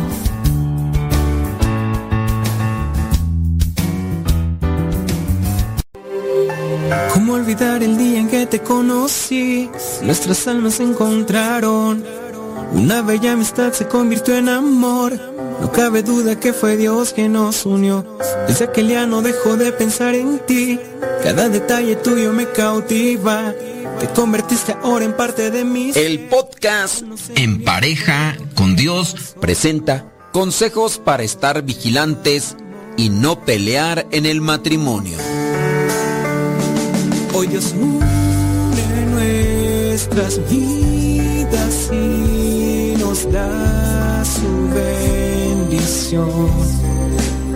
[7.13, 9.71] ¿Cómo olvidar el día en que te conocí?
[10.03, 12.05] Nuestras almas se encontraron.
[12.73, 15.19] Una bella amistad se convirtió en amor.
[15.61, 18.05] No cabe duda que fue Dios quien nos unió.
[18.47, 20.79] Desde aquel día no dejo de pensar en ti.
[21.23, 23.55] Cada detalle tuyo me cautiva.
[23.99, 24.07] Te
[24.66, 25.93] convertiste ahora en parte de mí.
[25.94, 27.02] El podcast
[27.34, 32.56] En pareja con Dios presenta consejos para estar vigilantes
[32.97, 35.18] y no pelear en el matrimonio.
[37.34, 46.51] Hoy Dios une nuestras vidas y nos da su bendición.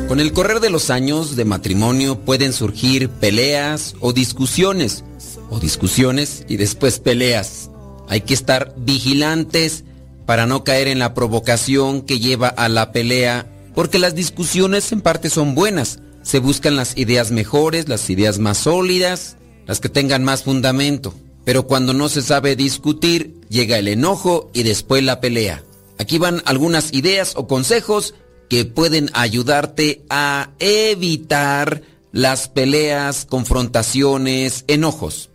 [0.08, 5.04] Con el correr de los años de matrimonio pueden surgir peleas o discusiones,
[5.50, 7.70] o discusiones y después peleas.
[8.08, 9.84] Hay que estar vigilantes
[10.26, 15.00] para no caer en la provocación que lleva a la pelea, porque las discusiones en
[15.00, 15.98] parte son buenas.
[16.22, 19.36] Se buscan las ideas mejores, las ideas más sólidas,
[19.66, 21.14] las que tengan más fundamento.
[21.44, 25.64] Pero cuando no se sabe discutir, llega el enojo y después la pelea.
[25.98, 28.14] Aquí van algunas ideas o consejos
[28.48, 31.82] que pueden ayudarte a evitar
[32.12, 35.29] las peleas, confrontaciones, enojos.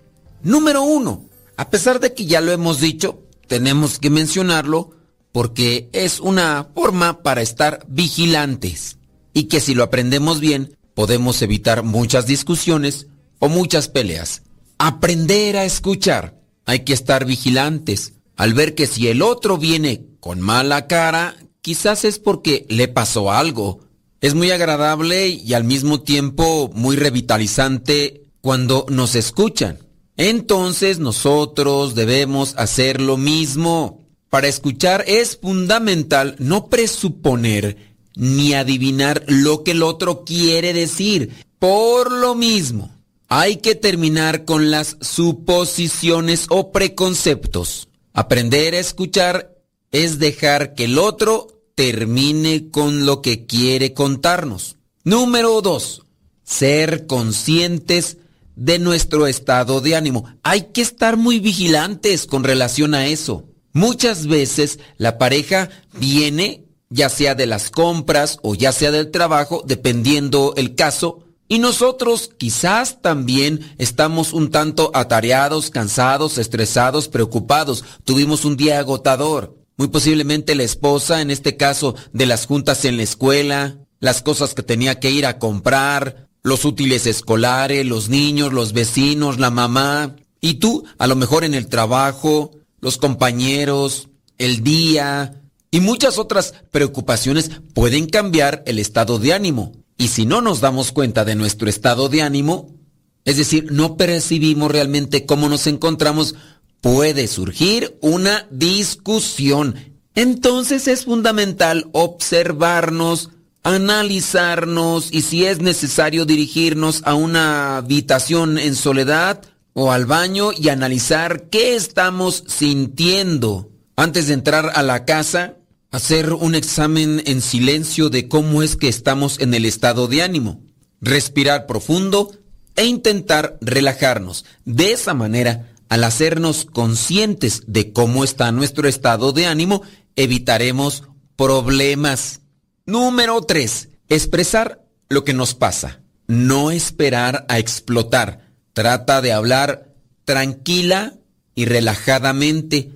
[0.46, 1.26] Número uno,
[1.58, 4.92] a pesar de que ya lo hemos dicho, tenemos que mencionarlo
[5.32, 9.00] porque es una forma para estar vigilantes
[9.34, 13.08] y que si lo aprendemos bien podemos evitar muchas discusiones
[13.40, 14.44] o muchas peleas.
[14.78, 16.40] Aprender a escuchar.
[16.66, 22.06] Hay que estar vigilantes al ver que si el otro viene con mala cara, quizás
[22.06, 23.80] es porque le pasó algo.
[24.22, 29.85] Es muy agradable y al mismo tiempo muy revitalizante cuando nos escuchan.
[30.18, 34.02] Entonces nosotros debemos hacer lo mismo.
[34.30, 41.46] Para escuchar es fundamental no presuponer ni adivinar lo que el otro quiere decir.
[41.60, 42.92] Por lo mismo,
[43.28, 47.88] hay que terminar con las suposiciones o preconceptos.
[48.14, 49.56] Aprender a escuchar
[49.92, 54.78] es dejar que el otro termine con lo que quiere contarnos.
[55.04, 56.04] Número dos,
[56.44, 58.18] ser conscientes
[58.56, 60.26] de nuestro estado de ánimo.
[60.44, 63.46] Hay que estar muy vigilantes con relación a eso.
[63.74, 65.70] Muchas veces la pareja
[66.00, 71.60] viene, ya sea de las compras o ya sea del trabajo, dependiendo el caso, y
[71.60, 77.84] nosotros quizás también estamos un tanto atareados, cansados, estresados, preocupados.
[78.04, 79.56] Tuvimos un día agotador.
[79.78, 84.54] Muy posiblemente la esposa, en este caso de las juntas en la escuela, las cosas
[84.54, 90.16] que tenía que ir a comprar, los útiles escolares, los niños, los vecinos, la mamá.
[90.40, 92.52] Y tú, a lo mejor en el trabajo,
[92.82, 95.42] los compañeros, el día
[95.72, 99.72] y muchas otras preocupaciones pueden cambiar el estado de ánimo.
[99.98, 102.76] Y si no nos damos cuenta de nuestro estado de ánimo,
[103.24, 106.36] es decir, no percibimos realmente cómo nos encontramos,
[106.80, 109.96] puede surgir una discusión.
[110.14, 113.32] Entonces es fundamental observarnos,
[113.66, 119.42] analizarnos y si es necesario dirigirnos a una habitación en soledad
[119.74, 123.72] o al baño y analizar qué estamos sintiendo.
[123.96, 125.56] Antes de entrar a la casa,
[125.92, 130.62] hacer un examen en silencio de cómo es que estamos en el estado de ánimo.
[131.02, 132.38] Respirar profundo
[132.76, 134.46] e intentar relajarnos.
[134.66, 139.82] De esa manera, al hacernos conscientes de cómo está nuestro estado de ánimo,
[140.16, 141.04] evitaremos
[141.36, 142.42] problemas.
[142.88, 143.90] Número 3.
[144.10, 146.02] Expresar lo que nos pasa.
[146.28, 148.52] No esperar a explotar.
[148.74, 149.90] Trata de hablar
[150.24, 151.16] tranquila
[151.56, 152.92] y relajadamente.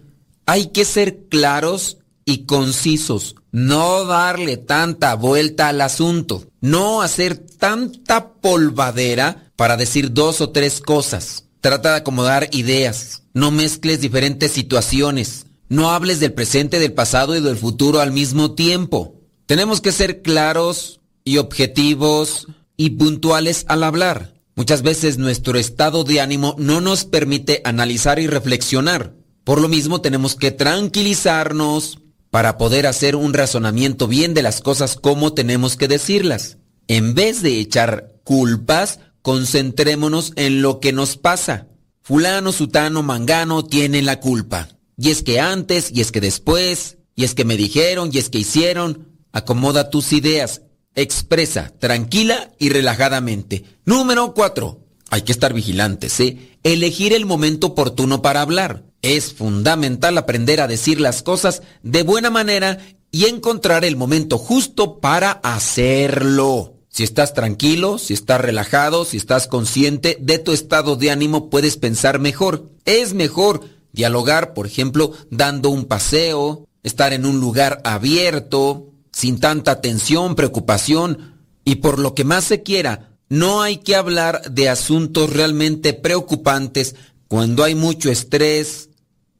[0.46, 3.36] Hay que ser claros y concisos.
[3.52, 6.46] No darle tanta vuelta al asunto.
[6.62, 11.46] No hacer tanta polvadera para decir dos o tres cosas.
[11.62, 13.24] Trata de acomodar ideas.
[13.34, 15.48] No mezcles diferentes situaciones.
[15.68, 19.19] No hables del presente, del pasado y del futuro al mismo tiempo.
[19.50, 22.46] Tenemos que ser claros y objetivos
[22.78, 24.36] y puntuales al hablar.
[24.54, 29.16] Muchas veces nuestro estado de ánimo no nos permite analizar y reflexionar.
[29.44, 31.98] Por lo mismo tenemos que tranquilizarnos
[32.30, 36.60] para poder hacer un razonamiento bien de las cosas como tenemos que decirlas.
[36.88, 41.70] En vez de echar culpas, concentrémonos en lo que nos pasa.
[42.04, 44.70] fulano, sutano, mangano tienen la culpa.
[44.96, 48.30] Y es que antes, y es que después, y es que me dijeron, y es
[48.30, 49.09] que hicieron.
[49.32, 50.62] Acomoda tus ideas,
[50.96, 53.64] expresa tranquila y relajadamente.
[53.86, 54.80] Número 4.
[55.12, 56.58] Hay que estar vigilantes, ¿eh?
[56.64, 58.84] Elegir el momento oportuno para hablar.
[59.02, 62.80] Es fundamental aprender a decir las cosas de buena manera
[63.12, 66.76] y encontrar el momento justo para hacerlo.
[66.90, 71.78] Si estás tranquilo, si estás relajado, si estás consciente de tu estado de ánimo, puedes
[71.78, 72.70] pensar mejor.
[72.86, 73.62] Es mejor
[73.94, 81.36] dialogar, por ejemplo, dando un paseo, estar en un lugar abierto, sin tanta tensión, preocupación
[81.64, 83.12] y por lo que más se quiera.
[83.30, 86.96] No hay que hablar de asuntos realmente preocupantes
[87.28, 88.90] cuando hay mucho estrés,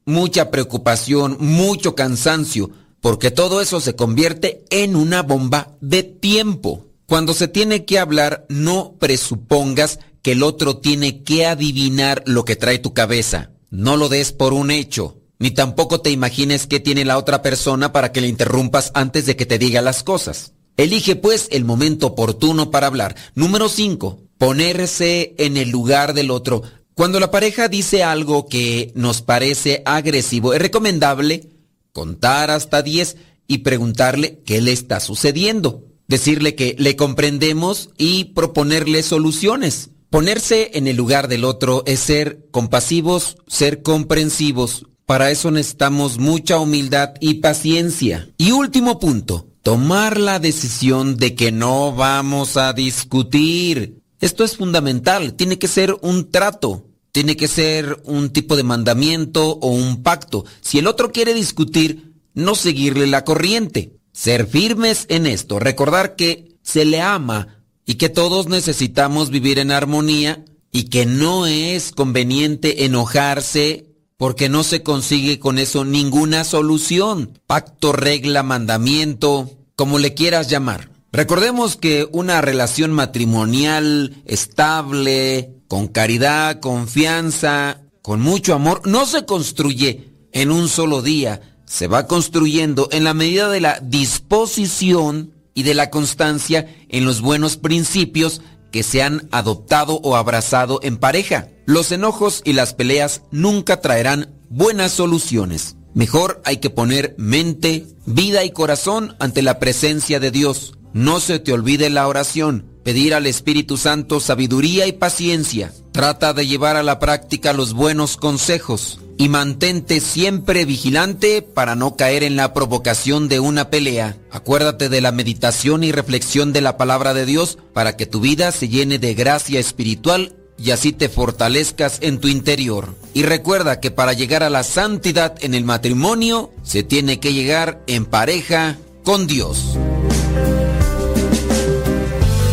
[0.04, 2.70] mucha preocupación, mucho cansancio,
[3.00, 6.86] porque todo eso se convierte en una bomba de tiempo.
[7.06, 12.56] Cuando se tiene que hablar, no presupongas que el otro tiene que adivinar lo que
[12.56, 13.50] trae tu cabeza.
[13.70, 17.92] No lo des por un hecho, ni tampoco te imagines qué tiene la otra persona
[17.92, 20.52] para que le interrumpas antes de que te diga las cosas.
[20.76, 23.16] Elige pues el momento oportuno para hablar.
[23.34, 24.20] Número 5.
[24.36, 26.62] Ponerse en el lugar del otro.
[26.94, 31.48] Cuando la pareja dice algo que nos parece agresivo, es recomendable
[31.92, 35.86] contar hasta 10 y preguntarle qué le está sucediendo.
[36.06, 39.88] Decirle que le comprendemos y proponerle soluciones.
[40.10, 44.86] Ponerse en el lugar del otro es ser compasivos, ser comprensivos.
[45.10, 48.28] Para eso necesitamos mucha humildad y paciencia.
[48.38, 54.04] Y último punto, tomar la decisión de que no vamos a discutir.
[54.20, 59.58] Esto es fundamental, tiene que ser un trato, tiene que ser un tipo de mandamiento
[59.60, 60.44] o un pacto.
[60.60, 63.96] Si el otro quiere discutir, no seguirle la corriente.
[64.12, 69.72] Ser firmes en esto, recordar que se le ama y que todos necesitamos vivir en
[69.72, 73.89] armonía y que no es conveniente enojarse
[74.20, 77.38] porque no se consigue con eso ninguna solución.
[77.46, 80.90] Pacto, regla, mandamiento, como le quieras llamar.
[81.10, 90.10] Recordemos que una relación matrimonial estable, con caridad, confianza, con mucho amor, no se construye
[90.32, 95.72] en un solo día, se va construyendo en la medida de la disposición y de
[95.72, 101.48] la constancia en los buenos principios que se han adoptado o abrazado en pareja.
[101.66, 105.76] Los enojos y las peleas nunca traerán buenas soluciones.
[105.94, 110.74] Mejor hay que poner mente, vida y corazón ante la presencia de Dios.
[110.92, 115.72] No se te olvide la oración, pedir al Espíritu Santo sabiduría y paciencia.
[115.92, 121.94] Trata de llevar a la práctica los buenos consejos y mantente siempre vigilante para no
[121.94, 124.16] caer en la provocación de una pelea.
[124.30, 128.50] Acuérdate de la meditación y reflexión de la palabra de Dios para que tu vida
[128.50, 132.94] se llene de gracia espiritual y así te fortalezcas en tu interior.
[133.12, 137.82] Y recuerda que para llegar a la santidad en el matrimonio se tiene que llegar
[137.88, 139.76] en pareja con Dios.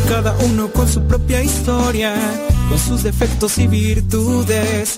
[0.10, 2.14] Cada uno con su propia historia,
[2.68, 4.98] con sus defectos y virtudes.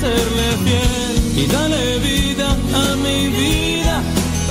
[0.00, 4.02] serle fiel y dale vida a mi vida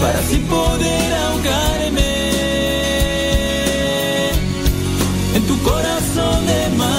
[0.01, 2.11] para así poder ahogarme
[5.35, 6.93] en tu corazón de mar,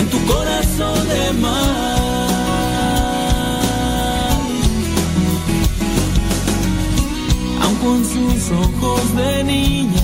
[0.00, 1.84] en tu corazón de mar.
[7.62, 10.03] Aun con sus ojos de niña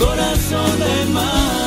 [0.00, 1.60] Corazón de mar.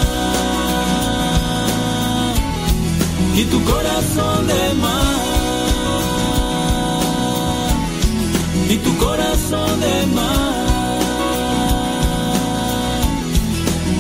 [3.36, 5.24] Y tu corazón de mar.
[8.74, 10.54] Y tu corazón de mar.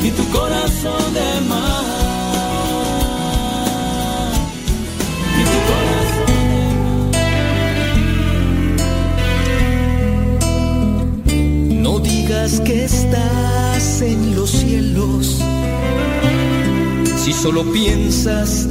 [0.07, 1.83] Y tu corazón de mar.
[5.41, 6.13] Y tu corazón
[11.83, 15.39] No digas que estás en los cielos
[17.17, 18.67] si solo piensas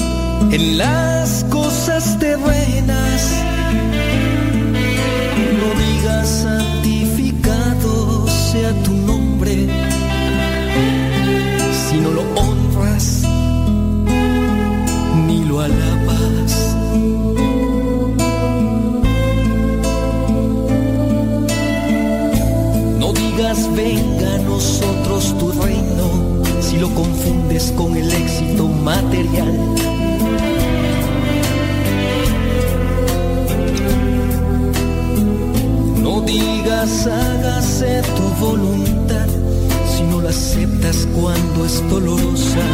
[0.51, 3.31] en las cosas terrenas.
[5.61, 9.69] No digas santificado sea tu nombre
[11.89, 13.23] si no lo honras
[15.27, 16.75] ni lo alabas.
[22.99, 24.02] No digas venga
[25.23, 29.53] nosotros tu reino si lo confundes con el éxito material.
[36.03, 39.29] No digas hágase tu voluntad
[39.95, 42.67] si no la aceptas cuando es dolorosa.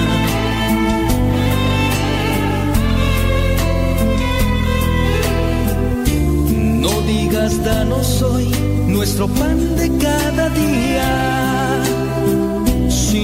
[6.55, 8.49] No digas danos hoy
[8.87, 11.48] nuestro pan de cada día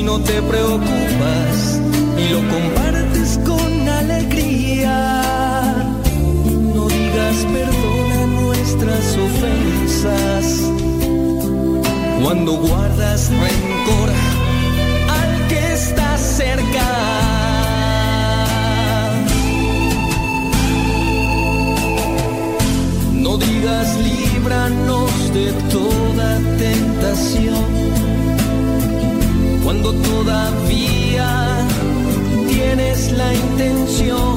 [0.05, 1.81] no te preocupas
[2.19, 4.97] y lo compartes con alegría.
[6.75, 10.47] No digas perdona nuestras ofensas
[12.23, 14.11] cuando guardas rencor
[15.21, 16.89] al que está cerca.
[23.13, 28.04] No digas líbranos de toda tentación
[29.65, 31.67] cuando todavía
[32.47, 34.37] tienes la intención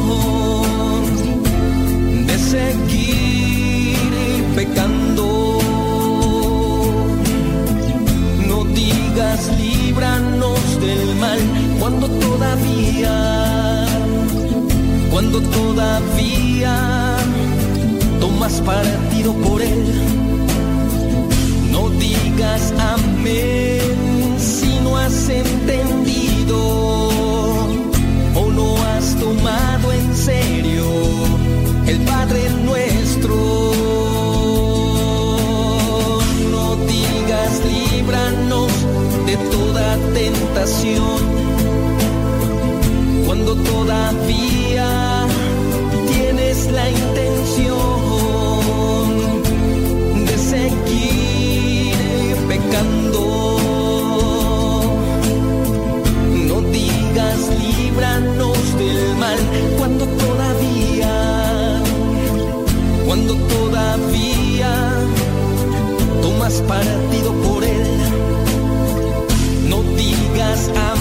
[2.26, 3.98] de seguir
[4.56, 5.60] pecando.
[8.48, 11.40] No digas líbranos del mal
[11.78, 13.86] cuando todavía,
[15.12, 17.18] cuando todavía
[18.22, 19.86] tomas partido por él.
[21.72, 23.67] No digas amén
[25.30, 26.58] entendido
[28.36, 30.86] o no has tomado en serio
[31.86, 33.36] el Padre nuestro.
[36.52, 38.72] No digas líbranos
[39.26, 41.22] de toda tentación
[43.26, 45.26] cuando todavía
[46.08, 47.97] tienes la intención
[63.36, 64.72] todavía
[66.22, 67.88] tomas partido por él.
[69.70, 70.97] No digas amén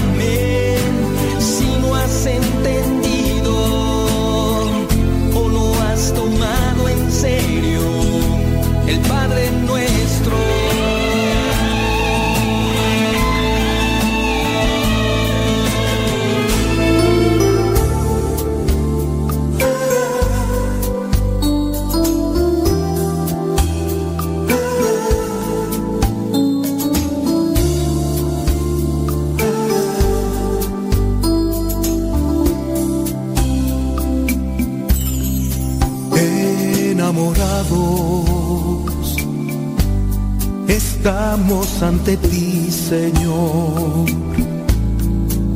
[41.07, 44.07] estamos ante ti, Señor,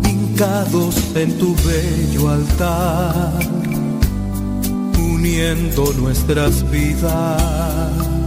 [0.09, 3.33] hincados en tu bello altar,
[4.97, 8.20] uniendo nuestras vidas.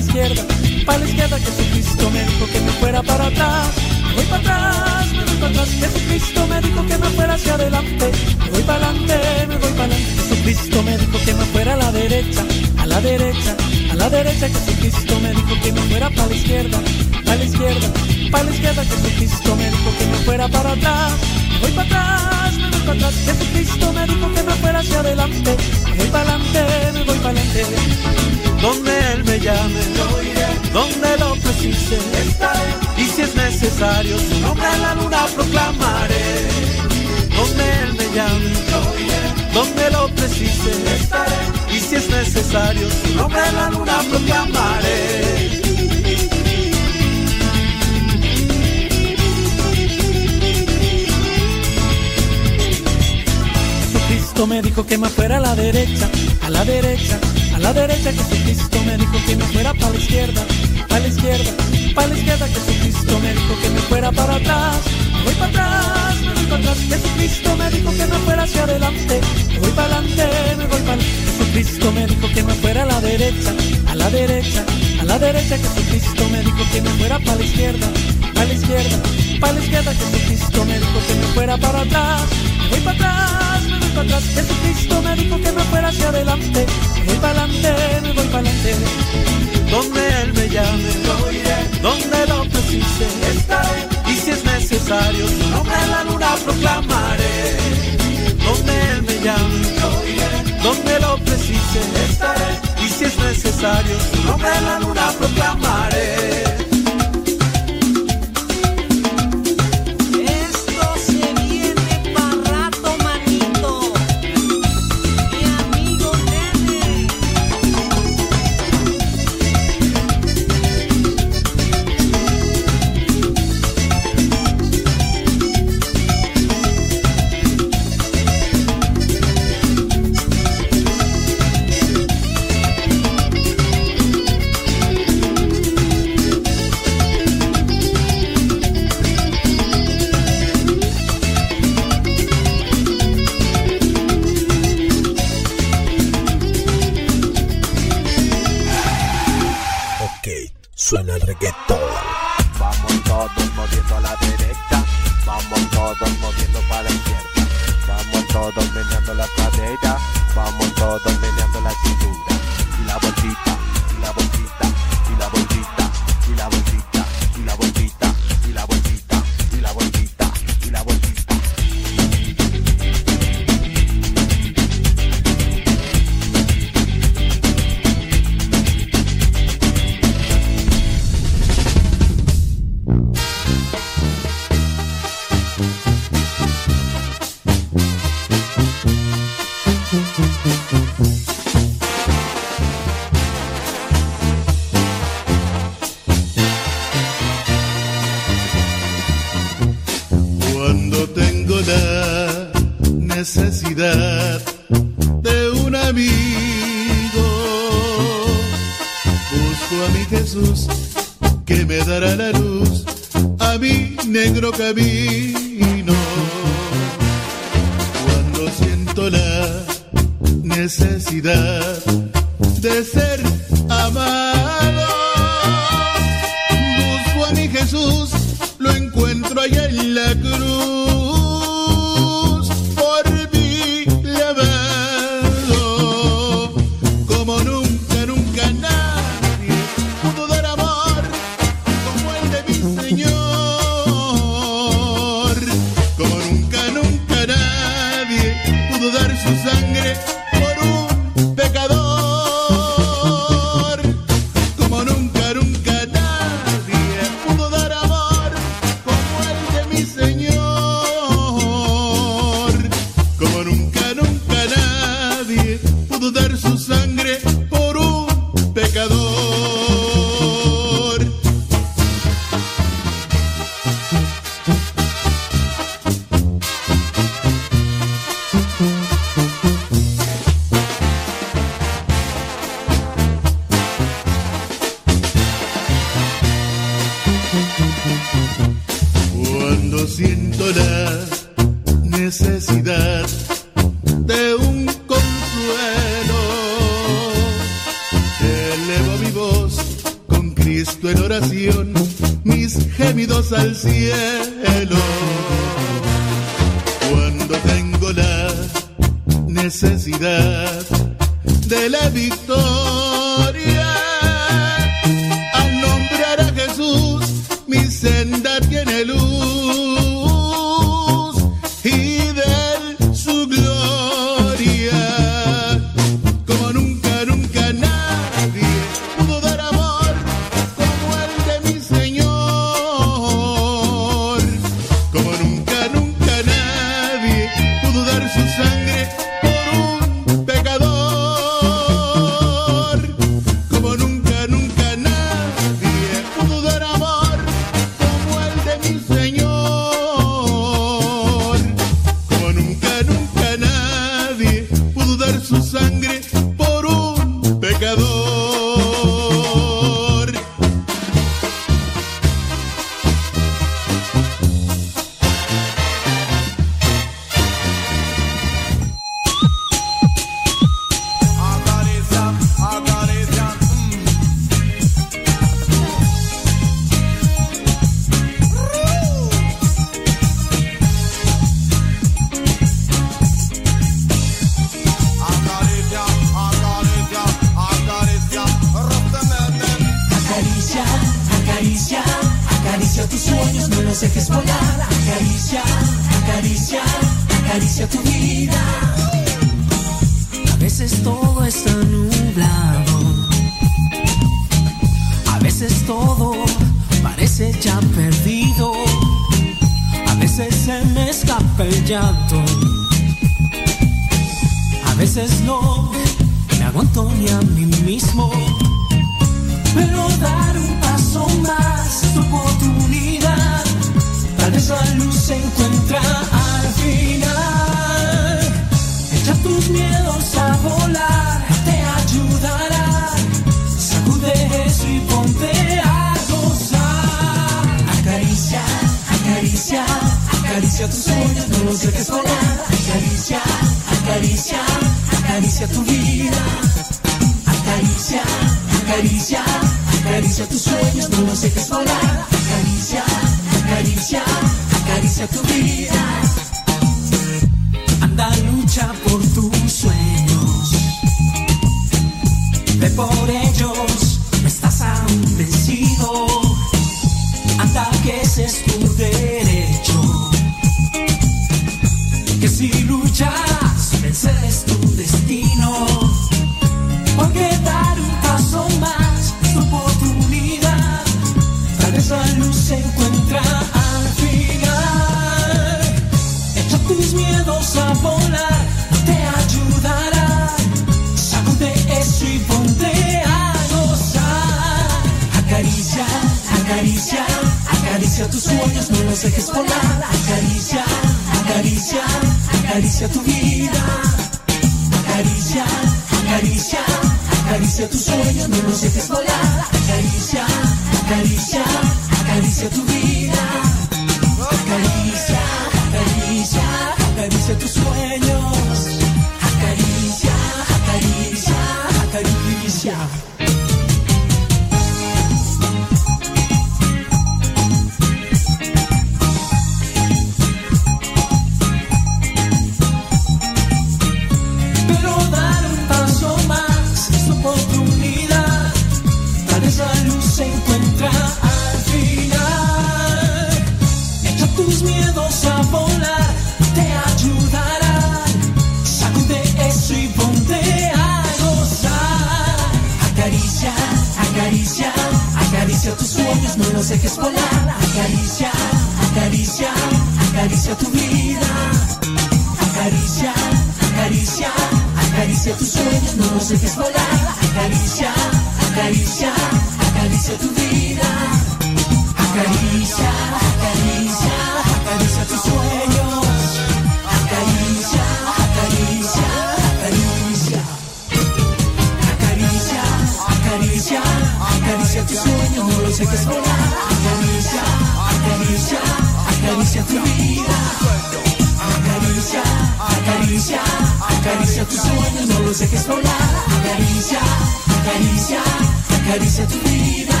[599.58, 600.00] Vida.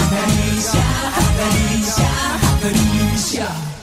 [0.00, 0.84] Acaricia,
[1.22, 2.10] acaricia,
[2.56, 3.73] acaricia.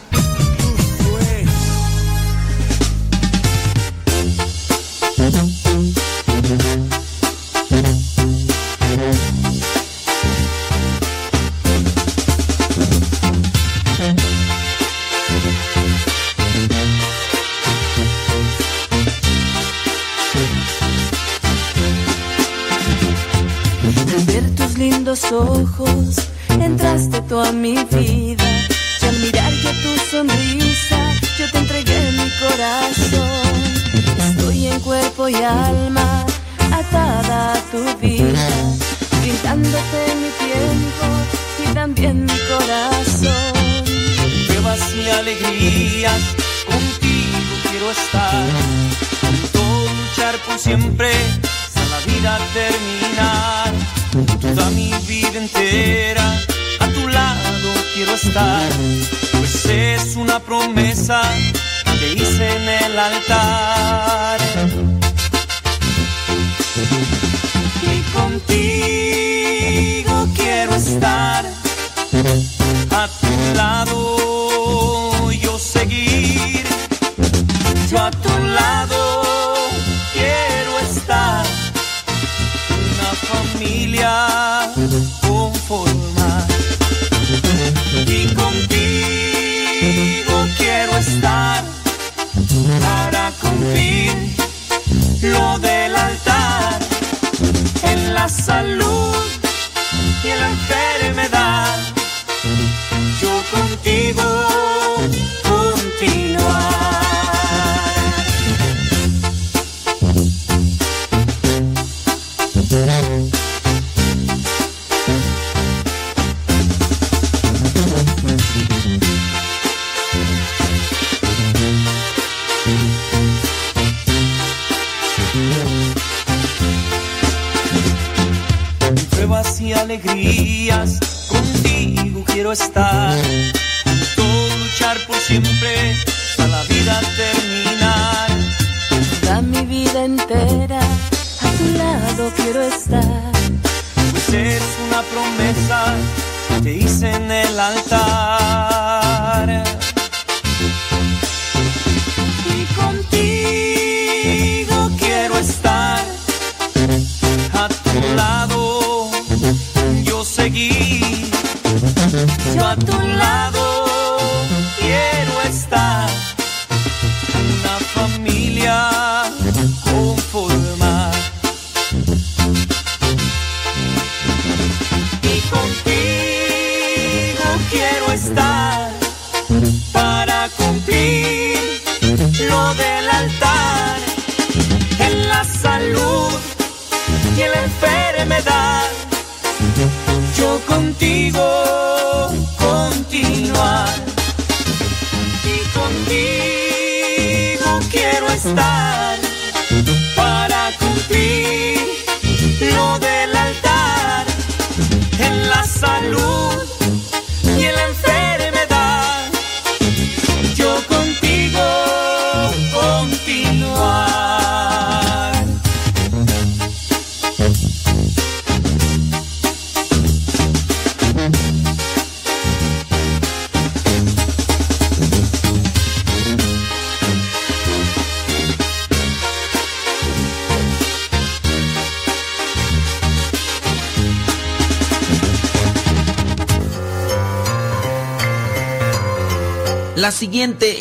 [25.32, 25.91] Ojos,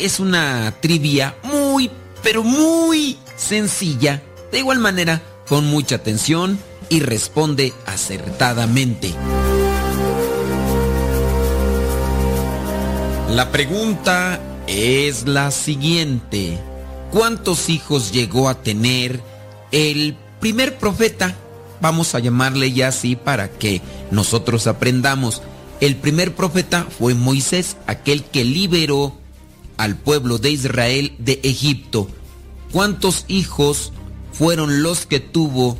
[0.01, 1.91] es una trivia muy,
[2.23, 4.21] pero muy sencilla.
[4.51, 9.13] De igual manera, pon mucha atención y responde acertadamente.
[13.29, 16.57] La pregunta es la siguiente.
[17.11, 19.21] ¿Cuántos hijos llegó a tener
[19.71, 21.35] el primer profeta?
[21.79, 25.43] Vamos a llamarle ya así para que nosotros aprendamos.
[25.79, 29.20] El primer profeta fue Moisés, aquel que liberó
[29.81, 32.07] al pueblo de Israel de Egipto.
[32.71, 33.91] ¿Cuántos hijos
[34.31, 35.75] fueron los que tuvo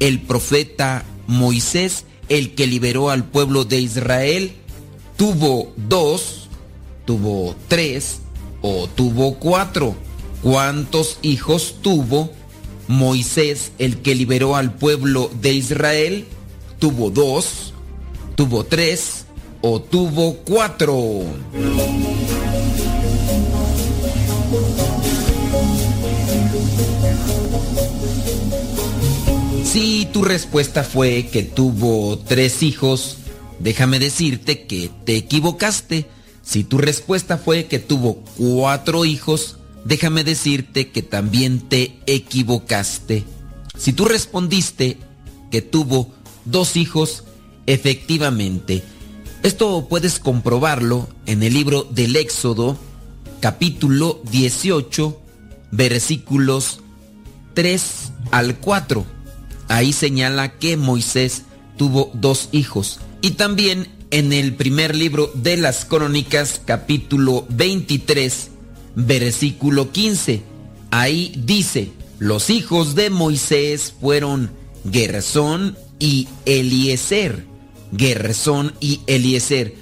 [0.00, 4.54] el profeta Moisés, el que liberó al pueblo de Israel?
[5.16, 6.48] ¿Tuvo dos,
[7.04, 8.22] tuvo tres
[8.60, 9.94] o tuvo cuatro?
[10.42, 12.32] ¿Cuántos hijos tuvo
[12.88, 16.26] Moisés, el que liberó al pueblo de Israel?
[16.80, 17.72] ¿Tuvo dos,
[18.34, 19.26] tuvo tres
[19.60, 21.22] o tuvo cuatro?
[29.72, 33.16] Si tu respuesta fue que tuvo tres hijos,
[33.58, 36.04] déjame decirte que te equivocaste.
[36.42, 43.24] Si tu respuesta fue que tuvo cuatro hijos, déjame decirte que también te equivocaste.
[43.74, 44.98] Si tú respondiste
[45.50, 46.12] que tuvo
[46.44, 47.24] dos hijos,
[47.64, 48.82] efectivamente.
[49.42, 52.76] Esto puedes comprobarlo en el libro del Éxodo,
[53.40, 55.18] capítulo 18,
[55.70, 56.80] versículos
[57.54, 59.11] 3 al 4.
[59.72, 61.44] Ahí señala que Moisés
[61.78, 63.00] tuvo dos hijos.
[63.22, 68.50] Y también en el primer libro de las crónicas, capítulo 23,
[68.96, 70.42] versículo 15.
[70.90, 74.50] Ahí dice, los hijos de Moisés fueron
[74.92, 77.46] Gersón y Eliezer.
[77.96, 79.74] Gersón y Eliezer.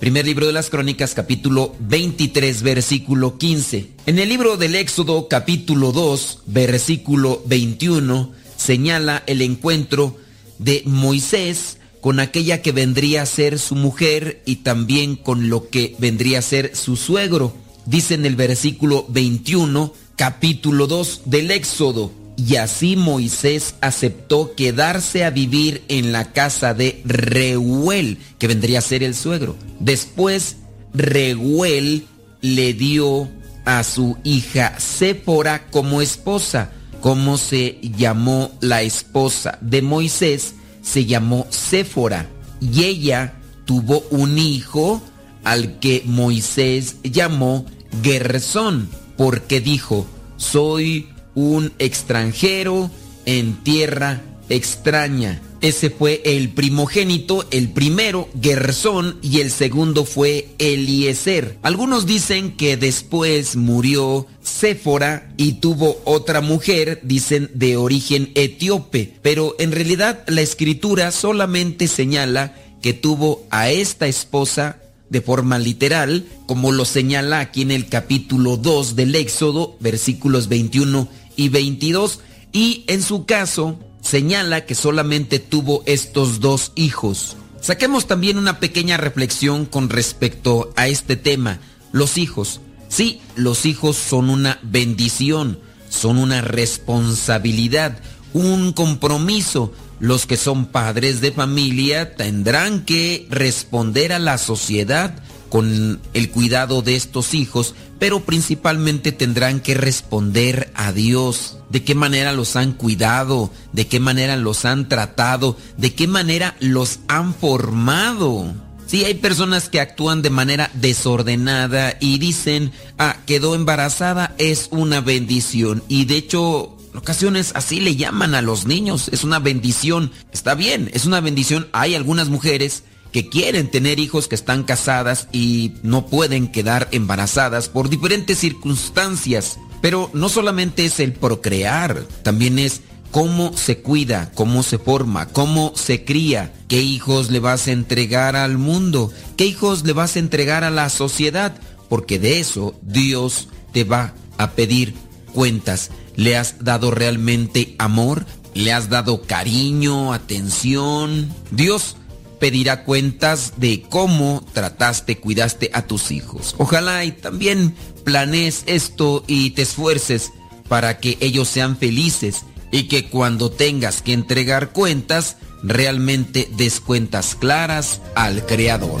[0.00, 3.92] Primer libro de las Crónicas, capítulo 23, versículo 15.
[4.06, 10.16] En el libro del Éxodo, capítulo 2, versículo 21, señala el encuentro
[10.58, 15.96] de Moisés con aquella que vendría a ser su mujer y también con lo que
[15.98, 17.54] vendría a ser su suegro.
[17.84, 22.12] Dice en el versículo 21, capítulo 2 del Éxodo.
[22.36, 28.82] Y así Moisés aceptó quedarse a vivir en la casa de Reuel, que vendría a
[28.82, 29.56] ser el suegro.
[29.80, 30.56] Después,
[30.92, 32.06] Reuel
[32.42, 33.28] le dio
[33.64, 36.70] a su hija Séfora como esposa.
[37.06, 40.56] ¿Cómo se llamó la esposa de Moisés?
[40.82, 42.28] Se llamó Séfora.
[42.60, 45.00] Y ella tuvo un hijo
[45.44, 47.64] al que Moisés llamó
[48.02, 50.04] Gersón, porque dijo,
[50.36, 52.90] soy un extranjero
[53.24, 55.40] en tierra extraña.
[55.66, 61.58] Ese fue el primogénito, el primero, Gersón, y el segundo fue Eliezer.
[61.62, 69.56] Algunos dicen que después murió Séfora y tuvo otra mujer, dicen de origen etíope, pero
[69.58, 74.80] en realidad la escritura solamente señala que tuvo a esta esposa
[75.10, 81.08] de forma literal, como lo señala aquí en el capítulo 2 del Éxodo, versículos 21
[81.34, 82.20] y 22,
[82.52, 87.36] y en su caso señala que solamente tuvo estos dos hijos.
[87.60, 91.58] Saquemos también una pequeña reflexión con respecto a este tema,
[91.90, 92.60] los hijos.
[92.88, 97.98] Sí, los hijos son una bendición, son una responsabilidad,
[98.32, 99.72] un compromiso.
[99.98, 106.82] Los que son padres de familia tendrán que responder a la sociedad con el cuidado
[106.82, 111.58] de estos hijos, pero principalmente tendrán que responder a Dios.
[111.70, 116.56] De qué manera los han cuidado, de qué manera los han tratado, de qué manera
[116.60, 118.54] los han formado.
[118.86, 125.00] Sí, hay personas que actúan de manera desordenada y dicen, ah, quedó embarazada, es una
[125.00, 125.82] bendición.
[125.88, 130.12] Y de hecho, ocasiones así le llaman a los niños, es una bendición.
[130.32, 131.68] Está bien, es una bendición.
[131.72, 132.84] Hay algunas mujeres
[133.16, 139.58] que quieren tener hijos que están casadas y no pueden quedar embarazadas por diferentes circunstancias.
[139.80, 145.72] Pero no solamente es el procrear, también es cómo se cuida, cómo se forma, cómo
[145.74, 150.18] se cría, qué hijos le vas a entregar al mundo, qué hijos le vas a
[150.18, 151.56] entregar a la sociedad,
[151.88, 154.92] porque de eso Dios te va a pedir
[155.32, 155.90] cuentas.
[156.16, 158.26] ¿Le has dado realmente amor?
[158.52, 161.32] ¿Le has dado cariño, atención?
[161.50, 161.96] Dios
[162.38, 166.54] pedirá cuentas de cómo trataste, cuidaste a tus hijos.
[166.58, 167.74] Ojalá y también
[168.04, 170.32] planees esto y te esfuerces
[170.68, 177.34] para que ellos sean felices y que cuando tengas que entregar cuentas, realmente des cuentas
[177.34, 179.00] claras al Creador.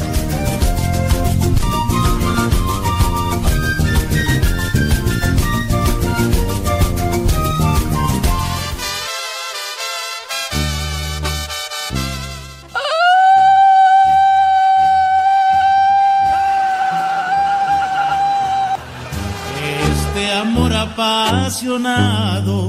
[21.66, 22.68] Apasionado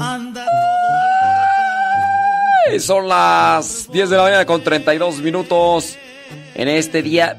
[0.00, 0.46] anda
[2.74, 5.96] Y Son las 10 de la mañana con 32 minutos
[6.54, 7.36] en este día.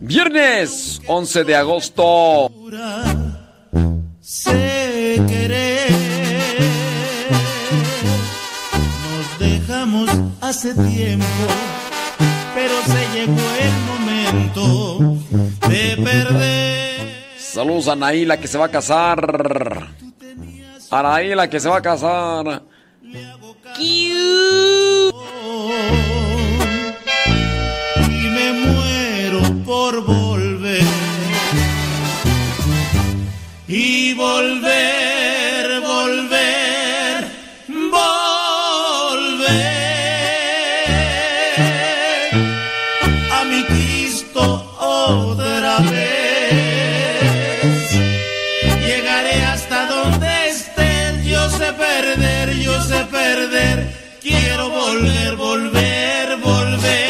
[0.00, 2.50] Viernes 11 de agosto.
[4.20, 5.90] sé querer.
[9.04, 11.26] Nos dejamos hace tiempo,
[12.54, 15.18] pero se llegó el momento
[15.68, 16.79] de perder.
[17.52, 19.88] Saludos a Naila que se va a casar.
[20.90, 22.62] A Naila que se va a casar.
[23.76, 24.12] Y
[28.34, 30.84] me muero por volver.
[33.66, 35.09] Y volver,
[54.90, 57.00] volver, volver, volver.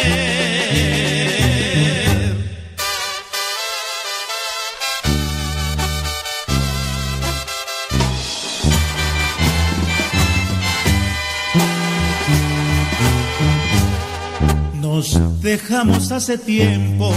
[14.80, 17.12] Nos dejamos hace tiempo,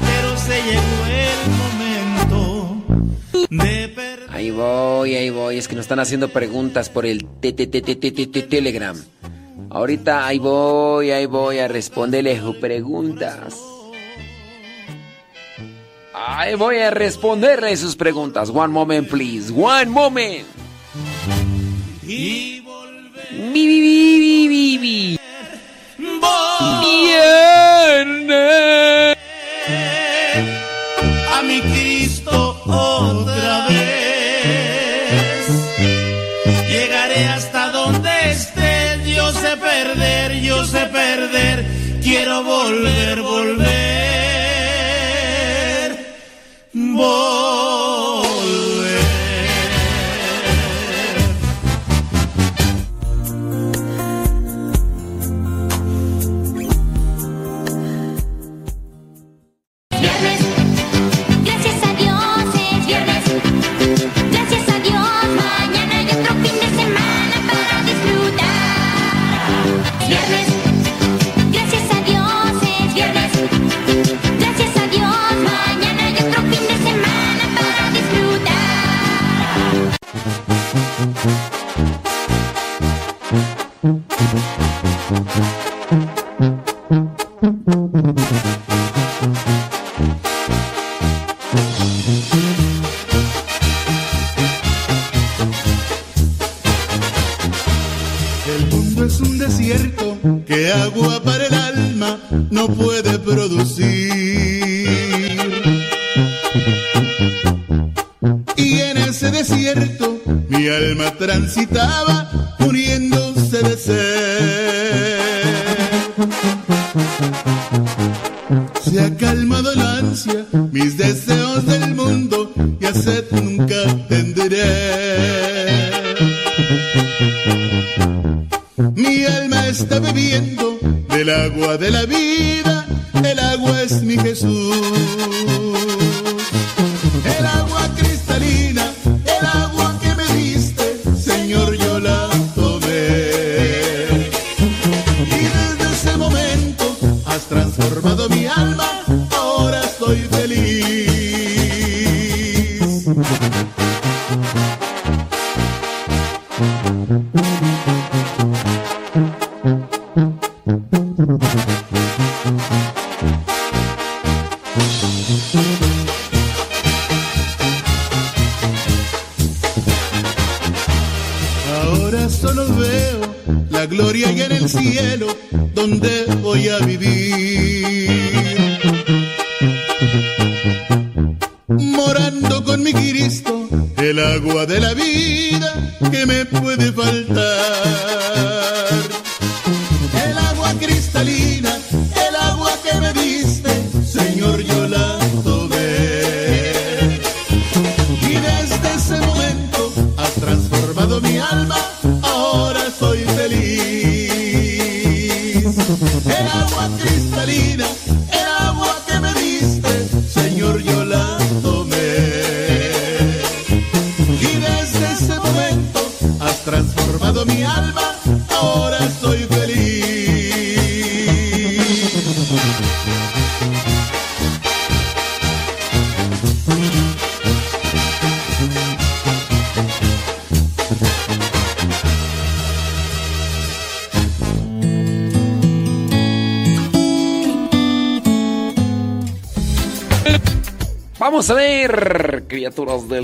[0.00, 2.82] pero se llegó el momento
[3.50, 3.92] de.
[4.30, 5.58] Ahí voy, ahí voy.
[5.58, 8.42] Es que nos están haciendo preguntas por el te- te- te- te- te- te- te-
[8.42, 8.96] Telegram.
[9.74, 13.58] Ahorita ahí voy, ahí voy a responderles sus preguntas.
[16.12, 18.50] Ahí voy a responderle sus preguntas.
[18.50, 19.50] One moment, please.
[19.50, 20.46] One moment.
[22.06, 22.62] Y
[24.78, 25.18] mi.
[26.82, 28.26] Viernes.
[31.32, 34.01] a mi Cristo otra vez.
[40.62, 41.64] Yo sé perder,
[42.02, 43.66] quiero volver, volver,
[46.72, 47.61] volver.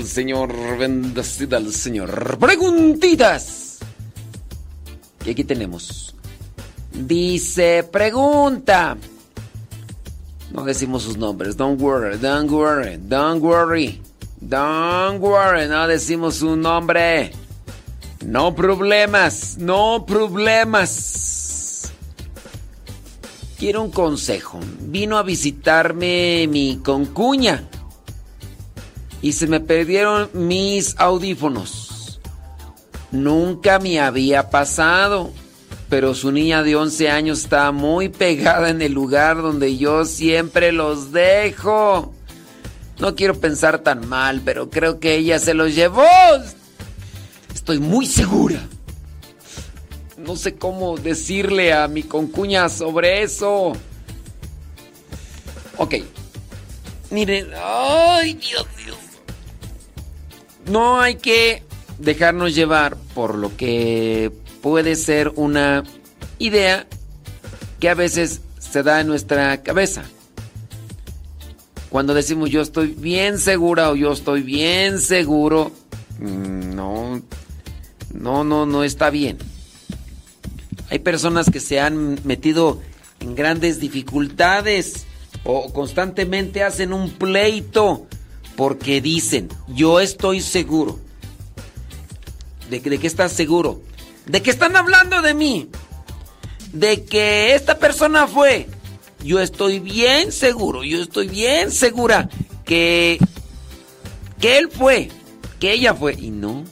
[0.09, 2.37] Señor, bendecida al Señor.
[2.39, 3.77] Preguntitas.
[5.23, 6.15] Y aquí tenemos.
[6.91, 8.97] Dice, pregunta.
[10.51, 11.55] No decimos sus nombres.
[11.55, 14.01] Don't worry, don't worry, don't worry.
[14.41, 17.31] Don't worry, no decimos su nombre.
[18.25, 21.91] No problemas, no problemas.
[23.59, 24.59] Quiero un consejo.
[24.81, 27.68] Vino a visitarme mi concuña
[29.21, 32.19] y se me perdieron mis audífonos.
[33.11, 35.31] Nunca me había pasado,
[35.89, 40.71] pero su niña de 11 años está muy pegada en el lugar donde yo siempre
[40.71, 42.13] los dejo.
[42.99, 46.03] No quiero pensar tan mal, pero creo que ella se los llevó.
[47.53, 48.61] Estoy muy segura.
[50.17, 53.73] No sé cómo decirle a mi concuña sobre eso.
[55.77, 55.95] Ok.
[57.09, 58.67] Miren, ay, Dios.
[60.69, 61.63] No hay que
[61.97, 64.31] dejarnos llevar por lo que
[64.61, 65.83] puede ser una
[66.37, 66.85] idea
[67.79, 70.03] que a veces se da en nuestra cabeza.
[71.89, 75.71] Cuando decimos yo estoy bien segura o yo estoy bien seguro,
[76.19, 77.21] mm, no,
[78.13, 79.39] no, no, no está bien.
[80.91, 82.79] Hay personas que se han metido
[83.19, 85.07] en grandes dificultades
[85.43, 88.07] o constantemente hacen un pleito
[88.59, 90.99] porque dicen, yo estoy seguro.
[92.69, 93.81] ¿De, de qué estás seguro?
[94.25, 95.69] De que están hablando de mí.
[96.73, 98.67] De que esta persona fue.
[99.23, 102.27] Yo estoy bien seguro, yo estoy bien segura
[102.65, 103.17] que,
[104.41, 105.09] que él fue,
[105.61, 106.15] que ella fue.
[106.15, 106.65] Y no.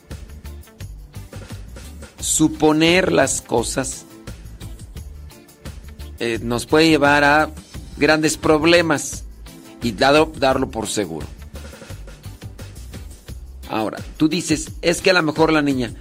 [2.20, 4.04] Suponer las cosas
[6.20, 7.50] eh, nos puede llevar a
[7.96, 9.24] grandes problemas
[9.82, 11.37] y darlo por seguro.
[13.70, 15.94] Ahora, tú dices, es que a lo mejor la niña.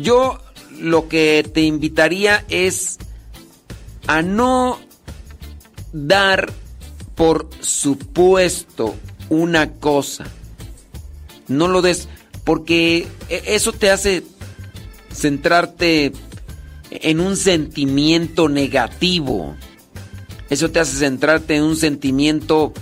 [0.00, 0.38] Yo
[0.78, 2.98] lo que te invitaría es
[4.06, 4.78] a no
[5.92, 6.52] dar
[7.14, 8.94] por supuesto
[9.28, 10.26] una cosa.
[11.48, 12.08] No lo des,
[12.44, 14.22] porque e- eso te hace
[15.12, 16.12] centrarte
[16.90, 19.56] en un sentimiento negativo.
[20.50, 22.72] Eso te hace centrarte en un sentimiento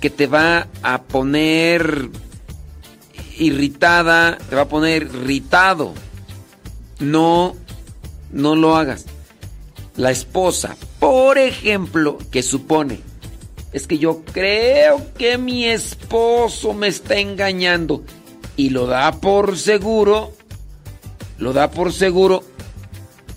[0.00, 2.08] que te va a poner
[3.38, 5.94] irritada, te va a poner irritado.
[6.98, 7.56] No
[8.32, 9.04] no lo hagas.
[9.96, 13.00] La esposa, por ejemplo, que supone,
[13.72, 18.02] es que yo creo que mi esposo me está engañando
[18.56, 20.32] y lo da por seguro,
[21.38, 22.42] lo da por seguro,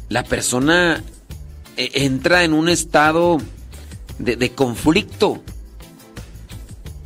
[0.08, 1.04] la persona
[1.78, 3.38] eh, entra en un estado
[4.18, 5.42] de, de conflicto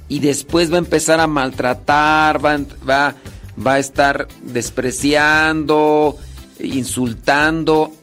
[0.09, 2.57] y después va a empezar a maltratar, va,
[2.87, 3.15] va,
[3.65, 6.17] va a estar despreciando,
[6.59, 7.93] insultando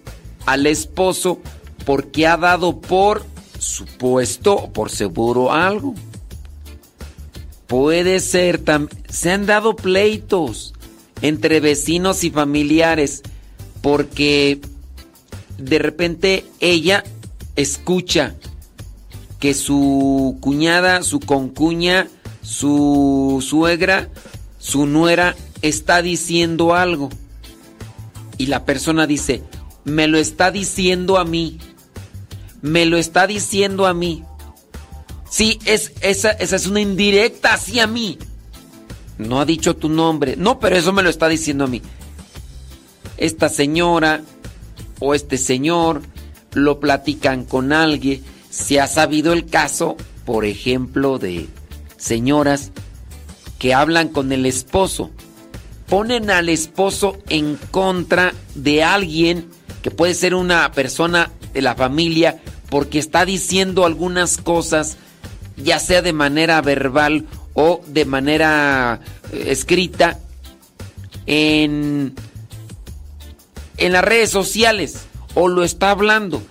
[0.47, 1.41] al esposo
[1.85, 3.27] porque ha dado por
[3.59, 5.95] supuesto por seguro algo.
[7.67, 8.63] Puede ser,
[9.09, 10.73] se han dado pleitos
[11.21, 13.23] entre vecinos y familiares
[13.83, 14.61] porque
[15.59, 17.03] de repente ella
[17.57, 18.35] escucha
[19.39, 22.09] que su cuñada, su concuña,
[22.43, 24.09] su suegra,
[24.59, 27.11] su nuera está diciendo algo.
[28.39, 29.43] Y la persona dice,
[29.85, 31.59] me lo está diciendo a mí.
[32.63, 34.25] Me lo está diciendo a mí.
[35.29, 38.19] Sí, es, esa, esa es una indirecta hacia mí.
[39.19, 40.37] No ha dicho tu nombre.
[40.37, 41.83] No, pero eso me lo está diciendo a mí.
[43.17, 44.23] Esta señora
[45.01, 46.03] o este señor
[46.53, 48.23] lo platican con alguien.
[48.57, 51.47] Se ha sabido el caso, por ejemplo, de
[51.99, 52.73] señoras
[53.59, 55.11] que hablan con el esposo.
[55.87, 59.47] Ponen al esposo en contra de alguien
[59.83, 64.97] que puede ser una persona de la familia porque está diciendo algunas cosas,
[65.59, 69.01] ya sea de manera verbal o de manera
[69.33, 70.19] eh, escrita,
[71.27, 72.15] en,
[73.77, 75.05] en las redes sociales
[75.35, 76.43] o lo está hablando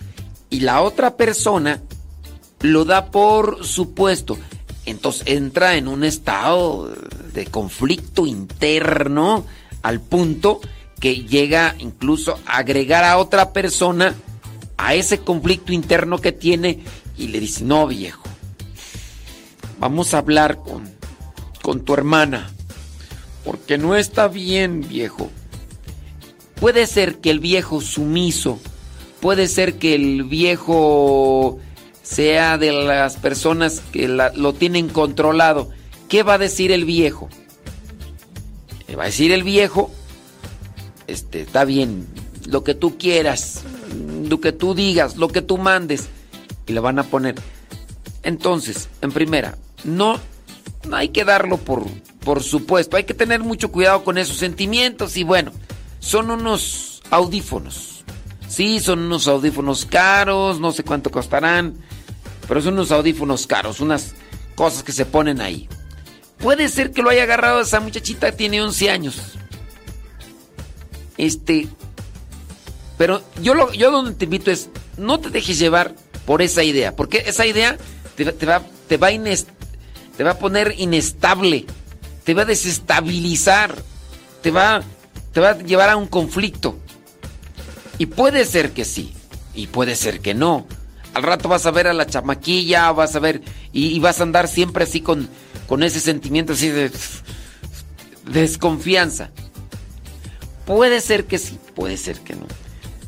[0.51, 1.81] y la otra persona
[2.61, 4.37] lo da por supuesto.
[4.85, 6.93] Entonces entra en un estado
[7.33, 9.45] de conflicto interno
[9.81, 10.61] al punto
[10.99, 14.15] que llega incluso a agregar a otra persona
[14.77, 16.79] a ese conflicto interno que tiene
[17.17, 18.23] y le dice, no viejo,
[19.79, 20.89] vamos a hablar con,
[21.61, 22.51] con tu hermana,
[23.43, 25.29] porque no está bien viejo.
[26.59, 28.59] Puede ser que el viejo sumiso,
[29.21, 31.59] puede ser que el viejo
[32.05, 35.69] sea de las personas que la- lo tienen controlado.
[36.07, 37.27] ¿Qué va a decir el viejo?
[38.97, 39.91] Va a decir el viejo,
[41.07, 42.07] este, está bien,
[42.47, 43.63] lo que tú quieras,
[44.29, 46.07] lo que tú digas, lo que tú mandes,
[46.65, 47.35] y le van a poner.
[48.23, 50.17] Entonces, en primera, no,
[50.87, 51.83] no hay que darlo por,
[52.23, 55.51] por supuesto, hay que tener mucho cuidado con esos sentimientos y bueno,
[55.99, 58.05] son unos audífonos.
[58.47, 61.75] Sí, son unos audífonos caros, no sé cuánto costarán,
[62.47, 64.13] pero son unos audífonos caros, unas
[64.55, 65.67] cosas que se ponen ahí.
[66.37, 69.15] Puede ser que lo haya agarrado esa muchachita, tiene 11 años.
[71.17, 71.67] Este.
[72.97, 76.95] Pero yo, lo, yo donde te invito es, no te dejes llevar por esa idea,
[76.95, 77.77] porque esa idea
[78.15, 78.31] te, va-
[78.87, 81.65] te va, a poner inestable,
[82.23, 83.75] te va a desestabilizar,
[84.41, 84.81] te va,
[85.33, 86.77] te va a llevar a un conflicto.
[87.97, 89.13] Y puede ser que sí,
[89.53, 90.65] y puede ser que no.
[91.15, 94.47] Al rato vas a ver a la chamaquilla, vas a ver, y, vas a andar
[94.47, 95.27] siempre así con,
[95.65, 96.91] con ese sentimiento así de
[98.25, 99.31] desconfianza.
[100.65, 102.45] Puede ser que sí, puede ser que no.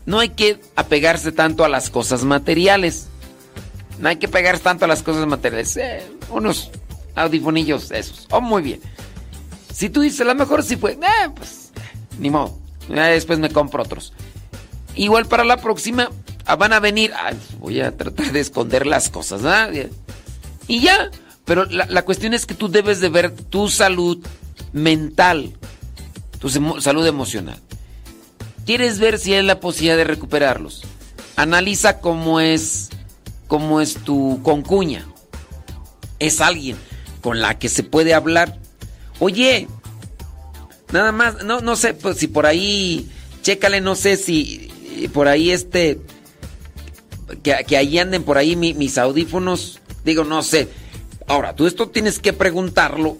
[0.05, 3.07] No hay que apegarse tanto a las cosas materiales.
[3.99, 5.75] No hay que pegarse tanto a las cosas materiales.
[5.75, 6.71] Eh, unos
[7.15, 8.25] audifonillos esos.
[8.31, 8.79] Oh, muy bien.
[9.73, 11.71] Si tú dices, a lo mejor sí fue, eh, pues,
[12.19, 12.57] ni modo.
[12.87, 14.13] Después me compro otros.
[14.97, 16.09] Igual para la próxima
[16.45, 17.13] ah, van a venir.
[17.59, 19.69] Voy a tratar de esconder las cosas, ¿ah?
[20.67, 21.11] Y ya.
[21.45, 24.17] Pero la, la cuestión es que tú debes de ver tu salud
[24.73, 25.53] mental,
[26.39, 27.61] tu salud emocional.
[28.65, 30.83] ¿Quieres ver si hay la posibilidad de recuperarlos?
[31.37, 32.89] Analiza cómo es,
[33.47, 35.07] cómo es tu concuña.
[36.19, 36.75] Es alguien
[37.21, 38.57] con la que se puede hablar.
[39.19, 39.69] Oye,
[40.91, 43.09] nada más, no, no sé, pues si por ahí,
[43.41, 44.66] chécale, no sé si
[45.05, 45.99] eh, por ahí este,
[47.43, 50.67] que, que ahí anden por ahí mi- mis audífonos, digo, no sé.
[51.27, 53.17] Ahora, tú esto tienes que preguntarlo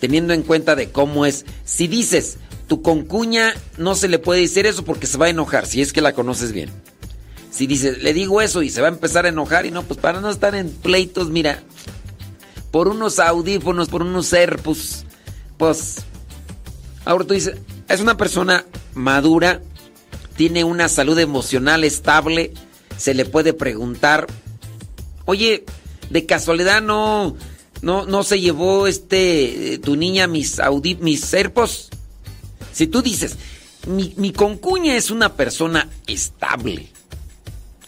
[0.00, 1.44] teniendo en cuenta de cómo es.
[1.64, 5.66] Si dices, tu concuña no se le puede decir eso porque se va a enojar,
[5.66, 6.70] si es que la conoces bien.
[7.50, 9.98] Si dices, le digo eso y se va a empezar a enojar y no, pues
[10.00, 11.62] para no estar en pleitos, mira,
[12.70, 15.04] por unos audífonos, por unos AirPods,
[15.58, 15.96] pues,
[17.04, 17.56] ahora tú dices,
[17.88, 18.64] es una persona
[18.94, 19.60] madura,
[20.40, 22.54] tiene una salud emocional estable,
[22.96, 24.26] se le puede preguntar,
[25.26, 25.66] oye,
[26.08, 27.36] de casualidad no,
[27.82, 31.90] no, no se llevó este, eh, tu niña mis audi mis AirPods.
[32.72, 33.36] Si tú dices,
[33.86, 36.88] mi, mi concuña es una persona estable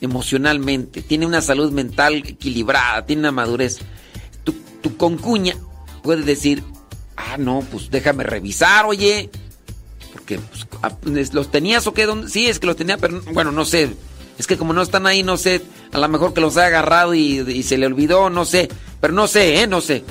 [0.03, 3.79] emocionalmente, tiene una salud mental equilibrada, tiene una madurez.
[4.45, 5.57] Tu, tu concuña
[6.03, 6.63] puede decir,
[7.17, 9.31] ah, no, pues déjame revisar, oye.
[10.23, 10.97] Porque pues, ah,
[11.33, 12.29] los tenías o qué, ¿Dónde?
[12.29, 13.97] sí, es que los tenía, pero bueno, no sé.
[14.39, 17.13] Es que como no están ahí, no sé, a lo mejor que los ha agarrado
[17.15, 18.69] y, se le olvidó, no sé.
[19.01, 19.67] Pero no sé, ¿eh?
[19.67, 20.05] No sé.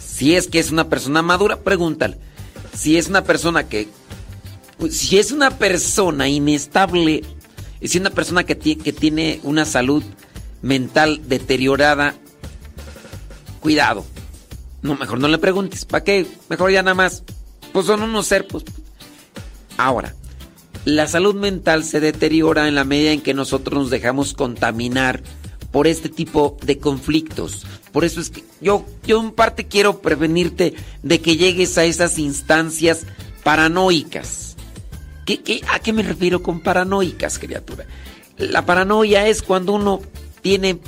[0.00, 2.16] Si es que es una persona madura, pregúntale.
[2.72, 3.88] Si es una persona que...
[4.78, 7.24] pues, Si es una persona inestable,
[7.80, 10.04] si es una persona que, que tiene una salud
[10.62, 12.14] mental deteriorada,
[13.58, 14.04] cuidado.
[14.82, 15.84] No, mejor no le preguntes.
[15.84, 16.26] ¿Para qué?
[16.48, 17.24] Mejor ya nada más.
[17.72, 18.64] Pues son unos serpos.
[19.76, 20.14] Ahora,
[20.84, 25.22] la salud mental se deteriora en la medida en que nosotros nos dejamos contaminar
[25.70, 27.64] por este tipo de conflictos.
[27.92, 32.18] Por eso es que yo, yo en parte quiero prevenirte de que llegues a esas
[32.18, 33.06] instancias
[33.44, 34.56] paranoicas.
[35.24, 37.84] ¿Qué, qué- a qué me refiero con paranoicas, criatura?
[38.36, 40.00] La paranoia es cuando uno
[40.42, 40.78] tiene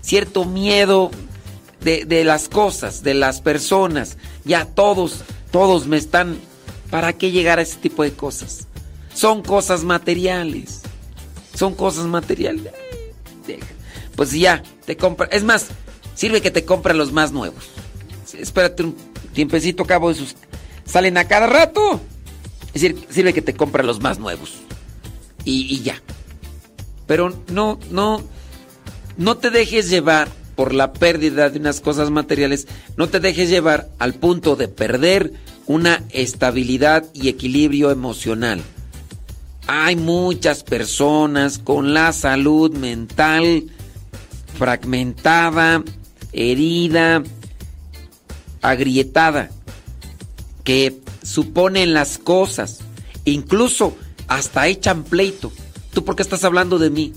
[0.00, 1.10] cierto miedo
[1.82, 4.16] de, de las cosas, de las personas.
[4.44, 5.22] Ya todos,
[5.54, 6.36] todos me están...
[6.90, 8.66] ¿Para qué llegar a ese tipo de cosas?
[9.14, 10.80] Son cosas materiales.
[11.54, 12.72] Son cosas materiales.
[14.16, 15.28] Pues ya, te compra.
[15.30, 15.68] Es más,
[16.16, 17.66] sirve que te compra los más nuevos.
[18.36, 18.96] Espérate un
[19.32, 20.34] tiempecito, cabo de sus.
[20.84, 22.00] Salen a cada rato.
[22.74, 24.54] Es decir, sirve que te compra los más nuevos.
[25.44, 26.02] Y, y ya.
[27.06, 28.24] Pero no, no.
[29.16, 32.66] No te dejes llevar por la pérdida de unas cosas materiales.
[32.96, 35.32] No te dejes llevar al punto de perder
[35.66, 38.62] una estabilidad y equilibrio emocional.
[39.66, 43.64] Hay muchas personas con la salud mental
[44.58, 45.82] fragmentada,
[46.32, 47.22] herida,
[48.60, 49.50] agrietada,
[50.64, 52.80] que suponen las cosas,
[53.24, 53.96] incluso
[54.28, 55.52] hasta echan pleito.
[55.92, 57.12] ¿Tú por qué estás hablando de mí?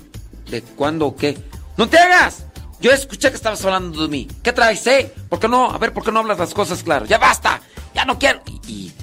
[0.50, 1.38] ¿De cuándo o qué?
[1.78, 2.47] ¡No te hagas!
[2.80, 4.28] Yo escuché que estabas hablando de mí.
[4.44, 5.12] ¿Qué traes, eh?
[5.30, 5.72] ¿Por qué no?
[5.72, 7.06] A ver, ¿por qué no hablas las cosas claro?
[7.06, 7.62] ¡Ya basta!
[7.96, 8.42] ¡Ya no quiero!
[8.68, 8.94] Y,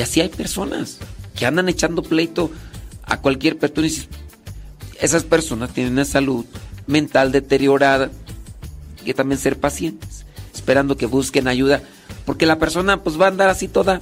[0.00, 0.98] así hay personas
[1.34, 2.50] que andan echando pleito
[3.04, 3.88] a cualquier persona.
[5.00, 6.44] Esas personas tienen una salud
[6.86, 8.10] mental deteriorada.
[8.98, 11.82] Hay que también ser pacientes, esperando que busquen ayuda,
[12.26, 14.00] porque la persona pues va a andar así toda,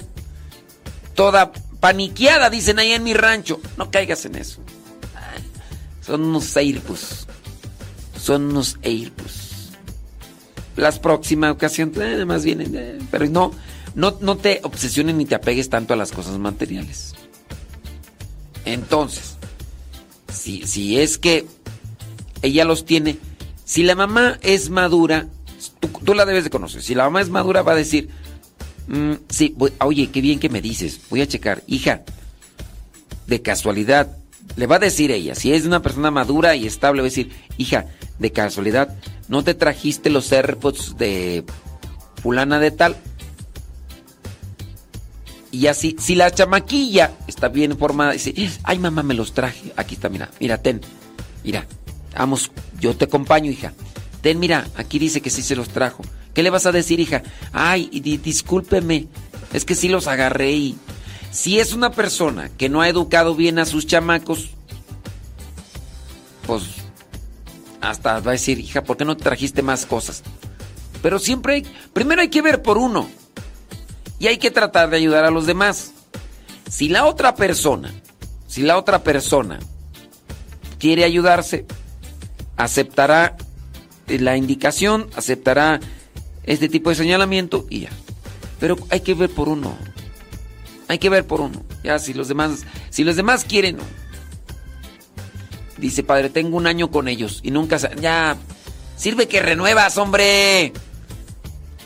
[1.15, 3.61] toda paniqueada, dicen ahí en mi rancho.
[3.77, 4.59] No caigas en eso.
[6.05, 7.25] Son unos airpus.
[8.23, 9.71] Son unos airpus.
[10.77, 13.51] Las próximas ocasiones, eh, más bien, eh, pero no,
[13.95, 17.15] no, no te obsesiones ni te apegues tanto a las cosas materiales.
[18.63, 19.35] Entonces,
[20.33, 21.45] si, si es que
[22.41, 23.17] ella los tiene,
[23.65, 25.27] si la mamá es madura,
[26.05, 26.81] tú, la debes de conocer.
[26.81, 28.07] Si la mamá es madura, va a decir:
[28.87, 31.01] "Mm, Sí, oye, qué bien que me dices.
[31.09, 31.61] Voy a checar.
[31.67, 32.03] Hija,
[33.27, 34.15] de casualidad,
[34.55, 37.31] le va a decir ella, si es una persona madura y estable, va a decir:
[37.57, 37.87] Hija,
[38.19, 38.95] de casualidad,
[39.27, 41.43] ¿no te trajiste los AirPods de
[42.21, 42.95] fulana de tal?
[45.51, 48.33] Y así, si la chamaquilla está bien formada, dice,
[48.63, 49.71] ay mamá, me los traje.
[49.75, 50.81] Aquí está, mira, mira, ten.
[51.43, 51.67] Mira,
[52.17, 53.73] vamos, yo te acompaño, hija.
[54.21, 56.03] Ten, mira, aquí dice que sí se los trajo.
[56.33, 57.21] ¿Qué le vas a decir, hija?
[57.51, 59.07] Ay, di- discúlpeme,
[59.53, 60.75] es que sí los agarré y...
[61.29, 64.49] Si es una persona que no ha educado bien a sus chamacos,
[66.45, 66.63] pues
[67.83, 70.23] hasta va a decir, hija, ¿por qué no trajiste más cosas?
[71.01, 73.09] Pero siempre hay, primero hay que ver por uno
[74.19, 75.91] y hay que tratar de ayudar a los demás.
[76.69, 77.93] Si la otra persona,
[78.47, 79.59] si la otra persona
[80.79, 81.65] quiere ayudarse,
[82.55, 83.35] aceptará
[84.07, 85.81] eh, la indicación, aceptará
[86.45, 87.89] este tipo de señalamiento y ya.
[88.61, 89.77] Pero hay que ver por uno.
[90.87, 91.63] Hay que ver por uno.
[91.83, 93.77] Ya si los demás, si los demás quieren.
[95.83, 97.89] Dice, padre, tengo un año con ellos y nunca se...
[97.99, 98.37] Ya,
[98.95, 100.71] sirve que renuevas, hombre.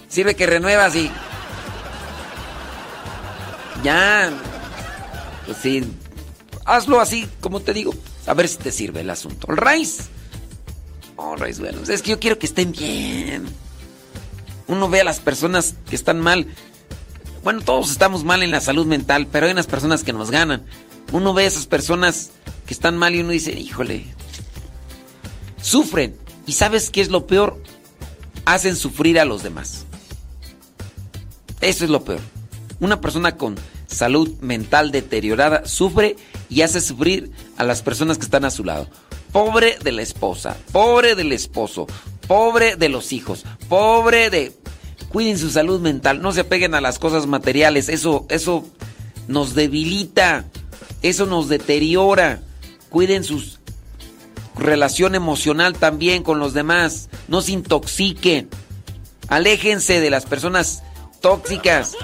[0.08, 1.10] Sirve que renuevas y...
[3.84, 4.30] Ya.
[5.48, 5.84] Pues sí.
[6.64, 7.92] Hazlo así, como te digo.
[8.28, 9.48] A ver si te sirve el asunto.
[9.50, 9.90] All right.
[11.16, 11.80] All right, bueno.
[11.90, 13.48] Es que yo quiero que estén bien.
[14.68, 16.46] Uno ve a las personas que están mal.
[17.44, 20.68] Bueno, todos estamos mal en la salud mental, pero hay unas personas que nos ganan.
[21.12, 22.30] Uno ve a esas personas
[22.68, 24.06] que están mal y uno dice, híjole,
[25.62, 26.16] sufren.
[26.46, 27.62] ¿Y sabes qué es lo peor?
[28.46, 29.86] Hacen sufrir a los demás.
[31.62, 32.20] Eso es lo peor.
[32.80, 33.56] Una persona con
[33.88, 36.18] salud mental deteriorada sufre
[36.50, 38.88] y hace sufrir a las personas que están a su lado.
[39.32, 41.88] Pobre de la esposa, pobre del esposo,
[42.28, 44.54] pobre de los hijos, pobre de...
[45.10, 48.66] Cuiden su salud mental, no se apeguen a las cosas materiales, eso, eso
[49.30, 50.46] nos debilita,
[51.02, 52.42] eso nos deteriora.
[52.98, 53.44] Cuiden su
[54.58, 58.50] relación emocional también con los demás, no se intoxiquen.
[59.28, 60.82] Aléjense de las personas
[61.22, 61.96] tóxicas.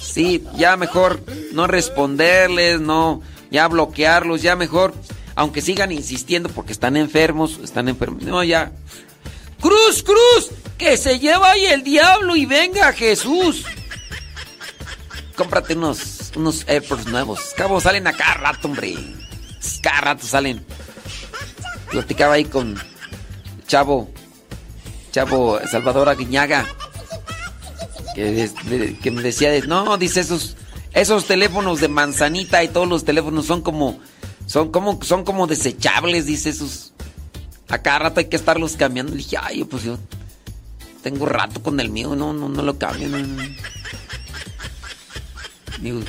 [0.00, 1.22] Sí, ya mejor
[1.52, 4.94] no responderles, no, ya bloquearlos, ya mejor,
[5.34, 8.22] aunque sigan insistiendo porque están enfermos, están enfermos.
[8.22, 8.72] No, ya.
[9.60, 10.48] Cruz, cruz,
[10.78, 13.66] que se lleva ahí el diablo y venga Jesús.
[15.36, 17.52] Cómprate unos, unos AirPods nuevos.
[17.54, 19.23] Cabo salen a cada rato, hombre.
[19.82, 20.64] Cada rato salen.
[21.90, 22.76] Platicaba ahí con
[23.66, 24.10] Chavo,
[25.12, 26.66] Chavo Salvador Aguiñaga,
[28.14, 28.50] que,
[29.12, 30.56] me decía, de- no, dice esos,
[30.92, 34.00] esos teléfonos de manzanita y todos los teléfonos son como,
[34.46, 36.92] son como, son como desechables, dice esos.
[37.68, 39.12] A cada rato hay que estarlos cambiando.
[39.12, 39.98] Le dije, ay, pues yo
[41.02, 43.08] tengo rato con el mío, no, no, no lo cambio.
[43.08, 43.42] no, no".
[45.80, 46.00] Digo,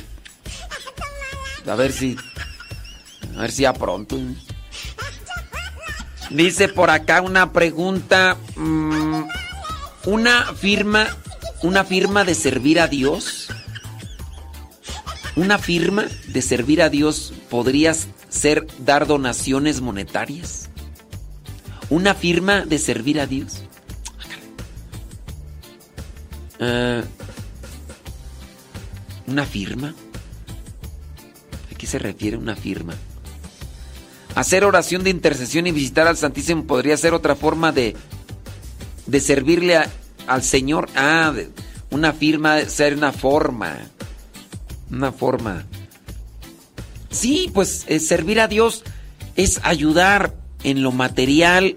[1.68, 2.16] a ver si,
[3.36, 4.18] a ver si ya pronto.
[6.30, 8.36] Dice por acá una pregunta.
[8.56, 9.24] mm,
[10.06, 11.06] una firma.
[11.62, 13.48] Una firma de servir a Dios.
[15.36, 20.68] Una firma de servir a Dios podrías ser dar donaciones monetarias.
[21.90, 23.62] Una firma de servir a Dios.
[26.58, 27.02] Ah,
[29.26, 29.94] una firma.
[31.72, 32.94] ¿A qué se refiere una firma?
[34.36, 37.96] Hacer oración de intercesión y visitar al Santísimo podría ser otra forma de,
[39.06, 39.78] de servirle
[40.26, 40.90] al Señor.
[40.94, 41.32] Ah,
[41.90, 43.78] una firma, ser una forma.
[44.90, 45.64] Una forma.
[47.08, 48.84] Sí, pues servir a Dios
[49.36, 50.34] es ayudar
[50.64, 51.76] en lo material,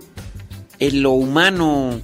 [0.79, 2.01] en lo humano,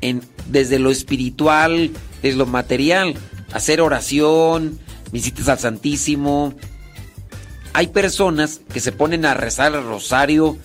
[0.00, 3.14] en, desde lo espiritual, desde lo material.
[3.52, 4.80] Hacer oración,
[5.12, 6.54] visitas al Santísimo,
[7.72, 10.56] hay personas que se ponen a rezar el rosario,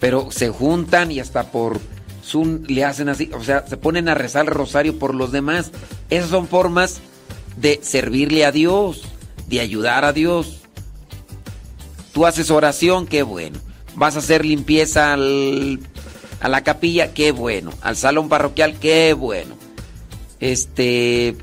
[0.00, 1.80] pero se juntan y hasta por
[2.24, 5.70] Zoom le hacen así, o sea, se ponen a rezar el rosario por los demás.
[6.10, 7.00] Esas son formas
[7.56, 9.02] de servirle a Dios,
[9.48, 10.60] de ayudar a Dios.
[12.12, 13.58] Tú haces oración, qué bueno.
[13.94, 15.16] Vas a hacer limpieza a
[16.48, 17.72] la capilla, qué bueno.
[17.80, 19.56] Al salón parroquial, qué bueno.
[20.40, 21.36] Este,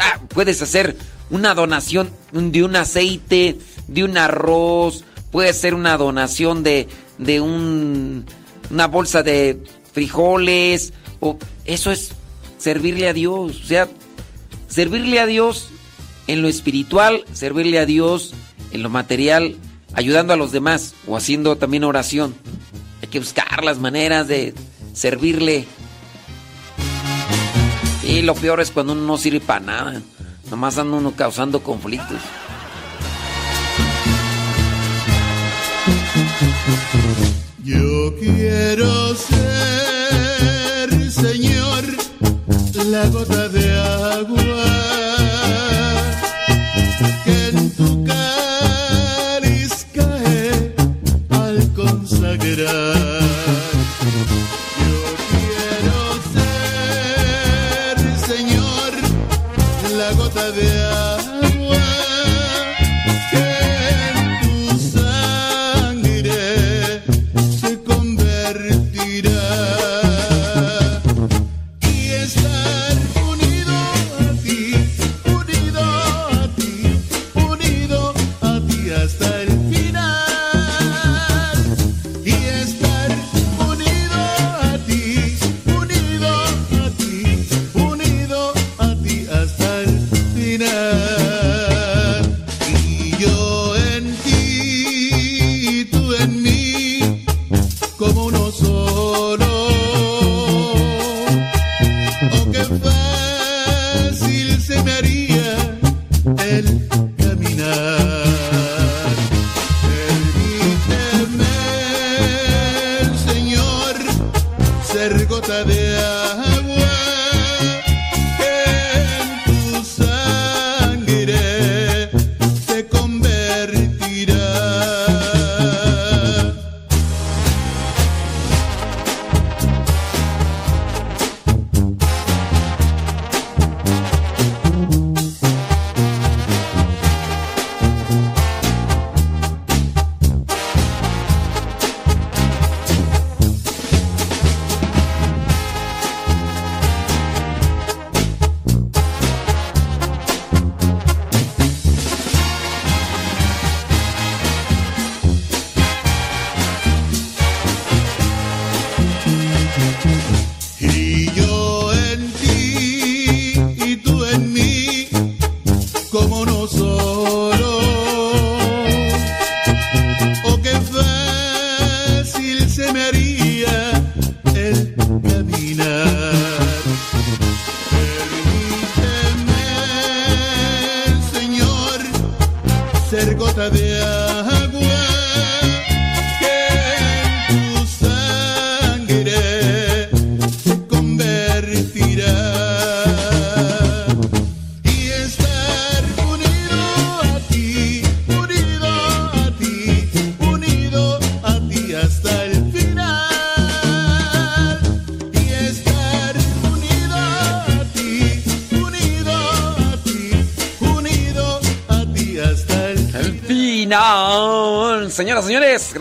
[0.00, 0.96] ah, puedes hacer
[1.30, 6.88] una donación de un aceite, de un arroz, puede ser una donación de,
[7.18, 8.24] de un,
[8.70, 12.12] una bolsa de frijoles, o eso es
[12.58, 13.88] servirle a Dios, o sea,
[14.68, 15.68] servirle a Dios
[16.26, 18.32] en lo espiritual, servirle a Dios
[18.72, 19.56] en lo material,
[19.92, 22.34] ayudando a los demás o haciendo también oración.
[23.02, 24.54] Hay que buscar las maneras de
[24.92, 25.66] servirle.
[28.02, 30.02] Y lo peor es cuando uno no sirve para nada.
[30.50, 32.18] Nomás anda uno causando conflictos.
[37.62, 41.84] Yo quiero ser, Señor,
[42.86, 43.43] la gota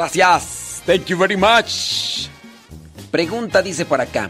[0.04, 0.82] gracias.
[0.86, 2.28] Thank you very much.
[3.12, 4.30] Pregunta dice por acá.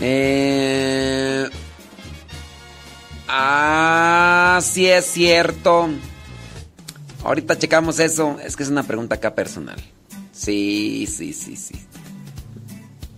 [0.00, 1.48] Eh...
[3.28, 5.88] Ah, sí es cierto.
[7.24, 8.38] Ahorita checamos eso.
[8.44, 9.82] Es que es una pregunta acá personal.
[10.32, 11.74] Sí, sí, sí, sí.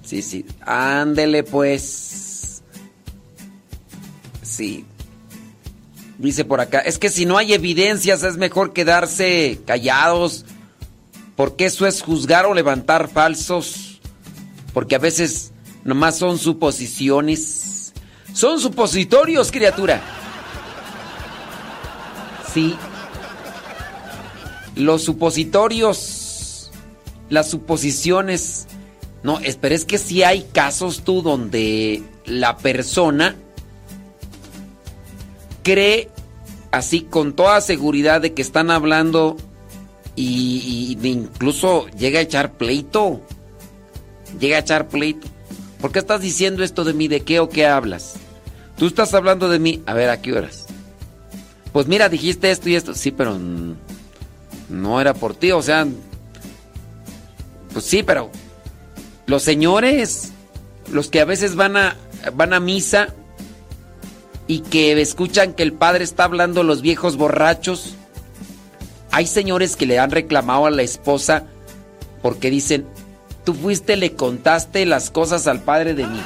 [0.05, 0.47] Sí, sí.
[0.61, 2.63] Ándele pues.
[4.43, 4.87] Sí.
[6.17, 10.44] Dice por acá, es que si no hay evidencias es mejor quedarse callados,
[11.37, 14.01] porque eso es juzgar o levantar falsos,
[14.73, 15.53] porque a veces
[15.85, 17.93] nomás son suposiciones.
[18.33, 20.03] Son supositorios, criatura.
[22.53, 22.77] Sí.
[24.77, 26.71] Los supositorios,
[27.31, 28.67] las suposiciones.
[29.23, 33.37] No, espera, es que si hay casos tú donde la persona
[35.63, 36.11] cree
[36.73, 39.37] así con toda seguridad de que están hablando
[40.17, 43.21] y, incluso llega a echar pleito.
[44.39, 45.27] Llega a echar pleito.
[45.81, 47.09] ¿Por qué estás diciendo esto de mí?
[47.09, 48.15] ¿De qué o qué hablas?
[48.77, 49.83] Tú estás hablando de mí.
[49.87, 50.67] A ver, ¿a qué horas?
[51.73, 52.95] Pues mira, dijiste esto y esto.
[52.95, 53.39] Sí, pero
[54.69, 55.53] no era por ti.
[55.53, 55.87] O sea,
[57.73, 58.31] pues sí, pero
[59.27, 60.33] los señores,
[60.93, 61.97] los que a veces van a,
[62.35, 63.15] van a misa
[64.47, 67.97] y que escuchan que el padre está hablando los viejos borrachos.
[69.15, 71.45] Hay señores que le han reclamado a la esposa
[72.21, 72.85] porque dicen,
[73.45, 76.21] tú fuiste, le contaste las cosas al padre de mí.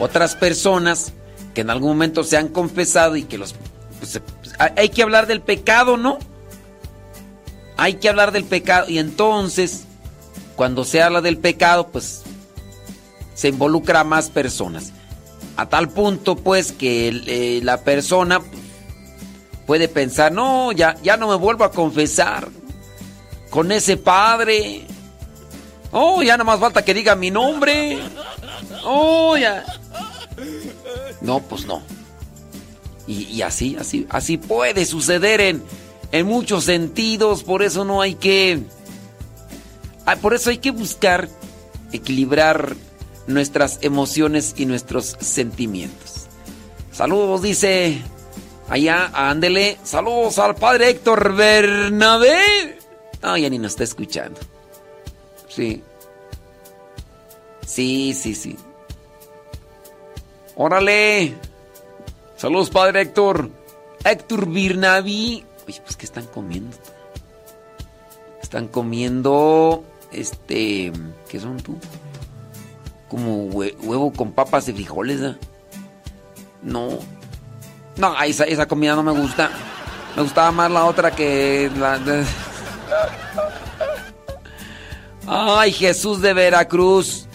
[0.00, 1.12] Otras personas
[1.54, 3.54] que en algún momento se han confesado y que los...
[4.00, 4.20] pues,
[4.74, 6.18] hay que hablar del pecado, ¿no?
[7.76, 9.84] Hay que hablar del pecado y entonces,
[10.56, 12.22] cuando se habla del pecado, pues
[13.34, 14.92] se involucra a más personas.
[15.58, 18.40] A tal punto, pues, que eh, la persona
[19.66, 22.48] puede pensar, no, ya, ya no me vuelvo a confesar
[23.50, 24.82] con ese padre.
[25.90, 27.98] Oh, ya no más falta que diga mi nombre.
[28.84, 29.64] Oh, ya.
[31.20, 31.82] No, pues no.
[33.08, 35.64] Y, y así, así, así puede suceder en,
[36.12, 37.42] en muchos sentidos.
[37.42, 38.60] Por eso no hay que.
[40.06, 41.28] ah, Por eso hay que buscar
[41.90, 42.76] equilibrar
[43.28, 46.26] nuestras emociones y nuestros sentimientos.
[46.90, 48.02] Saludos, dice
[48.68, 49.78] allá, ándele.
[49.84, 52.78] Saludos al padre Héctor Bernabé.
[53.22, 54.40] No, ya ni nos está escuchando.
[55.48, 55.82] Sí.
[57.64, 58.56] Sí, sí, sí.
[60.56, 61.34] Órale.
[62.36, 63.50] Saludos, padre Héctor.
[64.04, 65.44] Héctor Birnavi.
[65.66, 66.76] Oye, pues, ¿qué están comiendo?
[68.42, 69.84] Están comiendo.
[70.10, 70.92] Este.
[71.28, 71.78] ¿Qué son tú?
[73.08, 75.20] Como hue- huevo con papas y frijoles.
[75.22, 75.36] ¿ah?
[76.62, 76.98] No.
[77.96, 79.50] No, esa, esa comida no me gusta.
[80.16, 81.98] Me gustaba más la otra que la.
[81.98, 82.24] de-
[85.26, 87.26] Ay, Jesús de Veracruz.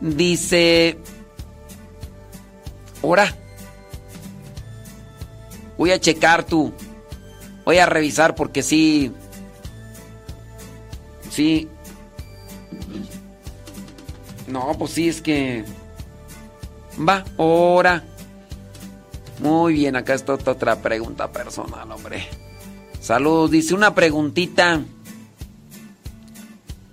[0.00, 0.98] Dice.
[3.02, 3.34] Ahora.
[5.78, 6.72] Voy a checar tú.
[7.64, 9.12] Voy a revisar porque sí.
[11.30, 11.68] Sí.
[14.52, 15.64] No, pues sí, es que.
[17.08, 18.04] Va, ahora.
[19.40, 22.28] Muy bien, acá está otra pregunta personal, hombre.
[23.00, 24.82] Saludos, dice una preguntita.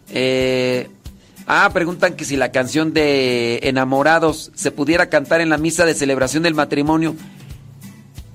[0.07, 0.89] Eh,
[1.47, 5.95] ah, preguntan que si la canción de Enamorados se pudiera cantar en la misa de
[5.95, 7.13] celebración del matrimonio.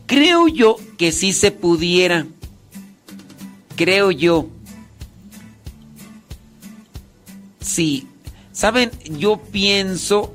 [0.07, 2.27] Creo yo que sí se pudiera.
[3.75, 4.49] Creo yo.
[7.61, 8.07] Sí.
[8.55, 8.92] ¿Saben?
[9.18, 10.33] Yo pienso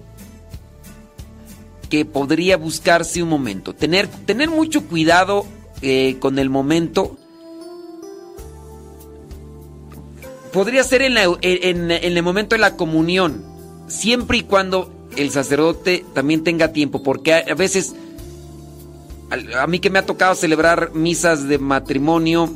[1.89, 3.73] que podría buscarse un momento.
[3.73, 5.45] Tener, tener mucho cuidado
[5.81, 7.15] eh, con el momento.
[10.51, 11.17] Podría ser en,
[11.91, 13.45] el momento de la comunión.
[13.87, 17.01] Siempre y cuando el sacerdote también tenga tiempo.
[17.01, 17.95] Porque a, a veces,
[19.29, 22.51] al- a, mí que me ha tocado celebrar misas de matrimonio,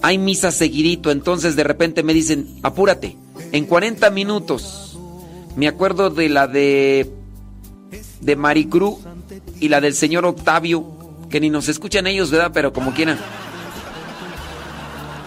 [0.00, 1.10] hay misas seguidito.
[1.10, 3.18] Entonces de repente me dicen, apúrate,
[3.52, 4.98] en 40 minutos.
[5.56, 7.10] Me acuerdo de la de
[8.20, 8.68] de
[9.60, 10.84] y la del señor Octavio,
[11.28, 12.50] que ni nos escuchan ellos, ¿verdad?
[12.52, 13.18] Pero como quieran.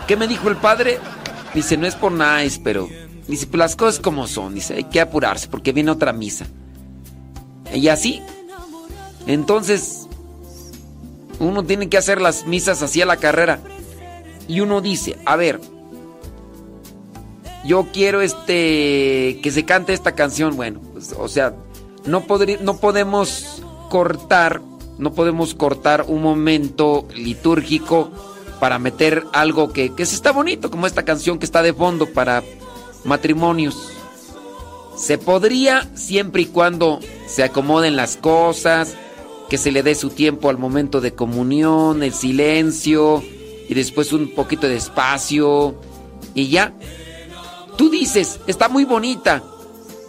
[0.07, 0.99] ¿Qué me dijo el padre?
[1.53, 2.89] Dice, no es por nice, pero...
[3.27, 4.53] Dice, pues las cosas como son.
[4.53, 6.45] Dice, hay que apurarse porque viene otra misa.
[7.73, 8.21] Y así.
[9.27, 10.07] Entonces,
[11.39, 13.59] uno tiene que hacer las misas así a la carrera.
[14.47, 15.61] Y uno dice, a ver,
[17.65, 20.55] yo quiero este que se cante esta canción.
[20.55, 21.55] Bueno, pues, o sea,
[22.05, 24.61] no, podrí- no podemos cortar
[24.99, 28.11] no podemos cortar un momento litúrgico
[28.59, 32.05] para meter algo que, que sí está bonito, como esta canción que está de fondo
[32.13, 32.43] para
[33.03, 33.89] matrimonios.
[34.95, 38.93] Se podría siempre y cuando se acomoden las cosas,
[39.49, 43.23] que se le dé su tiempo al momento de comunión, el silencio
[43.67, 45.75] y después un poquito de espacio
[46.35, 46.73] y ya.
[47.77, 49.43] Tú dices, está muy bonita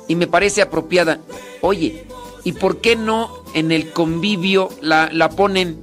[0.09, 1.21] y me parece apropiada.
[1.61, 2.07] Oye,
[2.45, 5.79] ¿y por qué no en el convivio la, la ponen?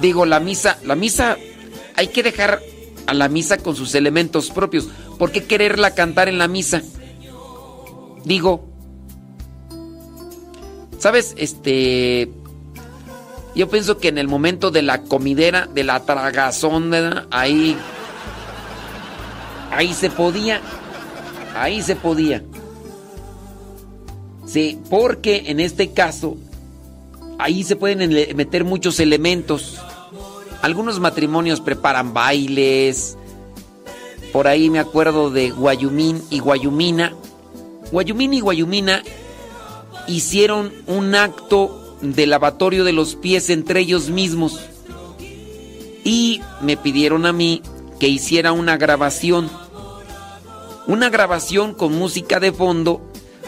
[0.00, 1.36] Digo, la misa, la misa,
[1.96, 2.60] hay que dejar
[3.06, 4.88] a la misa con sus elementos propios.
[5.18, 6.82] ¿Por qué quererla cantar en la misa?
[8.24, 8.64] Digo,
[10.98, 11.34] ¿sabes?
[11.36, 12.30] Este,
[13.54, 16.92] yo pienso que en el momento de la comidera, de la tragazón,
[17.30, 17.76] ahí,
[19.70, 20.60] ahí se podía,
[21.54, 22.42] ahí se podía.
[24.46, 26.36] Sí, porque en este caso,
[27.38, 29.78] ahí se pueden meter muchos elementos.
[30.62, 33.16] Algunos matrimonios preparan bailes.
[34.32, 37.14] Por ahí me acuerdo de Guayumín y Guayumina.
[37.90, 39.02] Guayumín y Guayumina
[40.06, 44.60] hicieron un acto de lavatorio de los pies entre ellos mismos.
[46.04, 47.62] Y me pidieron a mí
[48.00, 49.50] que hiciera una grabación.
[50.86, 53.00] Una grabación con música de fondo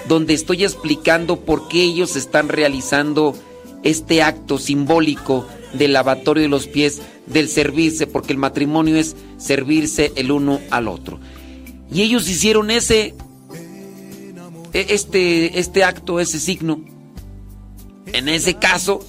[0.09, 3.35] donde estoy explicando por qué ellos están realizando
[3.83, 10.13] este acto simbólico del lavatorio de los pies, del servirse, porque el matrimonio es servirse
[10.17, 11.19] el uno al otro.
[11.93, 13.15] Y ellos hicieron ese,
[14.73, 16.81] e- este, este acto, ese signo.
[18.13, 19.05] En ese caso,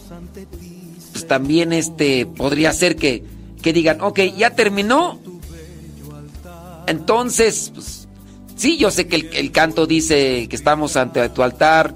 [1.11, 3.23] pues también este podría ser que,
[3.61, 5.19] que digan, ok, ya terminó.
[6.87, 7.94] Entonces, pues,
[8.55, 11.95] sí, yo sé que el, canto dice que estamos ante tu altar.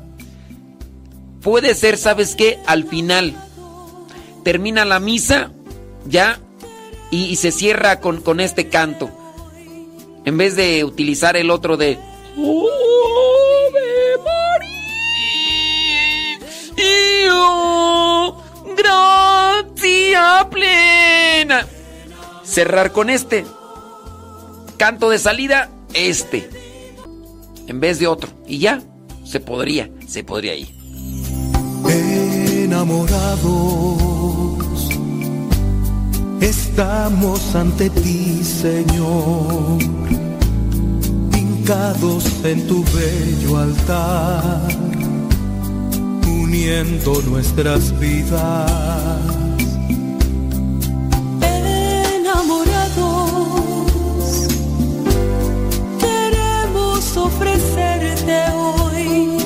[1.41, 2.59] Puede ser, ¿sabes qué?
[2.65, 3.35] Al final
[4.43, 5.51] termina la misa,
[6.05, 6.39] ya,
[7.11, 9.09] y, se cierra con, con este canto.
[10.25, 11.97] En vez de utilizar el otro de...
[19.89, 21.65] Gracia plena.
[22.43, 23.45] Cerrar con este.
[24.77, 26.49] Canto de salida, este.
[27.67, 28.29] En vez de otro.
[28.47, 28.81] Y ya,
[29.23, 30.69] se podría, se podría ir.
[32.63, 33.99] Enamorados,
[36.41, 39.77] estamos ante ti, Señor,
[41.37, 44.67] hincados en tu bello altar,
[46.25, 49.48] uniendo nuestras vidas.
[57.09, 59.38] Queremos ofrecerte hoy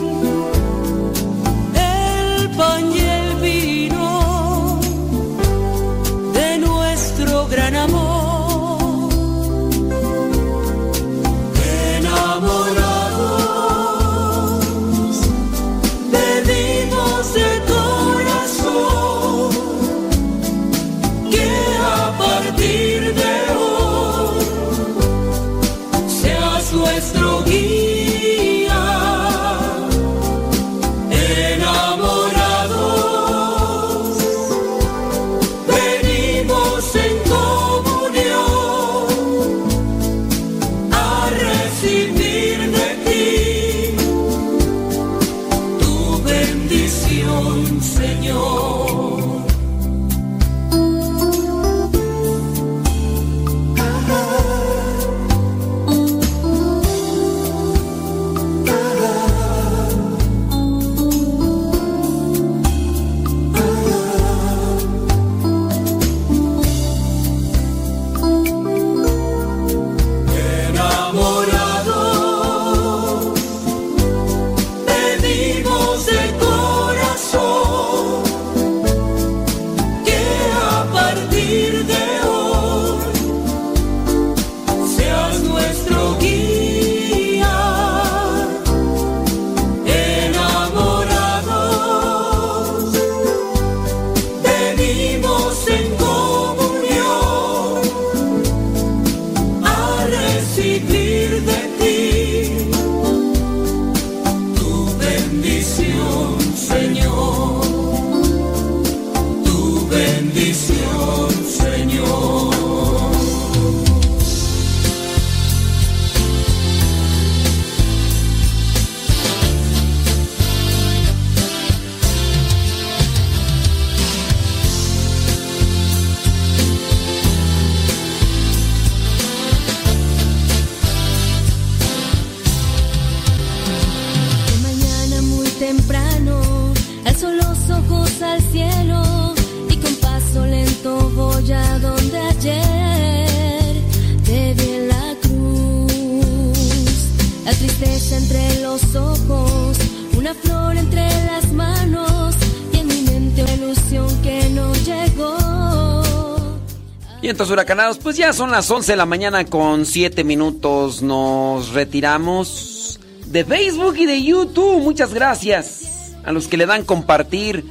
[158.04, 161.02] Pues ya son las 11 de la mañana con 7 minutos.
[161.02, 164.84] Nos retiramos de Facebook y de YouTube.
[164.84, 167.66] Muchas gracias a los que le dan compartir.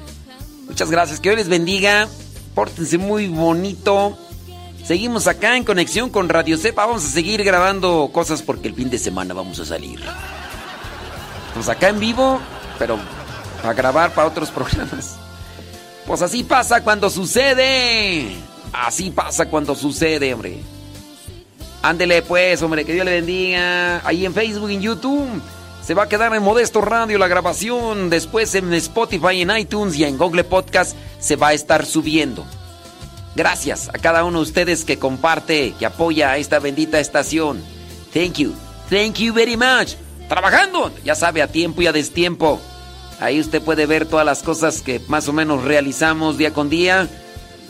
[0.66, 1.20] Muchas gracias.
[1.20, 2.08] Que Dios les bendiga.
[2.56, 4.18] Pórtense muy bonito.
[4.84, 6.84] Seguimos acá en conexión con Radio Cepa.
[6.84, 10.00] Vamos a seguir grabando cosas porque el fin de semana vamos a salir.
[11.54, 12.40] Pues acá en vivo,
[12.76, 12.98] pero
[13.62, 15.14] a grabar para otros programas.
[16.08, 18.51] Pues así pasa cuando sucede.
[18.72, 20.58] Así pasa cuando sucede, hombre.
[21.82, 24.06] Ándele pues, hombre, que Dios le bendiga.
[24.06, 25.42] Ahí en Facebook en YouTube.
[25.84, 28.08] Se va a quedar en Modesto Radio la grabación.
[28.08, 32.46] Después en Spotify, en iTunes y en Google Podcast se va a estar subiendo.
[33.34, 37.62] Gracias a cada uno de ustedes que comparte, que apoya a esta bendita estación.
[38.12, 38.54] Thank you.
[38.90, 39.94] Thank you very much.
[40.28, 42.60] Trabajando, ya sabe, a tiempo y a destiempo.
[43.20, 47.08] Ahí usted puede ver todas las cosas que más o menos realizamos día con día,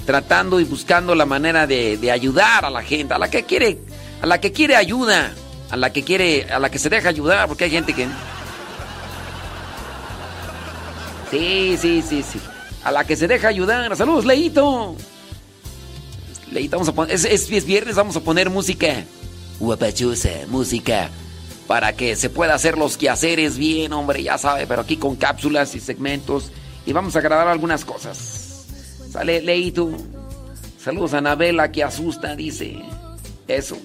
[0.06, 3.78] tratando y buscando la manera de, de ayudar a la gente, a la que quiere,
[4.20, 5.32] a la que quiere ayuda,
[5.70, 8.06] a la que quiere, a la que se deja ayudar, porque hay gente que
[11.30, 12.38] Sí, sí, sí, sí.
[12.84, 13.96] A la que se deja ayudar.
[13.96, 14.94] Saludos, Leito.
[16.50, 17.14] Leito, vamos a poner.
[17.14, 19.04] Es, es- es viernes, vamos a poner música.
[19.58, 21.08] Guapachusa, música.
[21.66, 24.66] Para que se pueda hacer los quehaceres bien, hombre, ya sabe.
[24.66, 26.50] Pero aquí con cápsulas y segmentos.
[26.84, 28.41] Y vamos a grabar algunas cosas.
[29.12, 29.90] Sale, Leito.
[30.78, 32.80] Saludos a Anabela, que asusta, dice.
[33.46, 33.76] Eso.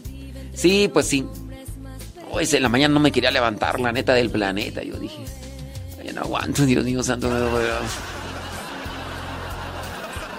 [0.53, 1.25] Sí, pues sí.
[2.31, 4.81] Hoy en la mañana no me quería levantar, la neta del planeta.
[4.83, 5.25] Yo dije.
[6.15, 7.29] No aguanto, Dios mío santo.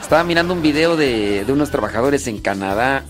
[0.01, 3.05] Estaba mirando un video de, de unos trabajadores en Canadá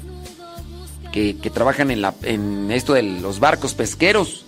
[1.12, 4.44] que, que trabajan en, la, en esto de los barcos pesqueros.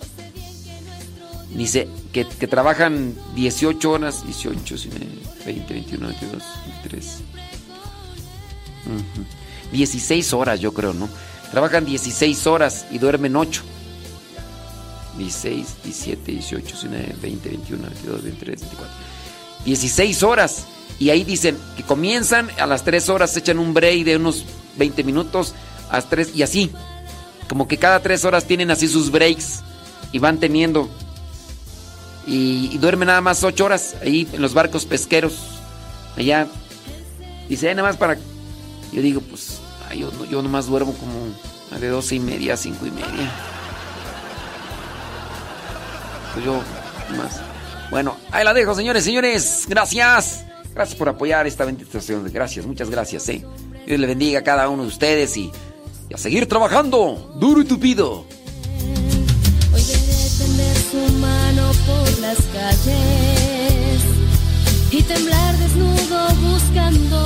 [1.55, 5.05] Dice que, que trabajan 18 horas, 18, 19,
[5.45, 6.43] 20, 21, 22,
[6.83, 7.17] 23.
[8.85, 9.25] Ujú.
[9.71, 11.09] 16 horas, yo creo, ¿no?
[11.51, 13.63] Trabajan 16 horas y duermen 8.
[15.17, 18.95] 16, 17, 18, 19, 20, 21, 22, 23, 24.
[19.65, 20.65] 16 horas.
[20.99, 24.45] Y ahí dicen que comienzan a las 3 horas, echan un break de unos
[24.77, 25.53] 20 minutos,
[25.89, 26.71] a las 3 y así.
[27.49, 29.61] Como que cada 3 horas tienen así sus breaks
[30.11, 30.89] y van teniendo.
[32.27, 35.39] Y, duermen nada más 8 horas ahí en los barcos pesqueros.
[36.15, 36.47] Allá.
[37.49, 38.17] Dice, "Ay, nada más para.
[38.93, 39.59] Yo digo, pues,
[39.89, 41.13] ay, yo, yo nomás duermo como
[41.79, 43.31] de 12 y media a 5 y media.
[46.33, 46.61] Pues yo
[47.17, 47.41] más.
[47.89, 49.65] Bueno, ahí la dejo, señores, señores.
[49.67, 50.45] Gracias.
[50.73, 52.29] Gracias por apoyar esta bendita estación.
[52.31, 53.45] Gracias, muchas gracias, eh.
[53.85, 55.51] Dios le bendiga a cada uno de ustedes y,
[56.09, 58.25] y a seguir trabajando duro y tupido.
[59.73, 61.50] Hoy mano
[61.85, 64.01] por las calles
[64.91, 67.25] y temblar desnudo buscando